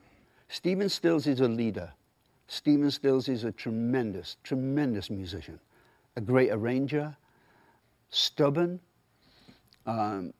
Stephen 0.50 0.90
Stills 0.90 1.28
is 1.28 1.40
a 1.40 1.48
leader. 1.48 1.92
Stephen 2.48 2.92
Stills 2.92 3.30
is 3.30 3.44
a 3.44 3.52
tremendous, 3.52 4.38
tremendous 4.44 5.10
musician, 5.10 5.60
a 6.18 6.22
great 6.22 6.52
arranger, 6.52 7.16
stubborn, 8.10 8.80
um, 9.86 10.34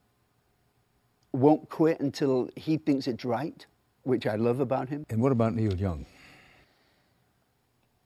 won't 1.32 1.68
quit 1.70 2.00
until 2.00 2.50
he 2.56 2.76
thinks 2.76 3.06
it's 3.06 3.24
right, 3.24 3.64
which 4.02 4.26
I 4.26 4.36
love 4.36 4.60
about 4.60 4.88
him. 4.88 5.06
And 5.08 5.22
what 5.22 5.32
about 5.32 5.54
Neil 5.54 5.74
Young? 5.74 6.04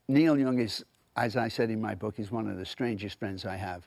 Neil 0.09 0.39
Young 0.39 0.61
is, 0.61 0.85
as 1.17 1.37
I 1.37 1.49
said 1.49 1.71
in 1.71 1.81
my 1.81 1.95
book, 1.95 2.21
is 2.21 2.31
one 2.31 2.49
of 2.49 2.57
the 2.57 2.67
strangest 2.67 3.19
friends 3.19 3.45
I 3.45 3.57
have. 3.57 3.87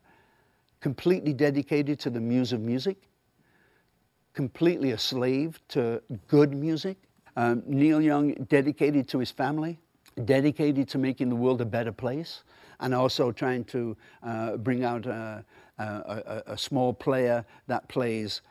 Completely 0.82 1.34
dedicated 1.34 1.99
to 1.99 2.09
the 2.09 2.19
muse 2.19 2.53
of 2.53 2.61
music, 2.61 2.97
completely 4.34 4.91
a 4.91 4.97
slave 4.97 5.59
to 5.69 6.01
good 6.27 6.53
music. 6.53 6.97
Um, 7.36 7.63
Neil 7.65 8.01
Young 8.01 8.34
dedicated 8.47 9.07
to 9.09 9.19
his 9.19 9.32
family, 9.32 9.77
dedicated 10.25 10.88
to 10.89 10.97
making 10.97 11.30
the 11.30 11.36
world 11.36 11.59
a 11.61 11.65
better 11.65 11.91
place, 11.91 12.43
and 12.80 12.93
also 12.93 13.32
trying 13.32 13.65
to 13.65 13.97
uh, 14.23 14.57
bring 14.57 14.86
out 14.86 15.05
a, 15.05 15.43
a, 15.77 15.84
a, 15.84 16.43
a 16.53 16.57
small 16.57 16.93
player 16.93 17.45
that 17.67 17.88
plays 17.89 18.41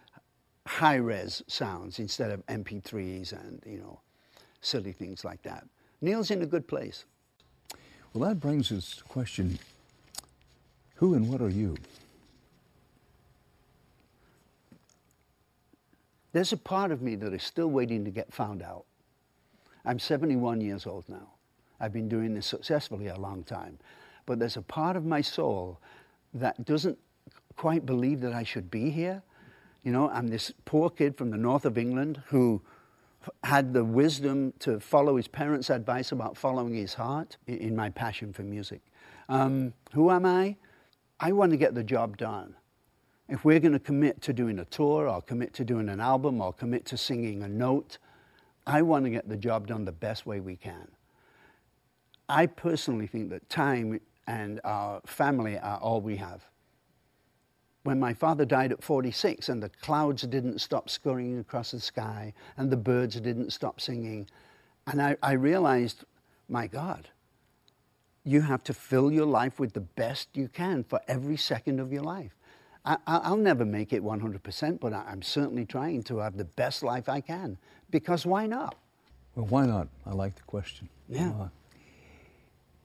high 0.67 0.97
res 0.97 1.43
sounds 1.47 1.99
instead 1.99 2.31
of 2.31 2.45
MP3s 2.47 3.33
and, 3.33 3.63
you 3.67 3.79
know, 3.79 4.01
silly 4.61 4.93
things 4.93 5.25
like 5.25 5.43
that. 5.43 5.67
Neil's 6.03 6.31
in 6.31 6.43
a 6.43 6.47
good 6.47 6.69
place. 6.69 7.07
Well, 8.13 8.29
that 8.29 8.41
brings 8.41 8.71
us 8.71 8.91
to 8.91 8.99
the 8.99 9.09
question 9.09 9.59
who 10.97 11.15
and 11.15 11.29
what 11.31 11.41
are 11.41 11.49
you? 11.49 11.77
There's 16.33 16.53
a 16.53 16.57
part 16.57 16.91
of 16.91 17.03
me 17.03 17.15
that 17.17 17.33
is 17.33 17.43
still 17.43 17.69
waiting 17.69 18.05
to 18.05 18.11
get 18.11 18.33
found 18.33 18.63
out. 18.63 18.85
I'm 19.85 19.99
71 19.99 20.61
years 20.61 20.87
old 20.87 21.09
now. 21.09 21.31
I've 21.81 21.93
been 21.93 22.09
doing 22.09 22.35
this 22.35 22.47
successfully 22.47 23.07
a 23.07 23.19
long 23.19 23.45
time. 23.45 23.79
But 24.27 24.39
there's 24.39 24.57
a 24.57 24.63
part 24.63 24.97
of 24.97 25.07
my 25.07 25.21
soul 25.21 25.81
that 26.35 26.65
doesn't 26.65 26.99
quite 27.57 27.87
believe 27.87 28.21
that 28.21 28.33
I 28.33 28.43
should 28.43 28.71
be 28.71 28.91
here. 28.91 29.23
You 29.85 29.93
know, 29.93 30.11
I'm 30.11 30.29
this 30.29 30.53
poor 30.65 30.91
kid 30.91 31.17
from 31.17 31.31
the 31.31 31.37
north 31.37 31.65
of 31.65 31.79
England 31.79 32.23
who 32.27 32.61
had 33.45 33.73
the 33.73 33.85
wisdom 33.85 34.53
to 34.61 34.81
follow 34.81 35.17
his 35.17 35.29
parents' 35.29 35.71
advice 35.71 36.13
about 36.13 36.37
following 36.37 36.75
his 36.75 36.95
heart 36.95 37.37
in 37.47 37.75
my 37.75 37.91
passion 37.91 38.33
for 38.33 38.43
music. 38.43 38.81
Um, 39.29 39.73
who 39.93 40.11
am 40.11 40.27
I? 40.27 40.57
I 41.21 41.33
want 41.33 41.51
to 41.53 41.57
get 41.57 41.75
the 41.75 41.83
job 41.83 42.17
done. 42.17 42.55
If 43.29 43.45
we're 43.45 43.61
going 43.61 43.73
to 43.73 43.79
commit 43.79 44.23
to 44.23 44.33
doing 44.33 44.59
a 44.59 44.65
tour 44.65 45.07
or 45.07 45.21
commit 45.21 45.53
to 45.55 45.65
doing 45.65 45.89
an 45.91 46.01
album 46.01 46.41
or 46.41 46.53
commit 46.53 46.87
to 46.87 46.97
singing 46.97 47.43
a 47.43 47.49
note, 47.49 47.99
I 48.67 48.83
want 48.83 49.05
to 49.05 49.11
get 49.11 49.29
the 49.29 49.37
job 49.37 49.67
done 49.67 49.85
the 49.85 49.93
best 49.93 50.25
way 50.25 50.41
we 50.41 50.57
can. 50.57 50.89
I 52.29 52.47
personally 52.47 53.07
think 53.07 53.31
that 53.31 53.49
time 53.49 54.01
and 54.27 54.61
our 54.65 55.01
family 55.07 55.59
are 55.59 55.79
all 55.79 56.01
we 56.01 56.17
have. 56.17 56.43
When 57.83 58.01
my 58.01 58.13
father 58.13 58.45
died 58.45 58.73
at 58.73 58.83
46 58.83 59.49
and 59.49 59.63
the 59.63 59.71
clouds 59.71 60.23
didn't 60.23 60.61
stop 60.61 60.91
scurrying 60.91 61.39
across 61.39 61.71
the 61.71 61.81
sky 61.81 62.35
and 62.57 62.71
the 62.71 62.77
birds 62.77 63.21
didn't 63.21 63.53
stop 63.53 63.81
singing, 63.81 64.29
and 64.87 65.01
I, 65.01 65.17
I 65.23 65.33
realized, 65.33 66.05
my 66.49 66.67
God, 66.67 67.09
you 68.25 68.43
have 68.43 68.63
to 68.65 68.75
fill 68.75 69.11
your 69.11 69.27
life 69.27 69.59
with 69.59 69.73
the 69.73 69.81
best 69.81 70.29
you 70.35 70.49
can 70.49 70.85
for 70.85 71.01
every 71.09 71.37
second 71.37 71.81
of 71.81 71.93
your 71.93 72.03
life. 72.03 72.38
I, 73.07 73.31
will 73.31 73.37
never 73.37 73.65
make 73.65 73.93
it 73.93 74.03
100%, 74.03 74.81
but 74.81 74.93
I'm 74.93 75.21
certainly 75.21 75.67
trying 75.67 76.03
to 76.05 76.19
have 76.19 76.37
the 76.37 76.45
best 76.45 76.83
life 76.83 77.09
I 77.09 77.21
can. 77.21 77.59
Because 77.91 78.25
why 78.25 78.47
not? 78.47 78.77
Well, 79.35 79.47
why 79.47 79.67
not? 79.67 79.89
I 80.07 80.13
like 80.13 80.37
the 80.37 80.43
question. 80.43 80.89
Yeah. 81.09 81.31
Uh, 81.31 81.49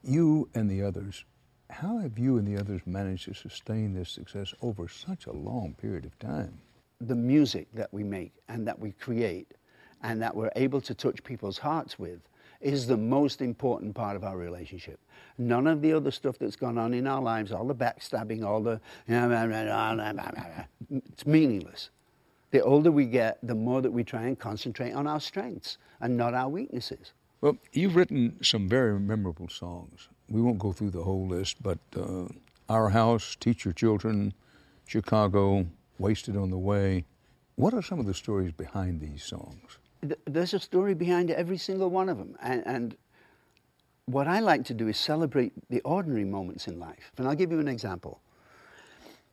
you 0.04 0.50
and 0.54 0.70
the 0.70 0.84
others, 0.84 1.24
how 1.70 2.00
have 2.00 2.20
you 2.20 2.38
and 2.38 2.46
the 2.46 2.60
others 2.60 2.82
managed 2.86 3.26
to 3.26 3.34
sustain 3.34 3.94
this 3.94 4.10
success 4.10 4.54
over 4.62 4.88
such 4.88 5.26
a 5.28 5.32
long 5.32 5.74
period 5.76 6.06
of 6.06 6.18
time? 6.20 6.60
The 7.00 7.16
music 7.16 7.68
that 7.74 7.94
we 7.94 8.04
make 8.04 8.34
and 8.50 8.68
that 8.68 8.78
we 8.78 8.92
create 8.92 9.54
and 10.02 10.22
that 10.22 10.36
we're 10.36 10.52
able 10.58 10.82
to 10.82 10.94
touch 10.94 11.24
people's 11.24 11.58
hearts 11.58 11.98
with 11.98 12.20
is 12.64 12.88
the 12.88 12.98
most 12.98 13.42
important 13.42 13.94
part 13.94 14.16
of 14.16 14.24
our 14.24 14.38
relationship. 14.38 15.00
None 15.38 15.68
of 15.68 15.82
the 15.82 15.94
other 15.94 16.12
stuff 16.12 16.38
that's 16.40 16.56
gone 16.56 16.78
on 16.78 16.94
in 16.94 17.08
our 17.08 17.22
lives, 17.22 17.52
all 17.52 17.66
the 17.66 17.76
backstabbing, 17.76 18.44
all 18.44 18.62
the. 18.62 18.80
It's 20.90 21.26
meaningless. 21.26 21.90
The 22.52 22.62
older 22.62 22.92
we 22.92 23.06
get, 23.06 23.40
the 23.42 23.56
more 23.56 23.82
that 23.82 23.92
we 23.92 24.04
try 24.04 24.24
and 24.24 24.38
concentrate 24.38 24.92
on 24.92 25.08
our 25.08 25.20
strengths 25.20 25.78
and 26.02 26.16
not 26.16 26.34
our 26.34 26.50
weaknesses. 26.50 27.14
Well, 27.42 27.58
you've 27.72 27.96
written 27.96 28.38
some 28.44 28.70
very 28.70 29.00
memorable 29.00 29.50
songs. 29.50 30.08
We 30.30 30.42
won't 30.42 30.60
go 30.60 30.72
through 30.72 30.92
the 30.92 31.04
whole 31.04 31.28
list, 31.28 31.62
but 31.62 31.80
uh, 31.96 32.28
Our 32.70 32.90
House, 32.90 33.36
Teach 33.40 33.66
Your 33.66 33.74
Children, 33.74 34.34
Chicago, 34.86 35.66
Wasted 35.98 36.38
on 36.38 36.52
the 36.52 36.58
Way. 36.58 37.06
What 37.56 37.74
are 37.74 37.82
some 37.82 38.00
of 38.00 38.06
the 38.06 38.14
stories 38.14 38.52
behind 38.52 39.02
these 39.02 39.24
songs? 39.24 39.78
There's 40.26 40.54
a 40.54 40.60
story 40.60 40.94
behind 40.94 41.32
every 41.32 41.58
single 41.58 41.90
one 41.90 42.10
of 42.10 42.18
them. 42.18 42.36
And, 42.42 42.64
and, 42.66 42.98
what 44.06 44.28
I 44.28 44.40
like 44.40 44.66
to 44.66 44.74
do 44.74 44.90
is 44.90 44.98
celebrate 44.98 45.54
the 45.70 45.80
ordinary 45.82 46.26
moments 46.26 46.68
in 46.68 46.78
life. 46.78 47.12
And 47.18 47.28
I'll 47.28 47.36
give 47.36 47.52
you 47.52 47.60
an 47.60 47.70
example. 47.70 48.20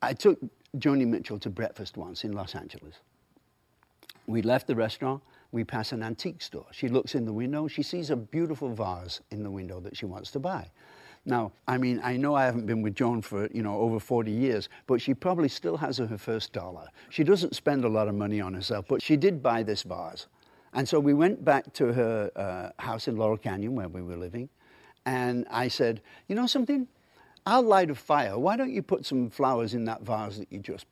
I 0.00 0.12
took 0.12 0.38
Joni 0.78 1.06
Mitchell 1.06 1.38
to 1.40 1.50
breakfast 1.50 1.96
once 1.96 2.24
in 2.24 2.32
Los 2.32 2.54
Angeles. 2.54 2.94
We 4.26 4.42
left 4.42 4.68
the 4.68 4.76
restaurant, 4.76 5.22
we 5.50 5.64
pass 5.64 5.90
an 5.90 6.02
antique 6.02 6.40
store. 6.40 6.66
She 6.70 6.88
looks 6.88 7.16
in 7.16 7.24
the 7.24 7.32
window, 7.32 7.66
she 7.66 7.82
sees 7.82 8.10
a 8.10 8.16
beautiful 8.16 8.72
vase 8.72 9.20
in 9.32 9.42
the 9.42 9.50
window 9.50 9.80
that 9.80 9.96
she 9.96 10.06
wants 10.06 10.30
to 10.32 10.38
buy. 10.38 10.70
Now, 11.26 11.52
I 11.68 11.76
mean, 11.76 12.00
I 12.02 12.16
know 12.16 12.34
I 12.34 12.44
haven't 12.44 12.64
been 12.64 12.80
with 12.80 12.94
Joan 12.94 13.20
for, 13.20 13.48
you 13.52 13.62
know, 13.62 13.76
over 13.76 14.00
40 14.00 14.30
years, 14.30 14.68
but 14.86 15.02
she 15.02 15.12
probably 15.12 15.48
still 15.48 15.76
has 15.76 15.98
her 15.98 16.16
first 16.16 16.52
dollar. 16.52 16.86
She 17.10 17.24
doesn't 17.24 17.54
spend 17.54 17.84
a 17.84 17.88
lot 17.88 18.08
of 18.08 18.14
money 18.14 18.40
on 18.40 18.54
herself, 18.54 18.86
but 18.88 19.02
she 19.02 19.16
did 19.16 19.42
buy 19.42 19.62
this 19.62 19.82
vase. 19.82 20.28
And 20.72 20.88
so 20.88 21.00
we 21.00 21.14
went 21.14 21.44
back 21.44 21.72
to 21.74 21.92
her 21.92 22.30
uh, 22.36 22.82
house 22.82 23.08
in 23.08 23.16
Laurel 23.16 23.36
Canyon 23.36 23.74
where 23.74 23.88
we 23.88 24.02
were 24.02 24.16
living. 24.16 24.48
And 25.04 25.46
I 25.50 25.68
said, 25.68 26.00
You 26.28 26.36
know 26.36 26.46
something? 26.46 26.86
I'll 27.46 27.62
light 27.62 27.90
a 27.90 27.94
fire. 27.94 28.38
Why 28.38 28.56
don't 28.56 28.70
you 28.70 28.82
put 28.82 29.06
some 29.06 29.30
flowers 29.30 29.74
in 29.74 29.84
that 29.86 30.02
vase 30.02 30.38
that 30.38 30.52
you 30.52 30.60
just. 30.60 30.86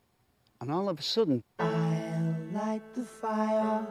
And 0.60 0.72
all 0.72 0.88
of 0.88 0.98
a 0.98 1.02
sudden. 1.02 1.44
I'll 1.58 2.36
light 2.52 2.82
the 2.94 3.04
fire. 3.04 3.86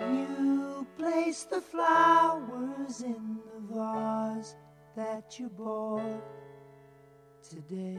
You 0.00 0.86
place 0.96 1.42
the 1.44 1.60
flowers 1.60 3.02
in 3.02 3.38
the 3.52 3.74
vase 3.74 4.54
that 4.96 5.38
you 5.38 5.50
bought 5.50 6.22
today. 7.48 7.98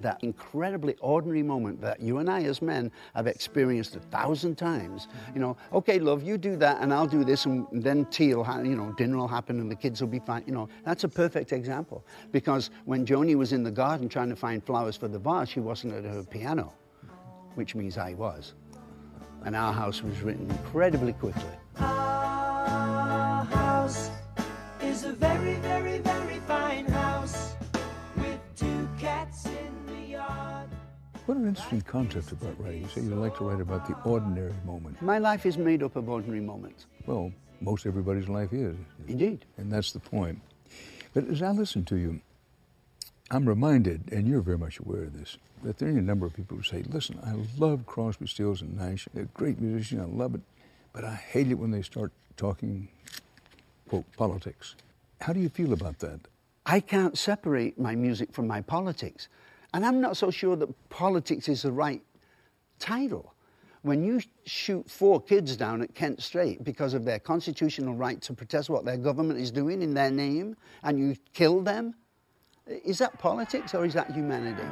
That 0.00 0.22
incredibly 0.22 0.96
ordinary 1.00 1.42
moment 1.42 1.80
that 1.80 2.00
you 2.00 2.18
and 2.18 2.28
I, 2.28 2.42
as 2.42 2.60
men, 2.60 2.90
have 3.14 3.26
experienced 3.26 3.96
a 3.96 4.00
thousand 4.00 4.56
times. 4.56 5.08
You 5.34 5.40
know, 5.40 5.56
okay, 5.72 5.98
love, 5.98 6.22
you 6.22 6.36
do 6.36 6.56
that, 6.56 6.80
and 6.80 6.92
I'll 6.92 7.06
do 7.06 7.24
this, 7.24 7.46
and 7.46 7.66
then 7.72 8.04
tea 8.06 8.34
will, 8.34 8.44
ha- 8.44 8.60
you 8.60 8.76
know, 8.76 8.92
dinner 8.92 9.16
will 9.16 9.28
happen, 9.28 9.60
and 9.60 9.70
the 9.70 9.76
kids 9.76 10.00
will 10.00 10.08
be 10.08 10.18
fine. 10.18 10.44
You 10.46 10.52
know, 10.52 10.68
that's 10.84 11.04
a 11.04 11.08
perfect 11.08 11.52
example 11.52 12.04
because 12.32 12.70
when 12.84 13.06
Joni 13.06 13.34
was 13.34 13.52
in 13.52 13.62
the 13.62 13.70
garden 13.70 14.08
trying 14.08 14.28
to 14.28 14.36
find 14.36 14.64
flowers 14.64 14.96
for 14.96 15.08
the 15.08 15.18
vase, 15.18 15.48
she 15.48 15.60
wasn't 15.60 15.94
at 15.94 16.04
her 16.04 16.22
piano, 16.22 16.72
which 17.54 17.74
means 17.74 17.96
I 17.96 18.14
was, 18.14 18.54
and 19.44 19.56
our 19.56 19.72
house 19.72 20.02
was 20.02 20.20
written 20.20 20.50
incredibly 20.50 21.14
quickly. 21.14 21.42
What 31.26 31.38
an 31.38 31.48
interesting 31.48 31.80
concept 31.80 32.32
about 32.32 32.60
writing. 32.60 32.82
You 32.82 32.88
say 32.88 33.00
you 33.00 33.14
like 33.14 33.38
to 33.38 33.44
write 33.44 33.60
about 33.60 33.86
the 33.86 33.94
ordinary 34.04 34.52
moment. 34.66 35.00
My 35.00 35.16
life 35.16 35.46
is 35.46 35.56
made 35.56 35.82
up 35.82 35.96
of 35.96 36.06
ordinary 36.10 36.40
moments. 36.40 36.84
Well, 37.06 37.32
most 37.62 37.86
everybody's 37.86 38.28
life 38.28 38.52
is. 38.52 38.76
Indeed. 39.08 39.46
And 39.56 39.72
that's 39.72 39.92
the 39.92 40.00
point. 40.00 40.38
But 41.14 41.26
as 41.28 41.40
I 41.40 41.50
listen 41.52 41.82
to 41.86 41.96
you, 41.96 42.20
I'm 43.30 43.48
reminded, 43.48 44.12
and 44.12 44.28
you're 44.28 44.42
very 44.42 44.58
much 44.58 44.78
aware 44.80 45.04
of 45.04 45.18
this, 45.18 45.38
that 45.62 45.78
there 45.78 45.88
are 45.88 45.92
a 45.92 46.02
number 46.02 46.26
of 46.26 46.34
people 46.34 46.58
who 46.58 46.62
say, 46.62 46.82
listen, 46.90 47.18
I 47.24 47.34
love 47.58 47.86
Crosby, 47.86 48.26
Stills, 48.26 48.60
and 48.60 48.76
Nash. 48.76 49.08
They're 49.14 49.28
great 49.32 49.58
musicians. 49.58 50.02
I 50.02 50.04
love 50.04 50.34
it. 50.34 50.42
But 50.92 51.04
I 51.04 51.14
hate 51.14 51.50
it 51.50 51.54
when 51.54 51.70
they 51.70 51.80
start 51.80 52.12
talking, 52.36 52.88
quote, 53.88 54.04
politics. 54.18 54.74
How 55.22 55.32
do 55.32 55.40
you 55.40 55.48
feel 55.48 55.72
about 55.72 56.00
that? 56.00 56.20
I 56.66 56.80
can't 56.80 57.16
separate 57.16 57.78
my 57.78 57.94
music 57.94 58.32
from 58.32 58.46
my 58.46 58.60
politics. 58.60 59.28
And 59.74 59.84
I'm 59.84 60.00
not 60.00 60.16
so 60.16 60.30
sure 60.30 60.54
that 60.54 60.88
politics 60.88 61.48
is 61.48 61.62
the 61.62 61.72
right 61.72 62.00
title. 62.78 63.34
When 63.82 64.04
you 64.04 64.20
shoot 64.46 64.88
four 64.88 65.20
kids 65.20 65.56
down 65.56 65.82
at 65.82 65.96
Kent 65.96 66.22
State 66.22 66.62
because 66.62 66.94
of 66.94 67.04
their 67.04 67.18
constitutional 67.18 67.94
right 67.94 68.20
to 68.22 68.32
protest 68.32 68.70
what 68.70 68.84
their 68.84 68.96
government 68.96 69.40
is 69.40 69.50
doing 69.50 69.82
in 69.82 69.92
their 69.92 70.12
name, 70.12 70.56
and 70.84 70.96
you 70.96 71.16
kill 71.32 71.60
them, 71.60 71.96
is 72.66 72.98
that 72.98 73.18
politics 73.18 73.74
or 73.74 73.84
is 73.84 73.94
that 73.94 74.12
humanity? 74.12 74.62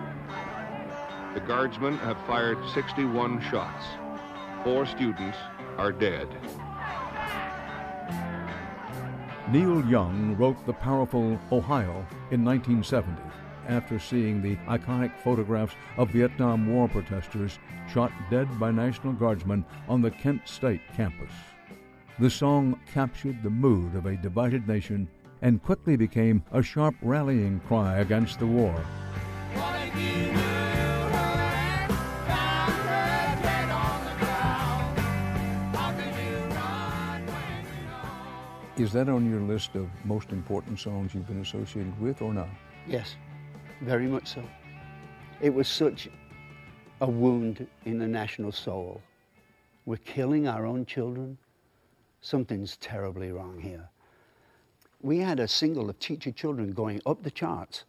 The 1.34 1.40
guardsmen 1.40 1.98
have 1.98 2.16
fired 2.28 2.58
61 2.72 3.42
shots. 3.50 3.84
Four 4.62 4.86
students 4.86 5.36
are 5.78 5.90
dead. 5.90 6.28
Neil 9.50 9.84
Young 9.86 10.36
wrote 10.38 10.64
the 10.64 10.72
powerful 10.72 11.40
Ohio 11.50 12.06
in 12.30 12.44
1970 12.44 13.20
after 13.68 13.98
seeing 13.98 14.40
the 14.40 14.56
iconic 14.68 15.16
photographs 15.18 15.74
of 15.96 16.10
Vietnam 16.10 16.72
War 16.72 16.88
protesters 16.88 17.58
shot 17.92 18.12
dead 18.30 18.48
by 18.58 18.70
National 18.70 19.12
Guardsmen 19.12 19.64
on 19.88 20.02
the 20.02 20.10
Kent 20.10 20.48
State 20.48 20.80
campus. 20.94 21.32
The 22.18 22.30
song 22.30 22.78
captured 22.92 23.42
the 23.42 23.50
mood 23.50 23.94
of 23.94 24.06
a 24.06 24.16
divided 24.16 24.68
nation 24.68 25.08
and 25.40 25.62
quickly 25.62 25.96
became 25.96 26.44
a 26.52 26.62
sharp 26.62 26.94
rallying 27.02 27.60
cry 27.60 27.98
against 27.98 28.38
the 28.38 28.46
war. 28.46 28.74
Is 38.78 38.92
that 38.92 39.08
on 39.08 39.30
your 39.30 39.40
list 39.40 39.74
of 39.74 39.88
most 40.04 40.30
important 40.30 40.80
songs 40.80 41.14
you've 41.14 41.26
been 41.26 41.42
associated 41.42 42.00
with 42.00 42.22
or 42.22 42.32
not? 42.32 42.48
Yes, 42.86 43.16
very 43.82 44.06
much 44.06 44.28
so. 44.28 44.42
It 45.40 45.52
was 45.52 45.68
such 45.68 46.08
a 47.00 47.06
wound 47.10 47.66
in 47.84 47.98
the 47.98 48.06
national 48.06 48.52
soul. 48.52 49.02
We're 49.86 49.96
killing 49.96 50.46
our 50.46 50.64
own 50.64 50.86
children. 50.86 51.36
Something's 52.20 52.76
terribly 52.76 53.32
wrong 53.32 53.58
here. 53.58 53.88
We 55.00 55.18
had 55.18 55.40
a 55.40 55.48
single 55.48 55.90
of 55.90 55.98
Teach 55.98 56.26
Your 56.26 56.32
Children 56.32 56.70
going 56.70 57.00
up 57.06 57.24
the 57.24 57.30
charts. 57.30 57.84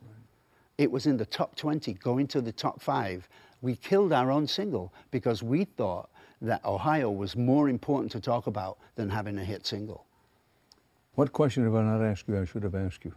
It 0.80 0.92
was 0.92 1.06
in 1.06 1.18
the 1.18 1.28
top 1.28 1.56
20, 1.56 1.94
going 1.94 2.26
to 2.28 2.42
the 2.42 2.52
top 2.52 2.82
five. 2.82 3.30
We 3.62 3.76
killed 3.76 4.12
our 4.12 4.32
own 4.32 4.48
single 4.48 4.92
because 5.12 5.44
we 5.44 5.66
thought 5.66 6.10
that 6.42 6.66
Ohio 6.66 7.12
was 7.12 7.36
more 7.36 7.70
important 7.70 8.12
to 8.14 8.20
talk 8.20 8.48
about 8.48 8.80
than 8.96 9.10
having 9.10 9.38
a 9.38 9.46
hit 9.46 9.68
single. 9.68 10.06
What 11.14 11.32
question 11.32 11.64
have 11.64 11.76
I 11.76 11.84
not 11.84 12.04
asked 12.04 12.28
you 12.28 12.40
I 12.40 12.46
should 12.46 12.64
have 12.64 12.74
asked 12.74 13.06
you? 13.06 13.14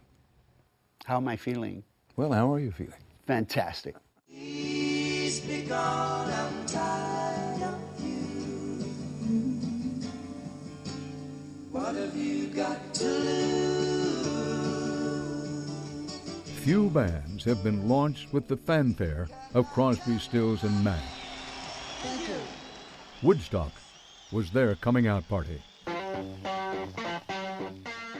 How 1.05 1.17
am 1.17 1.27
I 1.27 1.35
feeling? 1.35 1.83
Well, 2.17 2.33
how 2.33 2.51
are 2.51 2.59
you 2.59 2.71
feeling? 2.71 2.93
Fantastic. 3.27 3.95
Please 4.27 5.39
be 5.41 5.61
gone, 5.61 6.31
I'm 6.31 6.65
tired 6.65 7.61
of 7.61 7.79
you. 8.03 8.15
What 11.71 11.93
have 11.93 12.15
you 12.17 12.47
got 12.47 12.91
to 12.95 13.05
lose? 13.05 14.47
Few 16.63 16.89
bands 16.89 17.43
have 17.43 17.63
been 17.63 17.87
launched 17.87 18.33
with 18.33 18.47
the 18.47 18.57
fanfare 18.57 19.27
of 19.53 19.67
Crosby, 19.67 20.17
Stills, 20.17 20.63
and 20.63 20.83
Nash. 20.83 21.03
Woodstock 23.21 23.73
was 24.31 24.49
their 24.49 24.73
coming 24.73 25.05
out 25.05 25.29
party. 25.29 25.61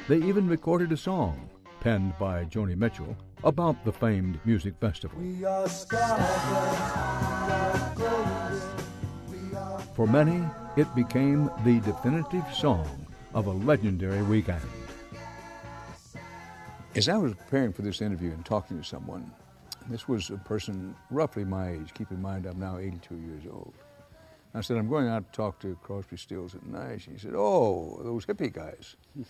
They 0.08 0.18
even 0.18 0.48
recorded 0.48 0.92
a 0.92 0.98
song, 0.98 1.50
penned 1.80 2.18
by 2.18 2.46
Joni 2.46 2.76
Mitchell, 2.78 3.16
about 3.44 3.84
the 3.86 3.92
famed 3.92 4.40
music 4.46 4.74
festival. 4.80 5.20
We 5.20 5.46
are 5.46 5.68
stardust, 5.68 6.48
we 6.50 7.54
are 7.54 7.94
golden, 7.96 8.62
we 9.30 9.56
are 9.56 9.80
For 9.96 10.08
many, 10.08 10.44
it 10.76 10.94
became 10.96 11.50
the 11.64 11.80
definitive 11.82 12.46
song 12.54 12.88
of 13.34 13.48
a 13.48 13.52
legendary 13.52 14.22
weekend. 14.24 14.62
As 16.96 17.08
I 17.10 17.18
was 17.18 17.34
preparing 17.34 17.74
for 17.74 17.84
this 17.84 18.02
interview 18.02 18.32
and 18.32 18.44
talking 18.44 18.78
to 18.78 18.84
someone, 18.84 19.32
this 19.90 20.08
was 20.08 20.30
a 20.32 20.38
person 20.38 20.96
roughly 21.12 21.46
my 21.46 21.72
age. 21.72 21.94
Keep 21.94 22.12
in 22.12 22.22
mind, 22.22 22.46
I'm 22.46 22.60
now 22.60 22.78
82 22.78 23.16
years 23.16 23.44
old. 23.50 23.74
I 24.54 24.62
said, 24.62 24.78
I'm 24.78 24.90
going 24.90 25.08
out 25.08 25.32
to 25.32 25.38
talk 25.38 25.60
to 25.60 25.78
Crosby, 25.84 26.18
Stills, 26.18 26.56
and 26.56 26.74
Nash. 26.74 27.08
He 27.12 27.18
said, 27.20 27.34
Oh, 27.36 28.02
those 28.04 28.26
hippie 28.26 28.52
guys. 28.52 28.96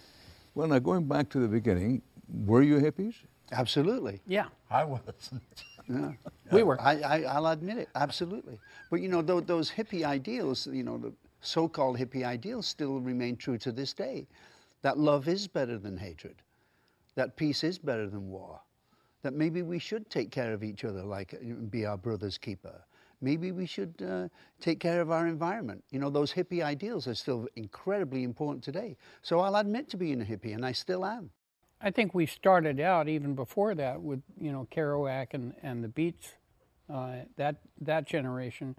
well, 0.55 0.67
now 0.67 0.79
going 0.79 1.05
back 1.05 1.29
to 1.29 1.39
the 1.39 1.47
beginning, 1.47 2.01
were 2.45 2.61
you 2.61 2.77
hippies? 2.79 3.15
Absolutely. 3.51 4.21
Yeah. 4.27 4.47
I 4.69 4.83
wasn't. 4.83 5.15
Yeah. 5.89 6.11
We 6.51 6.63
were. 6.63 6.77
I, 6.81 6.99
I, 6.99 7.21
I'll 7.21 7.47
admit 7.47 7.77
it, 7.77 7.87
absolutely. 7.95 8.59
But 8.91 8.97
you 8.97 9.07
know, 9.07 9.21
tho- 9.21 9.39
those 9.39 9.71
hippie 9.71 10.03
ideals, 10.03 10.67
you 10.67 10.83
know, 10.83 10.97
the 10.97 11.13
so 11.39 11.69
called 11.69 11.97
hippie 11.97 12.25
ideals 12.25 12.67
still 12.67 12.99
remain 12.99 13.37
true 13.37 13.57
to 13.59 13.71
this 13.71 13.93
day. 13.93 14.27
That 14.81 14.97
love 14.97 15.29
is 15.29 15.47
better 15.47 15.77
than 15.77 15.95
hatred, 15.97 16.35
that 17.15 17.37
peace 17.37 17.63
is 17.63 17.77
better 17.77 18.09
than 18.09 18.29
war, 18.29 18.59
that 19.21 19.33
maybe 19.33 19.61
we 19.61 19.79
should 19.79 20.09
take 20.09 20.29
care 20.29 20.51
of 20.51 20.61
each 20.61 20.83
other, 20.83 21.03
like 21.03 21.33
uh, 21.33 21.53
be 21.69 21.85
our 21.85 21.97
brother's 21.97 22.37
keeper. 22.37 22.83
Maybe 23.21 23.53
we 23.53 23.65
should 23.65 23.93
uh, 24.05 24.27
take 24.59 24.81
care 24.81 24.99
of 24.99 25.09
our 25.09 25.25
environment. 25.27 25.83
You 25.89 25.99
know, 25.99 26.09
those 26.09 26.33
hippie 26.33 26.63
ideals 26.63 27.07
are 27.07 27.15
still 27.15 27.47
incredibly 27.55 28.23
important 28.23 28.61
today. 28.63 28.97
So 29.21 29.39
I'll 29.39 29.55
admit 29.55 29.89
to 29.91 29.97
being 29.97 30.21
a 30.21 30.25
hippie, 30.25 30.53
and 30.53 30.65
I 30.65 30.73
still 30.73 31.05
am. 31.05 31.31
I 31.81 31.91
think 31.91 32.13
we 32.13 32.25
started 32.25 32.79
out 32.79 33.07
even 33.07 33.35
before 33.35 33.75
that 33.75 34.01
with 34.01 34.21
you 34.39 34.51
know 34.51 34.67
Kerouac 34.71 35.27
and, 35.33 35.53
and 35.61 35.83
the 35.83 35.87
Beats, 35.87 36.33
uh, 36.91 37.17
that 37.35 37.57
that 37.81 38.05
generation 38.05 38.75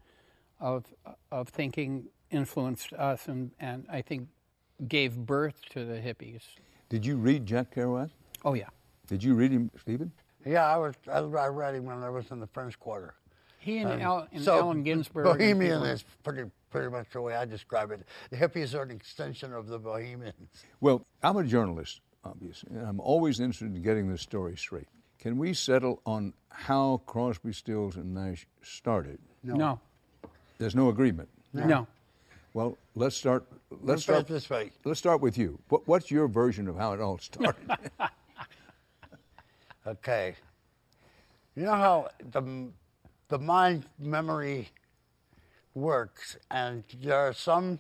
of 0.61 0.85
of 1.31 1.49
thinking 1.49 2.07
influenced 2.31 2.93
us 2.93 3.29
and, 3.29 3.51
and 3.61 3.87
I 3.91 4.03
think 4.03 4.29
gave 4.87 5.17
birth 5.17 5.63
to 5.71 5.85
the 5.85 5.95
hippies. 5.95 6.43
Did 6.89 7.05
you 7.07 7.17
read 7.17 7.47
Jack 7.47 7.75
Kerouac? 7.75 8.11
Oh 8.45 8.55
yeah, 8.55 8.69
Did 9.07 9.23
you 9.23 9.35
read 9.35 9.51
him, 9.51 9.71
Stephen? 9.81 10.13
Yeah, 10.45 10.67
I 10.67 10.77
was. 10.77 10.95
I, 11.11 11.19
I 11.19 11.49
read 11.49 11.75
him 11.75 11.85
when 11.85 12.03
I 12.03 12.11
was 12.11 12.31
in 12.31 12.41
the 12.41 12.47
French 12.47 12.79
Quarter. 12.79 13.15
he 13.59 13.79
and, 13.79 13.93
Um, 13.93 14.01
Al, 14.01 14.29
and 14.33 14.45
so, 14.45 14.59
Allen 14.59 14.83
Ginsberg. 14.83 15.25
Bohemian 15.25 15.83
is 15.83 16.05
pretty 16.25 16.51
pretty 16.71 16.91
much 16.91 17.11
the 17.13 17.21
way 17.21 17.35
I 17.35 17.45
describe 17.45 17.91
it. 17.91 18.01
The 18.31 18.37
hippies 18.37 18.75
are 18.75 18.83
an 18.83 18.91
extension 18.91 19.53
of 19.53 19.69
the 19.69 19.79
Bohemians. 19.79 20.65
Well, 20.81 21.05
I'm 21.23 21.37
a 21.37 21.45
journalist, 21.45 22.01
obviously, 22.29 22.71
and 22.77 22.87
I'm 22.87 23.01
always 23.01 23.41
interested 23.41 23.75
in 23.75 23.83
getting 23.83 24.09
this 24.11 24.21
story 24.23 24.57
straight. 24.57 24.89
Can 25.19 25.37
we 25.39 25.53
settle 25.55 26.01
on 26.07 26.33
how 26.51 27.03
Crosby, 27.07 27.53
Stills, 27.53 27.97
and 27.97 28.15
Nash 28.15 28.47
started? 28.63 29.19
no, 29.43 29.81
There's 30.59 30.75
no 30.75 30.89
agreement. 30.89 31.29
no. 31.53 31.87
Well, 32.55 32.77
let's 32.95 33.17
start. 33.17 33.45
Let's 33.71 33.83
Let's 33.85 34.03
start 34.03 34.27
this 34.27 34.51
way. 34.51 34.73
Let's 34.85 34.99
start 34.99 35.21
with 35.21 35.37
you. 35.39 35.59
What, 35.69 35.87
what's 35.87 36.11
your 36.11 36.27
version 36.29 36.67
of 36.67 36.77
how 36.77 36.93
it 36.93 37.01
all 37.01 37.19
started? 37.19 37.55
Okay. 39.87 40.35
You 41.57 41.63
know 41.65 41.73
how 41.75 42.09
the 42.31 42.69
the 43.29 43.39
mind 43.39 43.87
memory 43.99 44.69
works, 45.75 46.37
and 46.51 46.85
there 47.01 47.17
are 47.17 47.33
some 47.33 47.79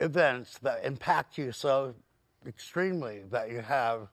events 0.00 0.58
that 0.62 0.84
impact 0.84 1.38
you 1.38 1.52
so 1.52 1.94
extremely 2.46 3.22
that 3.30 3.50
you 3.50 3.60
have 3.60 4.08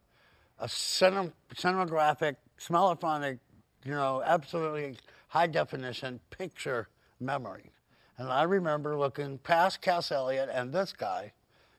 a 0.59 0.67
cinem- 0.67 1.33
cinematographic, 1.55 2.35
smellophonic, 2.59 3.39
you 3.85 3.91
know, 3.91 4.21
absolutely 4.25 4.97
high 5.29 5.47
definition 5.47 6.19
picture 6.29 6.87
memory. 7.19 7.71
And 8.17 8.29
I 8.29 8.43
remember 8.43 8.97
looking 8.97 9.37
past 9.37 9.81
Cass 9.81 10.11
Elliot 10.11 10.49
and 10.51 10.73
this 10.73 10.93
guy. 10.93 11.33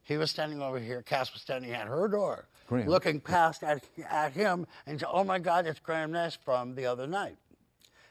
He 0.05 0.16
was 0.16 0.30
standing 0.30 0.62
over 0.62 0.78
here. 0.78 1.03
Cass 1.03 1.32
was 1.32 1.42
standing 1.42 1.72
at 1.72 1.86
her 1.86 2.09
door, 2.09 2.49
Graham. 2.66 2.88
looking 2.88 3.20
past 3.20 3.62
at, 3.62 3.84
at 4.09 4.32
him 4.32 4.66
and 4.86 4.99
said, 4.99 5.09
"Oh 5.12 5.22
my 5.22 5.38
God, 5.38 5.66
it's 5.66 5.80
Graham 5.80 6.12
Nash 6.12 6.38
from 6.42 6.74
the 6.74 6.86
other 6.86 7.07
night." 7.07 7.36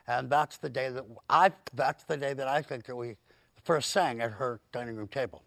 And 0.07 0.29
that's 0.29 0.57
the 0.57 0.69
day 0.69 0.89
that 0.89 1.05
I. 1.27 1.53
That's 1.73 2.03
the 2.03 2.17
day 2.17 2.33
that 2.33 2.47
I 2.47 2.61
think 2.61 2.85
that 2.85 2.95
we 2.95 3.15
first 3.63 3.89
sang 3.89 4.21
at 4.21 4.31
her 4.33 4.59
dining 4.71 4.95
room 4.95 5.07
table. 5.07 5.41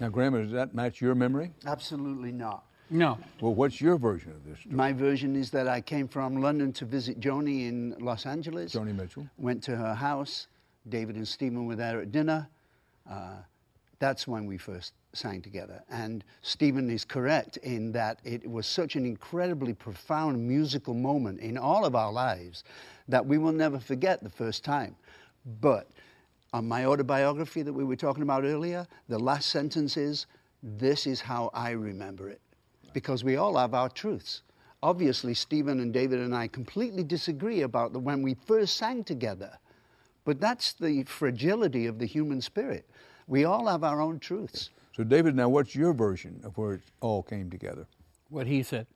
Now, 0.00 0.08
Graham, 0.08 0.32
does 0.42 0.52
that 0.52 0.74
match 0.74 1.00
your 1.00 1.14
memory? 1.14 1.52
Absolutely 1.66 2.32
not. 2.32 2.64
No, 2.90 3.18
Well, 3.40 3.54
what's 3.54 3.80
your 3.80 3.96
version 3.96 4.32
of 4.32 4.44
this? 4.44 4.58
story? 4.60 4.74
My 4.74 4.92
version 4.92 5.34
is 5.34 5.50
that 5.52 5.66
I 5.66 5.80
came 5.80 6.06
from 6.06 6.42
London 6.42 6.74
to 6.74 6.84
visit 6.84 7.20
Joni 7.20 7.66
in 7.66 7.94
Los 8.00 8.26
Angeles. 8.26 8.74
Joni 8.74 8.94
Mitchell. 8.94 9.26
Went 9.38 9.62
to 9.64 9.76
her 9.76 9.94
house. 9.94 10.48
David 10.88 11.16
and 11.16 11.26
Stephen 11.26 11.64
were 11.66 11.76
there 11.76 12.02
at 12.02 12.12
dinner. 12.12 12.46
Uh, 13.08 13.36
that's 13.98 14.28
when 14.28 14.44
we 14.46 14.58
first 14.58 14.92
sang 15.14 15.40
together. 15.40 15.82
And 15.88 16.22
Stephen 16.42 16.90
is 16.90 17.04
correct 17.04 17.56
in 17.58 17.92
that 17.92 18.18
it 18.24 18.46
was 18.50 18.66
such 18.66 18.96
an 18.96 19.06
incredibly 19.06 19.72
profound 19.72 20.46
musical 20.46 20.92
moment 20.92 21.40
in 21.40 21.56
all 21.56 21.86
of 21.86 21.94
our 21.94 22.12
lives 22.12 22.62
that 23.08 23.24
we 23.24 23.38
will 23.38 23.52
never 23.52 23.78
forget 23.78 24.22
the 24.22 24.28
first 24.30 24.64
time. 24.64 24.96
But 25.62 25.88
on 26.52 26.68
my 26.68 26.84
autobiography 26.84 27.62
that 27.62 27.72
we 27.72 27.84
were 27.84 27.96
talking 27.96 28.22
about 28.22 28.44
earlier, 28.44 28.86
the 29.08 29.18
last 29.18 29.48
sentence 29.48 29.96
is, 29.96 30.26
This 30.62 31.06
is 31.06 31.20
how 31.20 31.50
I 31.54 31.70
remember 31.70 32.28
it. 32.28 32.40
Because 32.92 33.24
we 33.24 33.36
all 33.36 33.56
have 33.56 33.74
our 33.74 33.88
truths. 33.88 34.42
Obviously, 34.82 35.34
Stephen 35.34 35.80
and 35.80 35.92
David 35.92 36.18
and 36.20 36.34
I 36.34 36.48
completely 36.48 37.04
disagree 37.04 37.62
about 37.62 37.92
the, 37.92 37.98
when 37.98 38.22
we 38.22 38.34
first 38.34 38.76
sang 38.76 39.02
together. 39.04 39.58
But 40.24 40.40
that's 40.40 40.74
the 40.74 41.04
fragility 41.04 41.86
of 41.86 41.98
the 41.98 42.06
human 42.06 42.40
spirit. 42.40 42.88
We 43.26 43.44
all 43.44 43.66
have 43.66 43.82
our 43.82 44.00
own 44.00 44.18
truths. 44.18 44.70
So, 44.94 45.04
David, 45.04 45.34
now 45.34 45.48
what's 45.48 45.74
your 45.74 45.92
version 45.94 46.40
of 46.44 46.58
where 46.58 46.74
it 46.74 46.82
all 47.00 47.22
came 47.22 47.50
together? 47.50 47.86
What 48.28 48.46
he 48.46 48.62
said. 48.62 48.86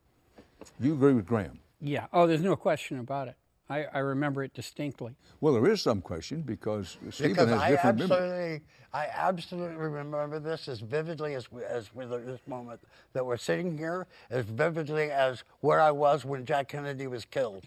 You 0.78 0.92
agree 0.92 1.14
with 1.14 1.26
Graham? 1.26 1.58
Yeah. 1.80 2.06
Oh, 2.12 2.26
there's 2.26 2.42
no 2.42 2.56
question 2.56 2.98
about 2.98 3.28
it. 3.28 3.36
I, 3.68 3.84
I 3.92 3.98
remember 3.98 4.44
it 4.44 4.54
distinctly. 4.54 5.16
Well, 5.40 5.54
there 5.54 5.66
is 5.70 5.82
some 5.82 6.00
question 6.00 6.42
because 6.42 6.98
Stephen 7.10 7.30
Because 7.32 7.48
has 7.50 7.60
I 7.60 7.70
different 7.70 7.98
memories. 7.98 8.12
absolutely, 8.22 8.60
I 8.92 9.06
absolutely 9.12 9.76
remember 9.76 10.38
this 10.38 10.68
as 10.68 10.80
vividly 10.80 11.34
as 11.34 11.50
we- 11.50 11.64
as 11.64 11.92
with 11.94 12.10
this 12.26 12.40
moment 12.46 12.80
that 13.12 13.26
we're 13.26 13.36
sitting 13.36 13.76
here, 13.76 14.06
as 14.30 14.44
vividly 14.44 15.10
as 15.10 15.42
where 15.60 15.80
I 15.80 15.90
was 15.90 16.24
when 16.24 16.44
Jack 16.46 16.68
Kennedy 16.68 17.06
was 17.08 17.24
killed, 17.24 17.64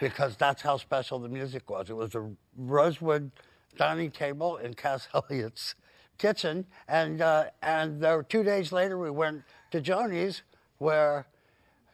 because 0.00 0.36
that's 0.36 0.60
how 0.62 0.76
special 0.76 1.18
the 1.18 1.28
music 1.30 1.70
was. 1.70 1.88
It 1.88 1.96
was 1.96 2.14
a 2.14 2.30
rosewood 2.56 3.30
dining 3.76 4.10
table 4.10 4.58
in 4.58 4.74
Cass 4.74 5.08
Elliot's 5.14 5.74
kitchen, 6.18 6.66
and 6.88 7.22
uh, 7.22 7.46
and 7.62 8.02
there 8.02 8.22
two 8.22 8.42
days 8.42 8.70
later 8.70 8.98
we 8.98 9.10
went 9.10 9.42
to 9.70 9.80
Joni's 9.80 10.42
where 10.76 11.26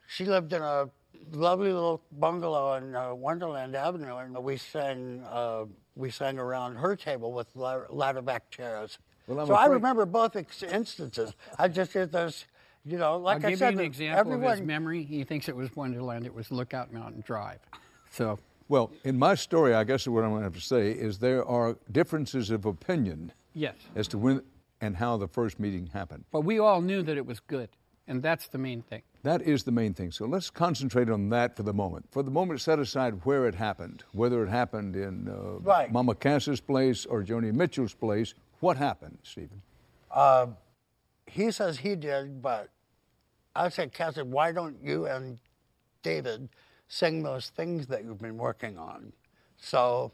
she 0.08 0.24
lived 0.24 0.52
in 0.52 0.60
a 0.62 0.88
lovely 1.32 1.72
little 1.72 2.00
bungalow 2.12 2.68
on 2.74 2.94
uh, 2.94 3.14
Wonderland 3.14 3.74
Avenue, 3.76 4.16
and 4.16 4.36
we 4.42 4.56
sang 4.56 5.22
uh, 5.30 5.64
we 5.96 6.10
sang 6.10 6.38
around 6.38 6.76
her 6.76 6.94
table 6.96 7.32
with 7.32 7.48
la- 7.54 7.82
ladder 7.90 8.22
back 8.22 8.50
chairs. 8.50 8.98
Well, 9.26 9.40
I'm 9.40 9.46
so 9.46 9.54
I 9.54 9.66
remember 9.66 10.06
both 10.06 10.36
ex- 10.36 10.62
instances. 10.62 11.32
I 11.58 11.68
just 11.68 11.92
did 11.92 12.12
those, 12.12 12.46
you 12.84 12.96
know, 12.98 13.18
like 13.18 13.40
I'll 13.42 13.46
I 13.48 13.50
give 13.50 13.58
said, 13.58 13.66
you 13.66 13.70
an 13.72 13.76
the- 13.78 13.84
example 13.84 14.32
of 14.34 14.42
his 14.42 14.60
memory. 14.62 15.02
He 15.02 15.24
thinks 15.24 15.48
it 15.48 15.56
was 15.56 15.74
Wonderland. 15.76 16.24
It 16.24 16.34
was 16.34 16.50
Lookout 16.50 16.92
Mountain 16.92 17.22
Drive. 17.26 17.58
So 18.10 18.38
Well, 18.68 18.90
in 19.04 19.18
my 19.18 19.34
story, 19.34 19.74
I 19.74 19.84
guess 19.84 20.06
what 20.08 20.24
I'm 20.24 20.30
going 20.30 20.40
to 20.40 20.44
have 20.44 20.54
to 20.54 20.60
say 20.60 20.92
is 20.92 21.18
there 21.18 21.44
are 21.44 21.76
differences 21.92 22.50
of 22.50 22.64
opinion 22.64 23.32
yes, 23.54 23.74
as 23.94 24.08
to 24.08 24.18
when 24.18 24.42
and 24.80 24.96
how 24.96 25.16
the 25.16 25.26
first 25.28 25.58
meeting 25.58 25.88
happened. 25.92 26.24
but 26.30 26.42
we 26.42 26.58
all 26.60 26.80
knew 26.80 27.02
that 27.02 27.16
it 27.16 27.26
was 27.26 27.40
good, 27.40 27.68
and 28.06 28.22
that's 28.22 28.46
the 28.48 28.58
main 28.58 28.80
thing. 28.82 29.02
That 29.24 29.42
is 29.42 29.64
the 29.64 29.72
main 29.72 29.94
thing. 29.94 30.12
So 30.12 30.26
let's 30.26 30.48
concentrate 30.48 31.10
on 31.10 31.28
that 31.30 31.56
for 31.56 31.64
the 31.64 31.72
moment. 31.72 32.06
For 32.10 32.22
the 32.22 32.30
moment, 32.30 32.60
set 32.60 32.78
aside 32.78 33.24
where 33.24 33.46
it 33.46 33.54
happened, 33.54 34.04
whether 34.12 34.42
it 34.44 34.48
happened 34.48 34.94
in 34.94 35.28
uh, 35.28 35.58
Right. 35.60 35.90
Mama 35.92 36.14
Cass's 36.14 36.60
place 36.60 37.04
or 37.04 37.22
Joni 37.22 37.52
Mitchell's 37.52 37.94
place. 37.94 38.34
What 38.60 38.76
happened, 38.76 39.18
Stephen? 39.22 39.60
he 41.26 41.50
says 41.50 41.78
he 41.78 41.94
did, 41.94 42.40
but 42.40 42.70
I 43.54 43.68
said, 43.68 43.92
Cass, 43.92 44.16
why 44.16 44.52
don't 44.52 44.76
you 44.82 45.06
and 45.06 45.38
David 46.02 46.48
sing 46.88 47.22
those 47.22 47.50
things 47.50 47.86
that 47.88 48.04
you've 48.04 48.18
been 48.18 48.38
working 48.38 48.78
on? 48.78 49.12
So 49.58 50.12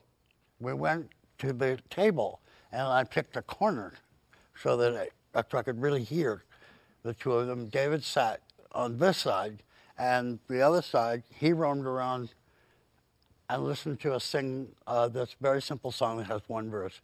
we 0.60 0.72
went 0.72 1.10
to 1.38 1.52
the 1.52 1.78
table, 1.90 2.40
and 2.72 2.82
I 2.82 3.04
picked 3.04 3.36
a 3.36 3.42
corner 3.42 3.92
so 4.60 4.76
that 4.78 4.96
I, 4.96 5.08
that 5.32 5.54
I 5.54 5.62
could 5.62 5.80
really 5.80 6.02
hear 6.02 6.44
the 7.02 7.14
two 7.14 7.32
of 7.32 7.46
them. 7.46 7.68
David 7.68 8.02
sat 8.02 8.40
on 8.74 8.98
this 8.98 9.18
side, 9.18 9.62
and 9.96 10.40
the 10.48 10.60
other 10.60 10.82
side, 10.82 11.22
he 11.30 11.52
roamed 11.52 11.86
around 11.86 12.34
and 13.48 13.64
listened 13.64 14.00
to 14.00 14.12
us 14.12 14.24
sing 14.24 14.68
uh, 14.86 15.08
this 15.08 15.36
very 15.40 15.62
simple 15.62 15.92
song 15.92 16.18
that 16.18 16.26
has 16.26 16.42
one 16.48 16.70
verse, 16.70 17.00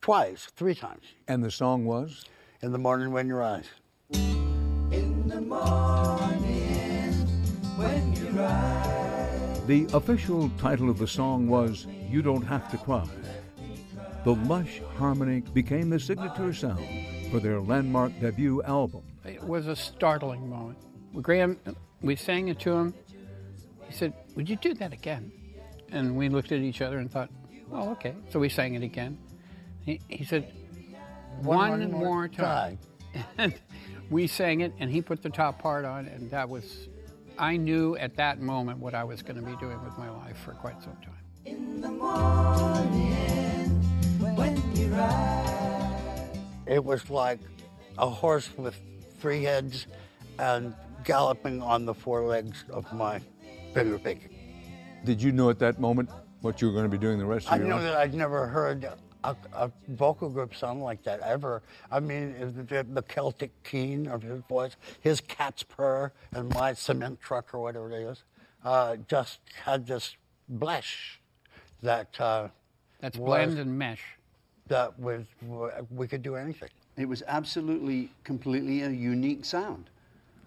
twice, 0.00 0.46
three 0.56 0.74
times. 0.74 1.04
And 1.26 1.42
the 1.42 1.50
song 1.50 1.84
was? 1.84 2.24
In 2.62 2.72
the 2.72 2.78
morning 2.78 3.12
when 3.12 3.26
you 3.26 3.34
rise. 3.34 3.68
In 4.12 5.28
the 5.28 5.40
morning 5.40 7.12
when 7.76 8.14
you 8.14 8.28
rise. 8.30 9.66
The 9.66 9.88
official 9.92 10.50
title 10.58 10.90
of 10.90 10.98
the 10.98 11.06
song 11.06 11.48
was 11.48 11.86
You 12.08 12.22
Don't 12.22 12.42
Have 12.42 12.70
to 12.70 12.78
Cry. 12.78 13.08
The 14.24 14.34
lush 14.34 14.82
harmony 14.98 15.40
became 15.40 15.88
the 15.88 15.98
signature 15.98 16.52
sound 16.52 16.86
for 17.30 17.40
their 17.40 17.60
landmark 17.60 18.12
debut 18.20 18.62
album. 18.64 19.02
It 19.24 19.42
was 19.42 19.66
a 19.66 19.76
startling 19.76 20.48
moment. 20.48 20.78
Graham, 21.20 21.58
we 22.02 22.16
sang 22.16 22.48
it 22.48 22.58
to 22.60 22.72
him. 22.72 22.94
He 23.86 23.92
said, 23.92 24.14
Would 24.36 24.48
you 24.48 24.56
do 24.56 24.74
that 24.74 24.92
again? 24.92 25.32
And 25.90 26.16
we 26.16 26.28
looked 26.28 26.52
at 26.52 26.60
each 26.60 26.80
other 26.80 26.98
and 26.98 27.10
thought, 27.10 27.30
Well, 27.68 27.90
okay. 27.90 28.14
So 28.30 28.38
we 28.38 28.48
sang 28.48 28.74
it 28.74 28.82
again. 28.82 29.18
He, 29.84 30.00
he 30.08 30.24
said, 30.24 30.52
One, 31.40 31.90
more, 31.90 32.28
time. 32.28 32.78
and 33.38 33.54
we 34.08 34.26
sang 34.26 34.60
it, 34.60 34.72
and 34.78 34.90
he 34.90 35.02
put 35.02 35.22
the 35.22 35.30
top 35.30 35.60
part 35.60 35.84
on, 35.84 36.06
and 36.06 36.30
that 36.30 36.48
was, 36.48 36.88
I 37.38 37.56
knew 37.56 37.96
at 37.96 38.16
that 38.16 38.40
moment 38.40 38.78
what 38.78 38.94
I 38.94 39.04
was 39.04 39.22
going 39.22 39.36
to 39.36 39.42
be 39.42 39.56
doing 39.56 39.82
with 39.84 39.98
my 39.98 40.10
life 40.10 40.38
for 40.38 40.52
quite 40.52 40.80
some 40.82 40.96
time. 40.96 41.14
In 41.44 41.80
the 41.80 41.90
morning 41.90 43.20
when 44.20 44.76
you 44.76 44.88
rise. 44.88 46.38
It 46.66 46.84
was 46.84 47.10
like 47.10 47.40
a 47.98 48.08
horse 48.08 48.48
with 48.56 48.76
three 49.18 49.42
heads 49.42 49.86
and 50.38 50.74
galloping 51.04 51.62
on 51.62 51.84
the 51.84 51.94
four 51.94 52.24
legs 52.26 52.64
of 52.70 52.90
my 52.92 53.20
finger 53.74 53.98
picking. 53.98 54.30
Did 55.04 55.22
you 55.22 55.32
know 55.32 55.50
at 55.50 55.58
that 55.60 55.80
moment 55.80 56.10
what 56.40 56.60
you 56.60 56.68
were 56.68 56.72
going 56.72 56.84
to 56.84 56.90
be 56.90 56.98
doing 56.98 57.18
the 57.18 57.24
rest 57.26 57.46
of 57.46 57.52
I 57.54 57.56
your 57.56 57.66
know 57.68 57.76
life? 57.76 57.84
that 57.84 57.96
I'd 57.96 58.14
never 58.14 58.46
heard 58.46 58.88
a, 59.24 59.36
a 59.54 59.70
vocal 59.88 60.28
group 60.28 60.54
sound 60.54 60.82
like 60.82 61.02
that 61.04 61.20
ever. 61.20 61.62
I 61.90 62.00
mean, 62.00 62.34
the, 62.68 62.86
the 62.90 63.02
Celtic 63.02 63.50
keen 63.62 64.06
of 64.08 64.22
his 64.22 64.40
voice, 64.48 64.76
his 65.00 65.20
cat's 65.20 65.62
purr, 65.62 66.12
and 66.32 66.52
my 66.54 66.72
cement 66.74 67.20
truck 67.20 67.52
or 67.54 67.60
whatever 67.60 67.90
it 67.92 68.02
is, 68.04 68.24
uh, 68.64 68.96
just 69.08 69.40
had 69.64 69.86
this 69.86 70.16
blush 70.48 71.20
that 71.82 72.18
uh, 72.20 72.48
That's 73.00 73.16
was- 73.18 73.26
blend 73.26 73.58
and 73.58 73.78
mesh. 73.78 74.02
that 74.68 74.98
was 74.98 75.24
we 75.90 76.06
could 76.06 76.22
do 76.22 76.36
anything. 76.36 76.68
It 76.96 77.08
was 77.08 77.22
absolutely, 77.26 78.10
completely 78.24 78.82
a 78.82 78.90
unique 78.90 79.44
sound. 79.46 79.88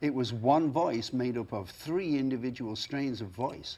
It 0.04 0.14
was 0.14 0.34
one 0.34 0.70
voice 0.70 1.14
made 1.14 1.38
up 1.38 1.54
of 1.54 1.70
three 1.70 2.18
individual 2.20 2.76
strains 2.76 3.22
of 3.22 3.30
voice. 3.30 3.78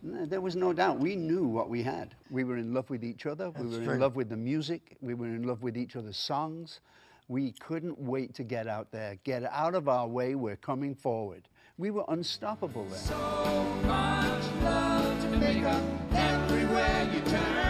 There 0.00 0.40
was 0.40 0.54
no 0.54 0.72
doubt. 0.72 1.00
We 1.00 1.16
knew 1.16 1.44
what 1.44 1.68
we 1.68 1.82
had. 1.82 2.14
We 2.30 2.44
were 2.44 2.56
in 2.56 2.72
love 2.72 2.88
with 2.88 3.02
each 3.02 3.26
other. 3.26 3.50
we 3.50 3.66
were 3.66 3.82
true. 3.82 3.94
in 3.94 3.98
love 3.98 4.14
with 4.14 4.28
the 4.28 4.36
music. 4.36 4.96
We 5.00 5.14
were 5.14 5.26
in 5.26 5.42
love 5.42 5.64
with 5.64 5.76
each 5.76 5.96
other's 5.96 6.18
songs. 6.18 6.78
We 7.26 7.50
couldn't 7.50 7.98
wait 7.98 8.32
to 8.34 8.44
get 8.44 8.68
out 8.68 8.92
there. 8.92 9.16
Get 9.24 9.42
out 9.42 9.74
of 9.74 9.88
our 9.88 10.06
way. 10.06 10.36
We're 10.36 10.54
coming 10.54 10.94
forward. 10.94 11.48
We 11.78 11.90
were 11.90 12.04
unstoppable 12.06 12.84
then. 12.84 13.00
So 13.00 13.64
much 13.86 14.44
love 14.62 15.20
to 15.20 15.36
make 15.36 15.64
up 15.64 15.82
everywhere 16.12 17.10
you 17.12 17.20
turn. 17.22 17.65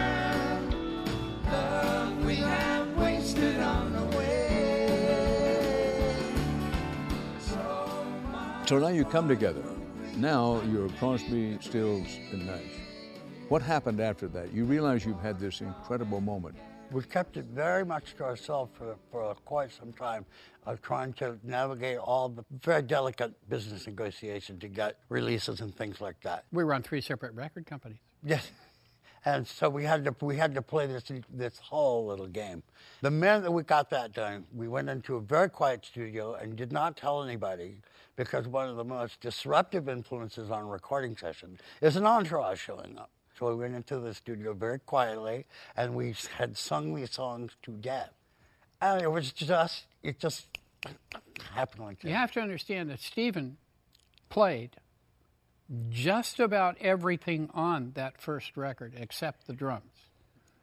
So 8.67 8.77
now 8.77 8.89
you 8.89 9.05
come 9.05 9.29
together. 9.29 9.63
Now 10.17 10.61
you're 10.63 10.89
Crosby, 10.99 11.57
Stills, 11.61 12.19
and 12.33 12.45
Nash. 12.45 12.59
What 13.47 13.61
happened 13.61 14.01
after 14.01 14.27
that? 14.27 14.53
You 14.53 14.65
realize 14.65 15.05
you've 15.05 15.21
had 15.21 15.39
this 15.39 15.61
incredible 15.61 16.19
moment. 16.19 16.57
We 16.91 17.01
kept 17.03 17.37
it 17.37 17.45
very 17.45 17.85
much 17.85 18.15
to 18.17 18.25
ourselves 18.25 18.71
for, 18.77 18.97
for 19.09 19.33
quite 19.45 19.71
some 19.71 19.93
time 19.93 20.25
of 20.65 20.81
trying 20.81 21.13
to 21.13 21.39
navigate 21.43 21.99
all 21.99 22.27
the 22.27 22.43
very 22.61 22.81
delicate 22.81 23.31
business 23.49 23.87
negotiation 23.87 24.59
to 24.59 24.67
get 24.67 24.97
releases 25.07 25.61
and 25.61 25.73
things 25.73 26.01
like 26.01 26.19
that. 26.23 26.43
We 26.51 26.65
were 26.65 26.73
on 26.73 26.83
three 26.83 26.99
separate 26.99 27.35
record 27.35 27.65
companies. 27.65 27.99
Yes. 28.21 28.51
And 29.27 29.45
so 29.45 29.69
we 29.69 29.83
had 29.83 30.05
to 30.05 30.15
we 30.25 30.37
had 30.37 30.55
to 30.55 30.61
play 30.61 30.85
this 30.85 31.11
this 31.29 31.57
whole 31.57 32.05
little 32.05 32.27
game. 32.27 32.63
The 33.01 33.11
minute 33.11 33.43
that 33.43 33.51
we 33.51 33.61
got 33.61 33.89
that 33.89 34.13
done, 34.13 34.45
we 34.55 34.69
went 34.69 34.87
into 34.87 35.17
a 35.17 35.19
very 35.19 35.49
quiet 35.49 35.85
studio 35.85 36.35
and 36.35 36.55
did 36.55 36.71
not 36.71 36.95
tell 36.95 37.21
anybody 37.21 37.81
because 38.15 38.47
one 38.47 38.69
of 38.69 38.77
the 38.77 38.85
most 38.85 39.19
disruptive 39.19 39.89
influences 39.89 40.49
on 40.49 40.61
a 40.61 40.65
recording 40.65 41.17
session 41.17 41.59
is 41.81 41.97
an 41.97 42.05
entourage 42.05 42.57
showing 42.57 42.97
up. 42.97 43.09
So 43.37 43.49
we 43.49 43.55
went 43.55 43.75
into 43.75 43.99
the 43.99 44.13
studio 44.13 44.53
very 44.53 44.79
quietly 44.79 45.45
and 45.75 45.93
we 45.93 46.15
had 46.37 46.57
sung 46.57 46.95
these 46.95 47.11
songs 47.11 47.51
to 47.63 47.71
death. 47.71 48.13
And 48.79 49.01
it 49.01 49.11
was 49.11 49.33
just 49.33 49.87
it 50.03 50.21
just 50.21 50.47
happened 51.53 51.83
like 51.83 51.99
that. 51.99 52.07
You 52.07 52.15
have 52.15 52.31
to 52.31 52.39
understand 52.39 52.89
that 52.91 53.01
Stephen 53.01 53.57
played 54.29 54.77
just 55.89 56.39
about 56.39 56.77
everything 56.79 57.49
on 57.53 57.91
that 57.95 58.21
first 58.21 58.55
record 58.55 58.93
except 58.97 59.47
the 59.47 59.53
drums. 59.53 59.83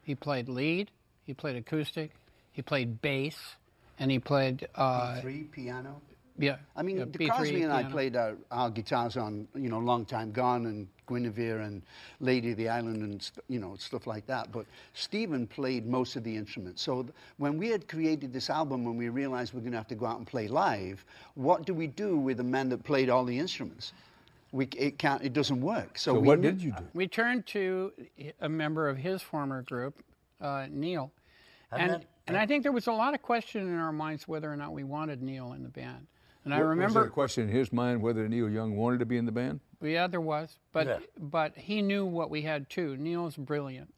He 0.03 0.15
played 0.15 0.49
lead, 0.49 0.91
he 1.25 1.35
played 1.35 1.57
acoustic, 1.57 2.13
he 2.53 2.63
played 2.63 3.01
bass, 3.03 3.57
and 3.99 4.11
he 4.11 4.19
played 4.19 4.67
uh, 4.75 5.21
Three 5.21 5.45
piano. 5.45 6.01
yeah. 6.39 6.57
I 6.77 6.83
mean, 6.83 6.99
yeah, 6.99 7.05
the 7.05 7.19
B3 7.19 7.29
Crosby 7.29 7.63
and 7.63 7.73
I 7.73 7.85
played 7.85 8.17
our, 8.17 8.37
our 8.51 8.71
guitars 8.71 9.17
on, 9.17 9.47
you 9.55 9.69
know, 9.69 9.79
Long 9.79 10.05
Time 10.05 10.33
Gone 10.33 10.67
and 10.67 10.89
Guinevere 11.07 11.61
and 11.61 11.83
Lady 12.21 12.53
of 12.53 12.57
the 12.57 12.69
Island 12.69 13.03
and, 13.03 13.23
st- 13.23 13.45
you 13.49 13.61
know, 13.61 13.77
stuff 13.77 14.07
like 14.07 14.27
that. 14.27 14.51
But 14.53 14.67
Stephen 14.95 15.47
played 15.47 15.87
most 15.87 16.17
of 16.17 16.25
the 16.25 16.35
instruments. 16.37 16.83
So 16.83 17.03
th- 17.03 17.15
when 17.37 17.57
we 17.59 17.69
had 17.69 17.89
created 17.89 18.33
this 18.33 18.51
album, 18.51 18.85
when 18.85 18.97
we 18.97 19.09
realized 19.11 19.53
we're 19.55 19.61
going 19.61 19.73
to 19.73 19.79
have 19.79 19.89
to 19.89 19.95
go 19.95 20.07
out 20.07 20.19
and 20.19 20.27
play 20.27 20.49
live, 20.49 21.05
what 21.35 21.67
do 21.67 21.73
we 21.75 21.87
do 21.87 22.17
with 22.17 22.39
the 22.39 22.45
men 22.45 22.69
that 22.71 22.85
played 22.85 23.11
all 23.11 23.25
the 23.25 23.39
instruments? 23.39 23.93
We, 24.55 24.67
it 24.77 24.99
can't, 24.99 25.21
it 25.23 25.33
doesn't 25.33 25.61
work. 25.61 25.99
So, 25.99 26.15
So 26.15 26.21
we 26.21 26.29
what 26.29 26.41
did 26.41 26.63
you 26.63 26.71
do? 26.71 26.85
We 26.95 27.09
turned 27.09 27.45
to 27.47 27.93
a 28.41 28.49
member 28.49 28.89
of 28.89 28.97
his 28.97 29.21
former 29.21 29.63
group, 29.63 30.03
uh, 30.41 30.67
Neil, 30.71 31.13
and 31.73 31.91
that- 31.91 32.05
and 32.27 32.39
I 32.39 32.47
think 32.47 32.63
there 32.63 32.73
was 32.73 32.87
a 32.87 32.93
lot 32.93 33.13
of 33.13 33.21
question 33.21 33.69
in 33.69 33.75
our 33.79 33.93
minds 33.93 34.27
whether 34.27 34.51
or 34.51 34.57
not 34.57 34.73
we 34.73 34.83
wanted 34.83 35.21
Neil 35.23 35.53
in 35.53 35.63
the 35.63 35.69
band. 35.69 36.07
And 36.45 36.55
I 36.55 36.59
remember 36.59 36.85
Was 36.85 36.95
there 36.95 37.01
remember, 37.03 37.11
a 37.11 37.13
question 37.13 37.49
in 37.51 37.55
his 37.55 37.71
mind 37.71 38.01
whether 38.01 38.27
Neil 38.29 38.49
Young 38.49 38.77
wanted 38.77 39.01
to 39.01 39.05
be 39.07 39.19
in 39.19 39.27
the 39.27 39.33
band? 39.33 39.61
yeah, 39.83 40.07
there 40.07 40.23
was, 40.23 40.57
but 40.73 40.87
Yeah. 40.87 40.99
but 41.19 41.55
he 41.59 41.83
knew 41.83 42.07
what 42.07 42.31
we 42.31 42.41
had 42.43 42.71
too. 42.71 42.97
Neil's 42.97 43.37
brilliant. 43.37 43.93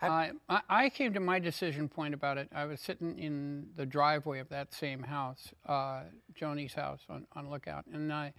I, 0.00 0.30
I, 0.48 0.60
I 0.68 0.88
came 0.90 1.12
to 1.14 1.20
my 1.20 1.38
decision 1.40 1.88
point 1.88 2.14
about 2.14 2.38
it. 2.38 2.48
I 2.54 2.64
was 2.66 2.80
sitting 2.80 3.18
in 3.18 3.68
the 3.76 3.84
driveway 3.84 4.38
of 4.38 4.48
that 4.50 4.72
same 4.72 5.02
house, 5.02 5.52
uh, 5.66 6.04
Joni's 6.34 6.72
house 6.72 7.00
on, 7.10 7.26
on 7.34 7.50
Lookout, 7.50 7.84
and 7.92 8.10
I, 8.12 8.32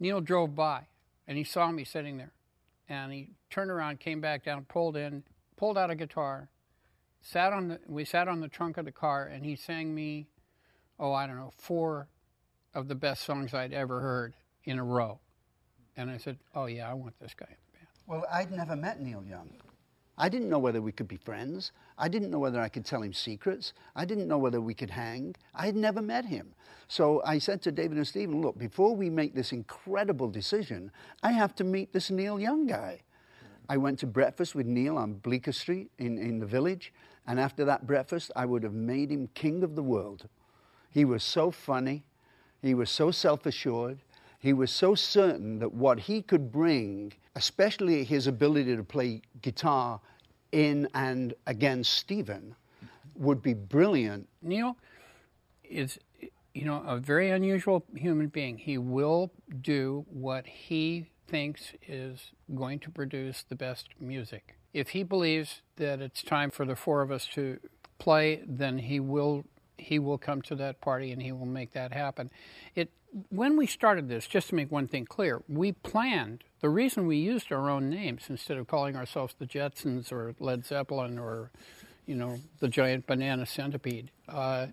Neil 0.00 0.20
drove 0.20 0.54
by, 0.54 0.82
and 1.26 1.38
he 1.38 1.44
saw 1.44 1.70
me 1.70 1.84
sitting 1.84 2.16
there, 2.16 2.32
and 2.88 3.12
he 3.12 3.30
turned 3.50 3.70
around, 3.70 4.00
came 4.00 4.20
back 4.20 4.44
down, 4.44 4.64
pulled 4.64 4.96
in, 4.96 5.24
pulled 5.56 5.78
out 5.78 5.90
a 5.90 5.94
guitar, 5.94 6.48
sat 7.20 7.52
on 7.52 7.68
the. 7.68 7.80
We 7.86 8.04
sat 8.04 8.28
on 8.28 8.40
the 8.40 8.48
trunk 8.48 8.78
of 8.78 8.84
the 8.84 8.92
car, 8.92 9.26
and 9.26 9.44
he 9.44 9.56
sang 9.56 9.94
me, 9.94 10.28
oh 10.98 11.12
I 11.12 11.26
don't 11.26 11.36
know, 11.36 11.52
four 11.56 12.08
of 12.74 12.88
the 12.88 12.94
best 12.94 13.22
songs 13.24 13.54
I'd 13.54 13.72
ever 13.72 14.00
heard 14.00 14.34
in 14.64 14.78
a 14.78 14.84
row, 14.84 15.20
and 15.96 16.10
I 16.10 16.18
said, 16.18 16.38
oh 16.54 16.66
yeah, 16.66 16.90
I 16.90 16.94
want 16.94 17.18
this 17.20 17.34
guy 17.34 17.46
in 17.48 17.56
the 17.66 17.78
band. 17.78 17.88
Well, 18.06 18.24
I'd 18.32 18.50
never 18.50 18.76
met 18.76 19.00
Neil 19.00 19.24
Young. 19.24 19.50
I 20.18 20.28
didn't 20.28 20.48
know 20.48 20.58
whether 20.58 20.80
we 20.80 20.92
could 20.92 21.08
be 21.08 21.16
friends. 21.16 21.72
I 21.98 22.08
didn't 22.08 22.30
know 22.30 22.38
whether 22.38 22.60
I 22.60 22.68
could 22.68 22.86
tell 22.86 23.02
him 23.02 23.12
secrets. 23.12 23.74
I 23.94 24.04
didn't 24.04 24.28
know 24.28 24.38
whether 24.38 24.60
we 24.60 24.72
could 24.72 24.90
hang. 24.90 25.34
I 25.54 25.66
had 25.66 25.76
never 25.76 26.00
met 26.00 26.24
him. 26.24 26.54
So 26.88 27.22
I 27.24 27.38
said 27.38 27.60
to 27.62 27.72
David 27.72 27.98
and 27.98 28.06
Stephen, 28.06 28.40
look, 28.40 28.58
before 28.58 28.96
we 28.96 29.10
make 29.10 29.34
this 29.34 29.52
incredible 29.52 30.28
decision, 30.28 30.90
I 31.22 31.32
have 31.32 31.54
to 31.56 31.64
meet 31.64 31.92
this 31.92 32.10
Neil 32.10 32.40
Young 32.40 32.66
guy. 32.66 33.02
I 33.68 33.76
went 33.76 33.98
to 33.98 34.06
breakfast 34.06 34.54
with 34.54 34.66
Neil 34.66 34.96
on 34.96 35.14
Bleecker 35.14 35.52
Street 35.52 35.90
in, 35.98 36.18
in 36.18 36.38
the 36.38 36.46
village, 36.46 36.92
and 37.26 37.40
after 37.40 37.64
that 37.64 37.86
breakfast, 37.86 38.30
I 38.36 38.46
would 38.46 38.62
have 38.62 38.74
made 38.74 39.10
him 39.10 39.28
king 39.34 39.64
of 39.64 39.74
the 39.74 39.82
world. 39.82 40.28
He 40.90 41.04
was 41.04 41.24
so 41.24 41.50
funny, 41.50 42.04
he 42.62 42.74
was 42.74 42.90
so 42.90 43.10
self 43.10 43.44
assured, 43.44 43.98
he 44.38 44.52
was 44.52 44.70
so 44.70 44.94
certain 44.94 45.58
that 45.58 45.74
what 45.74 45.98
he 46.00 46.22
could 46.22 46.52
bring, 46.52 47.12
especially 47.36 48.02
his 48.02 48.26
ability 48.26 48.74
to 48.74 48.82
play 48.82 49.22
guitar 49.42 50.00
in 50.52 50.88
and 50.94 51.34
against 51.46 51.92
Stephen, 51.92 52.56
would 53.14 53.42
be 53.42 53.54
brilliant. 53.54 54.28
Neil 54.42 54.76
is, 55.62 55.98
you 56.54 56.64
know, 56.64 56.82
a 56.86 56.96
very 56.96 57.30
unusual 57.30 57.84
human 57.94 58.28
being. 58.28 58.56
He 58.58 58.78
will 58.78 59.30
do 59.60 60.06
what 60.08 60.46
he 60.46 61.10
thinks 61.28 61.72
is 61.86 62.30
going 62.54 62.78
to 62.80 62.90
produce 62.90 63.44
the 63.48 63.54
best 63.54 63.88
music. 64.00 64.56
If 64.72 64.90
he 64.90 65.02
believes 65.02 65.62
that 65.76 66.00
it's 66.00 66.22
time 66.22 66.50
for 66.50 66.64
the 66.64 66.76
four 66.76 67.02
of 67.02 67.10
us 67.10 67.26
to 67.34 67.58
play, 67.98 68.42
then 68.46 68.78
he 68.78 68.98
will 69.00 69.44
he 69.78 69.98
will 69.98 70.16
come 70.16 70.40
to 70.40 70.54
that 70.54 70.80
party 70.80 71.12
and 71.12 71.20
he 71.20 71.32
will 71.32 71.46
make 71.46 71.72
that 71.72 71.92
happen. 71.92 72.30
It 72.74 72.90
when 73.30 73.56
we 73.56 73.66
started 73.66 74.08
this, 74.08 74.26
just 74.26 74.48
to 74.48 74.54
make 74.54 74.70
one 74.70 74.86
thing 74.86 75.06
clear, 75.06 75.42
we 75.48 75.72
planned 75.72 76.44
the 76.66 76.70
reason 76.70 77.06
we 77.06 77.16
used 77.16 77.52
our 77.52 77.70
own 77.70 77.88
names 77.88 78.24
instead 78.28 78.56
of 78.56 78.66
calling 78.66 78.96
ourselves 78.96 79.36
the 79.38 79.46
Jetsons 79.46 80.10
or 80.10 80.34
Led 80.40 80.66
Zeppelin 80.66 81.16
or 81.16 81.52
you 82.06 82.16
know, 82.16 82.40
the 82.58 82.66
giant 82.66 83.06
banana 83.06 83.46
centipede. 83.46 84.10
Uh, 84.28 84.66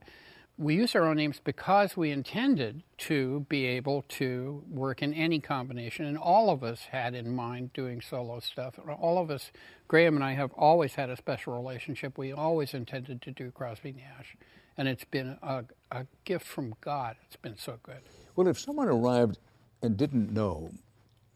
we 0.58 0.74
used 0.74 0.96
our 0.96 1.06
own 1.06 1.18
names 1.18 1.40
because 1.44 1.96
we 1.96 2.10
intended 2.10 2.82
to 2.98 3.46
be 3.48 3.66
able 3.66 4.06
to 4.10 4.64
work 4.72 5.04
in 5.04 5.14
any 5.14 5.40
combination, 5.40 6.08
and 6.08 6.18
all 6.18 6.50
of 6.50 6.64
us 6.64 6.86
had 6.86 7.14
in 7.14 7.36
mind 7.36 7.72
doing 7.74 8.02
solo 8.02 8.40
stuff. 8.40 8.80
All 9.00 9.20
of 9.20 9.30
us, 9.30 9.52
Graham 9.88 10.16
and 10.16 10.24
I, 10.24 10.34
have 10.34 10.52
always 10.54 10.96
had 10.96 11.12
a 11.12 11.16
special 11.16 11.54
relationship. 11.54 12.18
We 12.18 12.32
always 12.32 12.74
intended 12.74 13.22
to 13.22 13.30
do 13.30 13.52
Crosby 13.52 13.92
Nash, 13.92 14.36
and 14.80 14.88
it's 14.88 15.06
been 15.06 15.38
a, 15.44 15.66
a 15.92 16.08
gift 16.26 16.48
from 16.48 16.74
God. 16.82 17.18
It's 17.28 17.36
been 17.36 17.58
so 17.58 17.78
good. 17.84 18.02
Well, 18.36 18.48
if 18.48 18.58
someone 18.58 18.88
arrived 18.88 19.38
and 19.84 19.96
didn't 19.96 20.34
know 20.34 20.72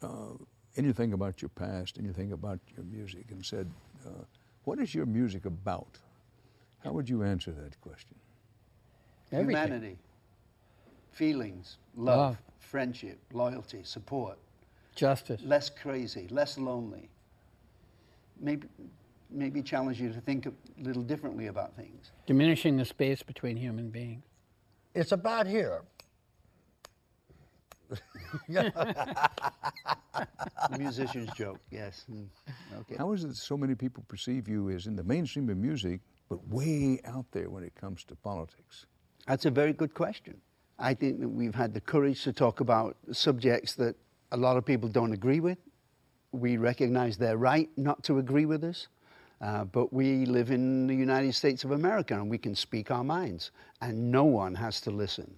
uh, 0.01 0.33
anything 0.75 1.13
about 1.13 1.41
your 1.41 1.49
past, 1.49 1.97
anything 1.97 2.31
about 2.33 2.59
your 2.75 2.85
music, 2.85 3.25
and 3.31 3.45
said, 3.45 3.69
uh, 4.05 4.09
What 4.63 4.79
is 4.79 4.93
your 4.93 5.05
music 5.05 5.45
about? 5.45 5.97
How 6.83 6.91
would 6.91 7.09
you 7.09 7.23
answer 7.23 7.51
that 7.51 7.79
question? 7.81 8.15
Everything. 9.31 9.63
Humanity, 9.63 9.97
feelings, 11.11 11.77
love, 11.95 12.17
Love. 12.17 12.37
friendship, 12.59 13.19
loyalty, 13.33 13.81
support. 13.83 14.37
Justice. 14.95 15.41
less 15.43 15.69
crazy, 15.69 16.27
less 16.31 16.57
lonely. 16.57 17.09
Maybe, 18.39 18.67
maybe 19.29 19.61
challenge 19.61 20.01
you 20.01 20.11
to 20.11 20.19
think 20.21 20.47
a 20.47 20.53
little 20.81 21.03
differently 21.03 21.47
about 21.47 21.75
things. 21.75 22.11
Diminishing 22.25 22.77
the 22.77 22.85
space 22.85 23.21
between 23.21 23.57
human 23.57 23.89
beings. 23.89 24.23
It's 24.95 25.11
about 25.11 25.45
here. 25.45 25.81
Musician's 30.77 31.31
joke, 31.33 31.59
yes. 31.71 32.05
Mm, 32.11 32.27
Okay. 32.81 32.95
How 32.97 33.11
is 33.13 33.23
it 33.23 33.27
that 33.27 33.37
so 33.37 33.57
many 33.57 33.75
people 33.75 34.03
perceive 34.07 34.47
you 34.47 34.69
as 34.69 34.87
in 34.87 34.95
the 34.95 35.03
mainstream 35.03 35.49
of 35.49 35.57
music, 35.57 36.01
but 36.29 36.45
way 36.47 36.99
out 37.05 37.25
there 37.31 37.49
when 37.49 37.63
it 37.63 37.73
comes 37.75 38.03
to 38.05 38.15
politics? 38.15 38.85
That's 39.27 39.45
a 39.45 39.51
very 39.51 39.73
good 39.73 39.93
question. 39.93 40.39
I 40.79 40.93
think 40.93 41.19
that 41.21 41.29
we've 41.29 41.55
had 41.55 41.73
the 41.73 41.81
courage 41.81 42.23
to 42.23 42.33
talk 42.33 42.59
about 42.59 42.97
subjects 43.11 43.73
that 43.75 43.95
a 44.31 44.37
lot 44.37 44.57
of 44.57 44.65
people 44.65 44.89
don't 44.89 45.13
agree 45.13 45.39
with. 45.39 45.57
We 46.31 46.57
recognize 46.57 47.17
their 47.17 47.37
right 47.37 47.69
not 47.77 48.03
to 48.03 48.19
agree 48.19 48.45
with 48.45 48.63
us, 48.63 48.87
uh, 49.41 49.63
but 49.65 49.91
we 49.91 50.25
live 50.25 50.51
in 50.51 50.87
the 50.87 50.95
United 50.95 51.33
States 51.33 51.63
of 51.63 51.71
America 51.71 52.13
and 52.13 52.29
we 52.29 52.37
can 52.37 52.53
speak 52.53 52.91
our 52.91 53.03
minds, 53.03 53.51
and 53.81 54.11
no 54.11 54.25
one 54.25 54.53
has 54.55 54.81
to 54.81 54.91
listen 54.91 55.33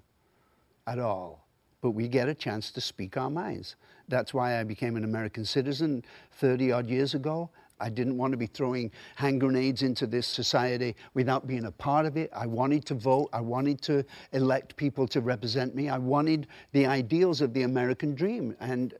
at 0.87 0.99
all. 0.99 1.47
But 1.81 1.91
we 1.91 2.07
get 2.07 2.27
a 2.27 2.35
chance 2.35 2.71
to 2.71 2.81
speak 2.81 3.17
our 3.17 3.29
minds. 3.29 3.75
That's 4.07 4.33
why 4.33 4.59
I 4.59 4.63
became 4.63 4.95
an 4.97 5.03
American 5.03 5.45
citizen 5.45 6.03
30 6.33 6.71
odd 6.71 6.89
years 6.89 7.13
ago. 7.13 7.49
I 7.79 7.89
didn't 7.89 8.17
want 8.17 8.31
to 8.31 8.37
be 8.37 8.47
throwing 8.47 8.91
hand 9.15 9.39
grenades 9.39 9.83
into 9.83 10.05
this 10.05 10.27
society 10.27 10.95
without 11.13 11.47
being 11.47 11.65
a 11.65 11.71
part 11.71 12.05
of 12.05 12.17
it. 12.17 12.29
I 12.35 12.45
wanted 12.45 12.85
to 12.87 12.93
vote. 12.95 13.29
I 13.31 13.39
wanted 13.39 13.81
to 13.83 14.03
elect 14.33 14.75
people 14.75 15.07
to 15.07 15.21
represent 15.21 15.75
me. 15.75 15.87
I 15.87 15.97
wanted 15.97 16.47
the 16.73 16.85
ideals 16.85 17.39
of 17.39 17.53
the 17.53 17.63
American 17.63 18.15
dream, 18.15 18.55
and 18.59 18.93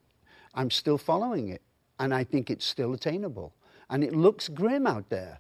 I'm 0.56 0.72
still 0.72 0.98
following 0.98 1.50
it. 1.50 1.62
And 2.00 2.14
I 2.14 2.24
think 2.24 2.50
it's 2.50 2.66
still 2.66 2.94
attainable. 2.94 3.54
And 3.90 4.04
it 4.04 4.16
looks 4.16 4.48
grim 4.48 4.88
out 4.88 5.10
there. 5.10 5.40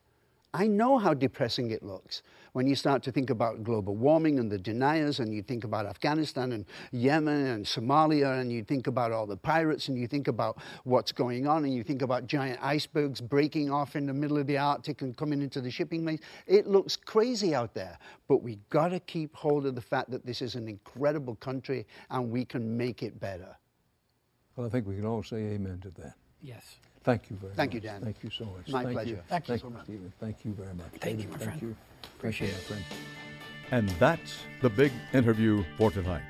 I 0.54 0.68
know 0.68 0.98
how 0.98 1.14
depressing 1.14 1.72
it 1.72 1.84
looks 1.84 2.22
when 2.54 2.68
you 2.68 2.76
start 2.76 3.04
to 3.04 3.12
think 3.12 3.30
about 3.30 3.64
global 3.64 3.96
warming 3.96 4.40
and 4.40 4.52
the 4.52 4.58
deniers, 4.58 5.20
and 5.20 5.34
you 5.34 5.42
think 5.42 5.64
about 5.64 5.86
Afghanistan 5.86 6.52
and 6.52 6.66
Yemen 6.92 7.48
and 7.48 7.66
Somalia, 7.66 8.40
and 8.40 8.52
you 8.52 8.64
think 8.64 8.88
about 8.88 9.12
all 9.12 9.26
the 9.26 9.38
pirates, 9.38 9.88
and 9.88 9.98
you 9.98 10.08
think 10.08 10.28
about 10.28 10.58
what's 10.84 11.12
going 11.12 11.48
on, 11.48 11.66
and 11.66 11.74
you 11.74 11.84
think 11.84 12.02
about 12.02 12.28
giant 12.28 12.60
icebergs 12.62 13.22
breaking 13.22 13.72
off 13.72 13.96
in 13.96 14.06
the 14.06 14.14
middle 14.14 14.38
of 14.38 14.48
the 14.48 14.58
Arctic 14.58 15.02
and 15.02 15.16
coming 15.16 15.42
into 15.42 15.62
the 15.62 15.72
shipping 15.72 16.06
lanes. 16.06 16.22
It 16.48 16.68
looks 16.68 16.96
crazy 16.96 17.54
out 17.54 17.74
there, 17.74 17.98
but 18.28 18.42
we 18.42 18.58
got 18.70 18.90
to 18.90 19.00
keep 19.00 19.36
hold 19.36 19.66
of 19.66 19.76
the 19.76 19.82
fact 19.82 20.12
that 20.12 20.26
this 20.26 20.42
is 20.42 20.56
an 20.56 20.68
incredible 20.68 21.36
country 21.36 21.86
and 22.10 22.30
we 22.30 22.46
can 22.46 22.78
make 22.78 23.04
it 23.04 23.20
better. 23.20 23.56
Well, 24.56 24.68
I 24.68 24.70
think 24.70 24.88
we 24.88 24.96
can 24.96 25.06
all 25.06 25.24
say 25.24 25.38
amen 25.38 25.80
to 25.82 25.90
that. 26.02 26.16
Yes. 26.42 26.76
Thank 27.04 27.30
you 27.30 27.38
very 27.38 27.54
Thank 27.54 27.74
much. 27.74 27.74
Thank 27.74 27.74
you, 27.74 27.80
Dan. 27.80 28.02
Thank 28.02 28.24
you 28.24 28.30
so 28.30 28.46
much. 28.46 28.70
My 28.70 28.84
Thank 28.84 28.94
pleasure. 28.96 29.10
You. 29.10 29.20
Thank 29.28 29.48
you 29.48 29.52
Thank 29.54 29.62
so 29.62 29.70
much. 29.70 29.84
Stephen. 29.86 30.14
Thank 30.20 30.46
you 30.46 30.54
very 30.54 30.74
much. 30.74 30.86
Thank 31.00 31.22
you, 31.22 31.28
my 31.30 31.38
Thank 31.38 31.44
friend. 31.52 31.62
you. 31.62 31.76
Appreciate 32.18 32.52
Thank 32.52 32.70
you, 32.70 32.76
it. 32.76 32.80
my 32.80 32.86
friend. 32.86 33.00
And 33.72 33.90
that's 34.00 34.40
the 34.62 34.70
big 34.70 34.92
interview 35.14 35.64
for 35.78 35.92
tonight. 35.92 36.24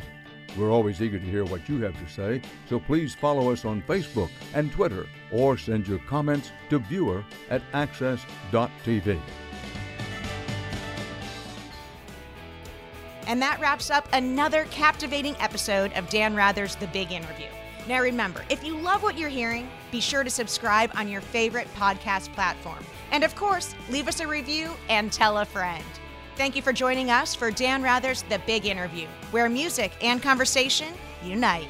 We're 0.58 0.72
always 0.72 1.02
eager 1.02 1.20
to 1.20 1.26
hear 1.26 1.46
what 1.46 1.70
you 1.70 1.82
have 1.82 1.94
to 2.04 2.12
say, 2.12 2.42
so 2.68 2.80
please 2.80 3.14
follow 3.16 3.52
us 3.52 3.66
on 3.66 3.82
Facebook 3.84 4.30
and 4.54 4.72
Twitter 4.72 5.06
or 5.32 5.58
send 5.58 5.88
your 5.88 6.00
comments 6.00 6.52
to 6.70 6.80
viewer 6.80 7.24
at 7.50 7.62
axs.tv. 7.72 9.20
And 13.28 13.42
that 13.44 13.60
wraps 13.60 13.92
up 13.92 14.08
another 14.12 14.66
captivating 14.72 15.36
episode 15.40 15.94
of 15.94 16.10
Dan 16.10 16.36
Rather's 16.36 16.76
The 16.76 16.88
Big 16.88 17.12
Interview. 17.12 17.46
Now 17.88 18.02
remember, 18.02 18.44
if 18.50 18.64
you 18.64 18.78
love 18.78 19.04
what 19.04 19.18
you're 19.18 19.30
hearing, 19.30 19.70
be 19.92 20.00
sure 20.00 20.24
to 20.24 20.30
subscribe 20.30 20.92
on 20.96 21.08
your 21.08 21.22
favorite 21.22 21.68
podcast 21.76 22.32
platform. 22.34 22.84
And 23.12 23.24
of 23.24 23.36
course, 23.36 23.74
leave 23.90 24.08
us 24.08 24.20
a 24.20 24.28
review 24.28 24.72
and 24.90 25.12
tell 25.12 25.40
a 25.40 25.46
friend. 25.46 25.84
Thank 26.36 26.56
you 26.56 26.62
for 26.62 26.72
joining 26.72 27.10
us 27.10 27.36
for 27.36 27.52
Dan 27.52 27.82
Rather's 27.82 28.24
The 28.24 28.40
Big 28.46 28.66
Interview, 28.66 29.08
where 29.32 29.50
music 29.50 29.92
and 30.02 30.22
conversation 30.22 30.94
unite. 31.24 31.68